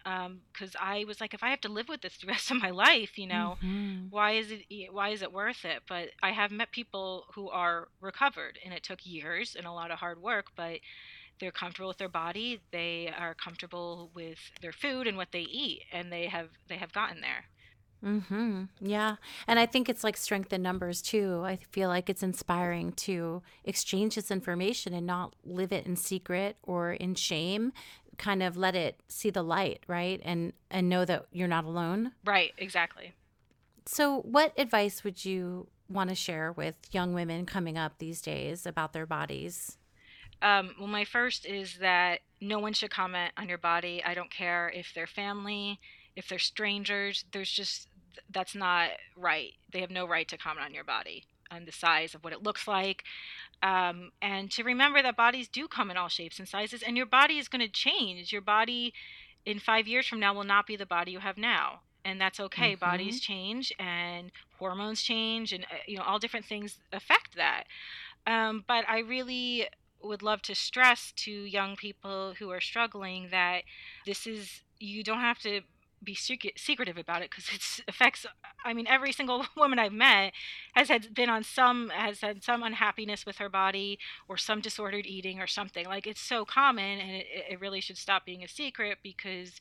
because 0.53 0.75
um, 0.75 0.81
i 0.81 1.05
was 1.07 1.21
like 1.21 1.33
if 1.33 1.43
i 1.43 1.51
have 1.51 1.61
to 1.61 1.69
live 1.69 1.89
with 1.89 2.03
this 2.03 2.17
the 2.21 2.27
rest 2.27 2.51
of 2.51 2.61
my 2.61 2.71
life 2.71 3.19
you 3.19 3.27
know 3.27 3.57
mm-hmm. 3.63 4.07
why 4.11 4.33
is 4.33 4.51
it 4.51 4.93
why 4.93 5.09
is 5.11 5.23
it 5.23 5.33
worth 5.33 5.65
it 5.65 5.83
but 5.89 6.09
i 6.23 6.31
have 6.31 6.51
met 6.51 6.71
people 6.71 7.25
who 7.35 7.49
are 7.49 7.89
recovered 8.01 8.59
and 8.65 8.75
it 8.75 8.83
took 8.83 9.07
years 9.07 9.57
and 9.57 9.67
a 9.67 9.73
lot 9.73 9.91
of 9.91 9.99
hard 9.99 10.21
work 10.21 10.47
but 10.57 10.81
they're 11.41 11.51
comfortable 11.53 11.89
with 11.89 11.99
their 11.99 12.09
body 12.09 12.61
they 12.73 13.13
are 13.17 13.35
comfortable 13.35 14.11
with 14.15 14.39
their 14.61 14.73
food 14.73 15.07
and 15.07 15.17
what 15.17 15.33
they 15.33 15.41
eat 15.41 15.83
and 15.93 16.13
they 16.13 16.27
have 16.27 16.49
they 16.69 16.77
have 16.77 16.93
gotten 16.93 17.21
there 17.21 17.45
Mm-hmm. 18.05 18.65
Yeah. 18.81 19.17
And 19.47 19.59
I 19.59 19.67
think 19.67 19.89
it's 19.89 20.05
like 20.05 20.17
strength 20.17 20.53
in 20.53 20.63
numbers 20.63 21.03
too. 21.03 21.43
I 21.45 21.59
feel 21.71 21.89
like 21.89 22.09
it's 22.09 22.23
inspiring 22.23 22.93
to 22.93 23.43
exchange 23.65 24.15
this 24.15 24.31
information 24.31 24.95
and 24.95 25.07
not 25.07 25.35
live 25.45 25.73
it 25.73 25.87
in 25.87 25.97
secret 25.97 26.57
or 26.63 26.93
in 26.93 27.15
shame. 27.15 27.73
Kind 28.17 28.43
of 28.43 28.57
let 28.57 28.75
it 28.75 29.01
see 29.09 29.31
the 29.31 29.43
light, 29.43 29.85
right? 29.87 30.21
And 30.25 30.53
and 30.71 30.89
know 30.89 31.05
that 31.05 31.27
you're 31.33 31.49
not 31.49 31.65
alone. 31.65 32.13
Right, 32.25 32.53
exactly. 32.59 33.15
So 33.87 34.21
what 34.21 34.53
advice 34.59 35.03
would 35.05 35.25
you 35.25 35.69
want 35.89 36.11
to 36.11 36.15
share 36.17 36.53
with 36.53 36.75
young 36.93 37.15
women 37.15 37.47
coming 37.47 37.79
up 37.79 37.99
these 37.99 38.21
days 38.21 38.67
about 38.67 38.93
their 38.93 39.07
bodies? 39.07 39.79
Um, 40.43 40.75
well, 40.79 40.89
my 40.89 41.05
first 41.05 41.47
is 41.47 41.79
that 41.81 42.21
no 42.41 42.59
one 42.59 42.73
should 42.73 42.91
comment 42.91 43.33
on 43.37 43.49
your 43.49 43.59
body. 43.59 44.03
I 44.05 44.15
don't 44.15 44.31
care 44.31 44.71
if 44.75 44.93
they're 44.95 45.07
family, 45.07 45.81
if 46.19 46.29
they're 46.29 46.39
strangers. 46.39 47.25
There's 47.33 47.51
just 47.51 47.89
that's 48.31 48.55
not 48.55 48.91
right. 49.17 49.53
They 49.73 49.81
have 49.81 49.91
no 49.91 50.07
right 50.07 50.29
to 50.29 50.37
comment 50.37 50.67
on 50.67 50.75
your 50.75 50.85
body, 50.85 51.25
on 51.51 51.65
the 51.65 51.73
size 51.73 52.15
of 52.15 52.25
what 52.25 52.33
it 52.33 52.43
looks 52.43 52.67
like. 52.67 53.05
Um, 53.63 54.11
and 54.21 54.51
to 54.53 54.65
remember 54.65 55.01
that 55.03 55.17
bodies 55.17 55.49
do 55.49 55.69
come 55.69 55.91
in 55.91 55.97
all 55.97 56.09
shapes 56.09 56.39
and 56.39 56.49
sizes, 56.49 56.83
and 56.83 56.97
your 56.97 57.07
body 57.07 57.39
is 57.39 57.49
going 57.49 57.65
to 57.65 57.69
change. 57.73 58.33
Your 58.33 58.43
body 58.43 58.93
in 59.47 59.61
five 59.61 59.87
years 59.87 60.07
from 60.07 60.21
now 60.21 60.35
will 60.35 60.45
not 60.45 60.67
be 60.67 60.77
the 60.77 60.85
body 60.85 61.13
you 61.13 61.21
have 61.21 61.39
now 61.39 61.81
and 62.05 62.21
that's 62.21 62.41
okay 62.41 62.73
mm-hmm. 62.73 62.85
bodies 62.85 63.21
change 63.21 63.73
and 63.79 64.31
hormones 64.59 65.03
change 65.03 65.53
and 65.53 65.65
uh, 65.65 65.77
you 65.87 65.97
know 65.97 66.03
all 66.03 66.19
different 66.19 66.47
things 66.47 66.79
affect 66.93 67.35
that 67.37 67.65
um, 68.27 68.65
but 68.67 68.85
i 68.89 68.99
really 68.99 69.67
would 70.03 70.23
love 70.23 70.41
to 70.43 70.55
stress 70.55 71.13
to 71.17 71.31
young 71.31 71.77
people 71.77 72.35
who 72.39 72.51
are 72.51 72.61
struggling 72.61 73.29
that 73.31 73.63
this 74.07 74.27
is 74.27 74.63
you 74.79 75.03
don't 75.03 75.21
have 75.21 75.39
to 75.39 75.61
be 76.03 76.15
secret, 76.15 76.55
secretive 76.57 76.97
about 76.97 77.23
it 77.23 77.31
because 77.31 77.49
it 77.53 77.85
affects 77.89 78.27
i 78.65 78.73
mean 78.73 78.87
every 78.87 79.13
single 79.13 79.45
woman 79.57 79.79
i've 79.79 79.93
met 79.93 80.33
has 80.75 80.89
had 80.89 81.15
been 81.15 81.29
on 81.29 81.43
some 81.43 81.91
has 81.91 82.21
had 82.21 82.43
some 82.43 82.63
unhappiness 82.63 83.27
with 83.27 83.39
her 83.39 83.49
body 83.49 83.99
or 84.29 84.37
some 84.37 84.61
disordered 84.61 85.07
eating 85.07 85.41
or 85.41 85.47
something 85.47 85.87
like 85.87 86.07
it's 86.07 86.21
so 86.21 86.45
common 86.45 87.01
and 87.01 87.11
it, 87.11 87.27
it 87.51 87.61
really 87.61 87.81
should 87.81 87.99
stop 87.99 88.25
being 88.25 88.43
a 88.43 88.49
secret 88.49 88.99
because 89.03 89.61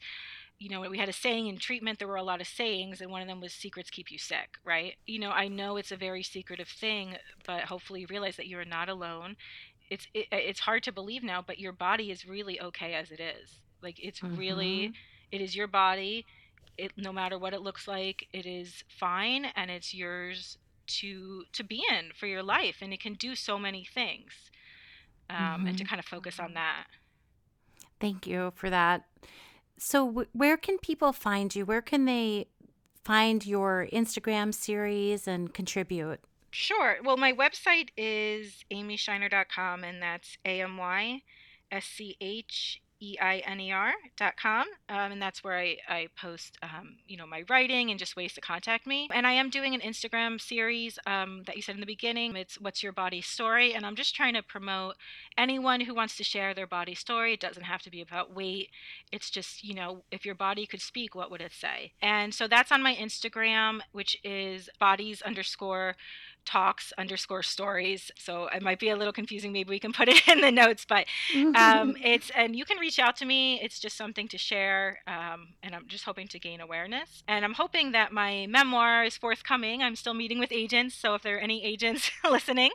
you 0.59 0.69
know, 0.69 0.81
we 0.89 0.97
had 0.97 1.07
a 1.07 1.13
saying 1.13 1.45
in 1.45 1.59
treatment, 1.59 1.99
there 1.99 2.07
were 2.07 2.15
a 2.15 2.23
lot 2.23 2.41
of 2.41 2.47
sayings, 2.47 2.99
and 2.99 3.11
one 3.11 3.21
of 3.21 3.27
them 3.27 3.39
was 3.39 3.53
secrets 3.53 3.91
keep 3.91 4.09
you 4.09 4.17
sick, 4.17 4.57
right? 4.65 4.95
You 5.05 5.19
know, 5.19 5.29
I 5.29 5.49
know 5.49 5.77
it's 5.77 5.91
a 5.91 5.95
very 5.95 6.23
secretive 6.23 6.67
thing, 6.67 7.15
but 7.45 7.65
hopefully 7.65 8.01
you 8.01 8.07
realize 8.09 8.37
that 8.37 8.47
you're 8.47 8.65
not 8.65 8.89
alone 8.89 9.35
it's 9.89 10.07
it, 10.13 10.27
it's 10.31 10.59
hard 10.61 10.83
to 10.83 10.91
believe 10.91 11.23
now 11.23 11.43
but 11.45 11.59
your 11.59 11.71
body 11.71 12.11
is 12.11 12.27
really 12.27 12.59
okay 12.59 12.93
as 12.93 13.11
it 13.11 13.19
is 13.19 13.61
like 13.81 13.97
it's 14.01 14.19
mm-hmm. 14.19 14.37
really 14.37 14.93
it 15.31 15.41
is 15.41 15.55
your 15.55 15.67
body 15.67 16.25
it 16.77 16.91
no 16.97 17.11
matter 17.11 17.37
what 17.37 17.53
it 17.53 17.61
looks 17.61 17.87
like 17.87 18.27
it 18.33 18.45
is 18.45 18.83
fine 18.87 19.45
and 19.55 19.71
it's 19.71 19.93
yours 19.93 20.57
to 20.85 21.43
to 21.53 21.63
be 21.63 21.83
in 21.91 22.11
for 22.17 22.27
your 22.27 22.43
life 22.43 22.77
and 22.81 22.93
it 22.93 22.99
can 22.99 23.13
do 23.13 23.35
so 23.35 23.57
many 23.57 23.85
things 23.85 24.31
um, 25.29 25.37
mm-hmm. 25.37 25.67
and 25.67 25.77
to 25.77 25.83
mm-hmm. 25.83 25.89
kind 25.89 25.99
of 25.99 26.05
focus 26.05 26.39
on 26.39 26.53
that 26.53 26.85
thank 27.99 28.25
you 28.27 28.51
for 28.55 28.69
that 28.69 29.03
so 29.77 30.05
w- 30.07 30.27
where 30.33 30.57
can 30.57 30.77
people 30.77 31.11
find 31.11 31.55
you 31.55 31.65
where 31.65 31.81
can 31.81 32.05
they 32.05 32.47
find 33.03 33.45
your 33.45 33.87
instagram 33.91 34.53
series 34.53 35.27
and 35.27 35.53
contribute 35.53 36.19
Sure. 36.49 36.97
Well, 37.03 37.17
my 37.17 37.33
website 37.33 37.89
is 37.97 38.63
amyscheiner.com, 38.71 39.83
and 39.83 40.01
that's 40.01 40.37
A 40.45 40.61
M 40.61 40.77
Y 40.77 41.21
S 41.71 41.85
C 41.85 42.17
H 42.21 42.81
E-I-N-E-R 42.99 43.93
dot 44.17 44.37
com. 44.37 44.67
Um, 44.89 45.11
and 45.11 45.21
that's 45.21 45.43
where 45.43 45.57
I, 45.57 45.77
I 45.87 46.07
post, 46.19 46.57
um, 46.63 46.97
you 47.07 47.17
know, 47.17 47.27
my 47.27 47.43
writing 47.49 47.89
and 47.89 47.99
just 47.99 48.15
ways 48.15 48.33
to 48.33 48.41
contact 48.41 48.87
me. 48.87 49.09
And 49.13 49.27
I 49.27 49.33
am 49.33 49.49
doing 49.49 49.73
an 49.73 49.81
Instagram 49.81 50.39
series 50.41 50.97
um, 51.05 51.43
that 51.45 51.55
you 51.55 51.61
said 51.61 51.75
in 51.75 51.81
the 51.81 51.85
beginning. 51.87 52.35
It's 52.35 52.59
What's 52.59 52.83
Your 52.83 52.91
Body 52.91 53.21
Story? 53.21 53.73
And 53.73 53.85
I'm 53.85 53.95
just 53.95 54.15
trying 54.15 54.33
to 54.33 54.43
promote 54.43 54.95
anyone 55.37 55.81
who 55.81 55.93
wants 55.93 56.17
to 56.17 56.23
share 56.23 56.53
their 56.53 56.67
body 56.67 56.95
story. 56.95 57.33
It 57.33 57.39
doesn't 57.39 57.63
have 57.63 57.81
to 57.83 57.91
be 57.91 58.01
about 58.01 58.35
weight. 58.35 58.69
It's 59.11 59.29
just, 59.29 59.63
you 59.63 59.73
know, 59.73 60.03
if 60.11 60.25
your 60.25 60.35
body 60.35 60.65
could 60.65 60.81
speak, 60.81 61.15
what 61.15 61.29
would 61.31 61.41
it 61.41 61.53
say? 61.53 61.91
And 62.01 62.33
so 62.33 62.47
that's 62.47 62.71
on 62.71 62.81
my 62.81 62.95
Instagram, 62.95 63.81
which 63.91 64.17
is 64.23 64.69
bodies 64.79 65.21
underscore 65.21 65.95
talks 66.47 66.93
underscore 66.97 67.43
stories. 67.43 68.09
So 68.17 68.47
it 68.47 68.63
might 68.63 68.79
be 68.79 68.89
a 68.89 68.95
little 68.95 69.11
confusing. 69.11 69.51
Maybe 69.51 69.69
we 69.69 69.79
can 69.79 69.91
put 69.91 70.07
it 70.07 70.27
in 70.31 70.41
the 70.41 70.51
notes, 70.51 70.85
but 70.87 71.05
um, 71.55 71.95
it's, 72.03 72.31
and 72.35 72.55
you 72.55 72.65
can 72.65 72.77
reach 72.77 72.97
out 72.97 73.17
to 73.17 73.25
me. 73.25 73.59
It's 73.61 73.79
just 73.79 73.97
something 73.97 74.27
to 74.29 74.37
share. 74.37 74.99
Um, 75.05 75.49
and 75.61 75.75
I'm 75.75 75.87
just 75.87 76.05
hoping 76.05 76.27
to 76.29 76.39
gain 76.39 76.61
awareness. 76.61 77.23
And 77.27 77.43
I'm 77.43 77.53
hoping 77.53 77.91
that 77.91 78.11
my 78.11 78.47
memoir 78.47 79.03
is 79.03 79.17
forthcoming. 79.17 79.83
I'm 79.83 79.95
still 79.95 80.13
meeting 80.13 80.39
with 80.39 80.51
agents. 80.51 80.95
So 80.95 81.13
if 81.15 81.21
there 81.21 81.35
are 81.35 81.39
any 81.39 81.63
agents 81.63 82.09
listening, 82.29 82.71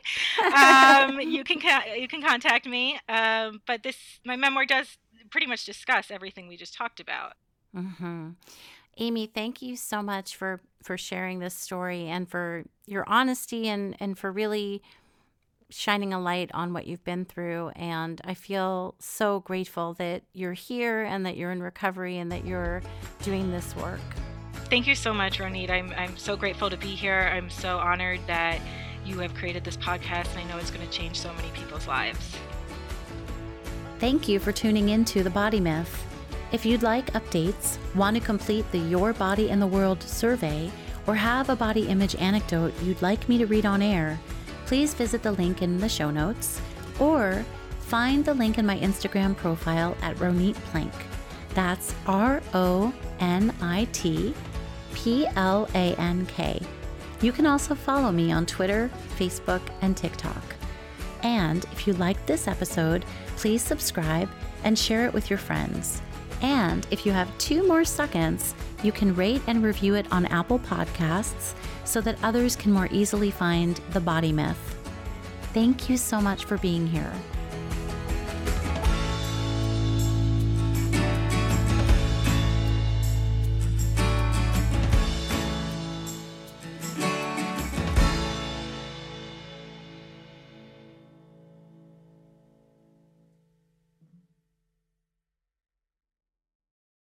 um, 0.55 1.19
you 1.19 1.43
can, 1.43 1.59
you 1.97 2.07
can 2.07 2.21
contact 2.21 2.67
me. 2.67 2.99
Um, 3.09 3.61
but 3.65 3.83
this, 3.83 3.97
my 4.23 4.35
memoir 4.35 4.65
does 4.65 4.97
pretty 5.31 5.47
much 5.47 5.65
discuss 5.65 6.11
everything 6.11 6.47
we 6.47 6.55
just 6.55 6.75
talked 6.75 6.99
about. 6.99 7.33
Mm-hmm. 7.75 8.29
Amy, 8.97 9.27
thank 9.27 9.61
you 9.61 9.75
so 9.75 10.01
much 10.01 10.35
for 10.35 10.61
for 10.81 10.97
sharing 10.97 11.39
this 11.39 11.53
story 11.53 12.07
and 12.07 12.29
for 12.29 12.63
your 12.85 13.03
honesty 13.07 13.67
and 13.67 13.95
and 13.99 14.17
for 14.17 14.31
really 14.31 14.81
shining 15.69 16.13
a 16.13 16.19
light 16.19 16.51
on 16.53 16.73
what 16.73 16.85
you've 16.85 17.03
been 17.03 17.25
through 17.25 17.69
and 17.75 18.21
I 18.23 18.35
feel 18.35 18.93
so 18.99 19.39
grateful 19.39 19.93
that 19.95 20.21
you're 20.33 20.53
here 20.53 21.03
and 21.03 21.25
that 21.25 21.35
you're 21.35 21.51
in 21.51 21.63
recovery 21.63 22.19
and 22.19 22.31
that 22.31 22.45
you're 22.45 22.83
doing 23.23 23.51
this 23.51 23.75
work. 23.77 24.01
Thank 24.69 24.85
you 24.85 24.93
so 24.93 25.13
much, 25.13 25.39
Ronit. 25.39 25.71
I'm 25.71 25.91
I'm 25.97 26.15
so 26.17 26.35
grateful 26.35 26.69
to 26.69 26.77
be 26.77 26.93
here. 26.95 27.31
I'm 27.33 27.49
so 27.49 27.79
honored 27.79 28.19
that 28.27 28.59
you 29.05 29.17
have 29.19 29.33
created 29.33 29.63
this 29.63 29.77
podcast 29.77 30.29
and 30.35 30.39
I 30.39 30.43
know 30.43 30.57
it's 30.57 30.71
going 30.71 30.87
to 30.87 30.93
change 30.93 31.19
so 31.19 31.33
many 31.33 31.49
people's 31.49 31.87
lives. 31.87 32.35
Thank 33.99 34.27
you 34.27 34.39
for 34.39 34.51
tuning 34.51 34.89
in 34.89 35.05
to 35.05 35.23
The 35.23 35.29
Body 35.29 35.59
Myth. 35.59 36.12
If 36.53 36.67
you'd 36.67 36.83
like 36.83 37.11
updates, 37.13 37.79
want 37.95 38.15
to 38.15 38.21
complete 38.21 38.71
the 38.71 38.77
Your 38.77 39.11
Body 39.11 39.49
in 39.49 39.59
the 39.59 39.65
World 39.65 40.03
survey, 40.03 40.69
or 41.07 41.15
have 41.15 41.49
a 41.49 41.55
body 41.55 41.87
image 41.87 42.15
anecdote 42.17 42.75
you'd 42.83 43.01
like 43.01 43.27
me 43.27 43.39
to 43.39 43.47
read 43.47 43.65
on 43.65 43.81
air, 43.81 44.19
please 44.67 44.93
visit 44.93 45.23
the 45.23 45.31
link 45.31 45.63
in 45.63 45.79
the 45.79 45.89
show 45.89 46.11
notes 46.11 46.61
or 46.99 47.43
find 47.79 48.23
the 48.23 48.35
link 48.35 48.59
in 48.59 48.67
my 48.67 48.77
Instagram 48.77 49.35
profile 49.35 49.97
at 50.03 50.15
Ronit 50.17 50.53
Plank. 50.65 50.93
That's 51.55 51.95
R 52.05 52.39
O 52.53 52.93
N 53.19 53.51
I 53.59 53.87
T 53.91 54.35
P 54.93 55.25
L 55.35 55.67
A 55.73 55.95
N 55.95 56.27
K. 56.27 56.61
You 57.21 57.31
can 57.31 57.47
also 57.47 57.73
follow 57.73 58.11
me 58.11 58.31
on 58.31 58.45
Twitter, 58.45 58.91
Facebook, 59.17 59.63
and 59.81 59.97
TikTok. 59.97 60.43
And 61.23 61.65
if 61.71 61.87
you 61.87 61.93
liked 61.93 62.27
this 62.27 62.47
episode, 62.47 63.05
please 63.37 63.63
subscribe 63.63 64.29
and 64.63 64.77
share 64.77 65.07
it 65.07 65.13
with 65.13 65.31
your 65.31 65.39
friends. 65.39 65.99
And 66.43 66.85
if 66.91 67.05
you 67.05 67.13
have 67.13 67.35
two 67.37 67.65
more 67.65 67.85
seconds, 67.85 68.53
you 68.83 68.91
can 68.91 69.15
rate 69.15 69.41
and 69.47 69.63
review 69.63 69.95
it 69.95 70.05
on 70.11 70.25
Apple 70.25 70.59
Podcasts 70.59 71.53
so 71.85 72.01
that 72.01 72.21
others 72.21 72.55
can 72.55 72.71
more 72.71 72.89
easily 72.91 73.31
find 73.31 73.79
the 73.91 74.01
body 74.01 74.33
myth. 74.33 74.77
Thank 75.53 75.89
you 75.89 75.97
so 75.97 76.19
much 76.19 76.43
for 76.43 76.57
being 76.57 76.85
here. 76.85 77.13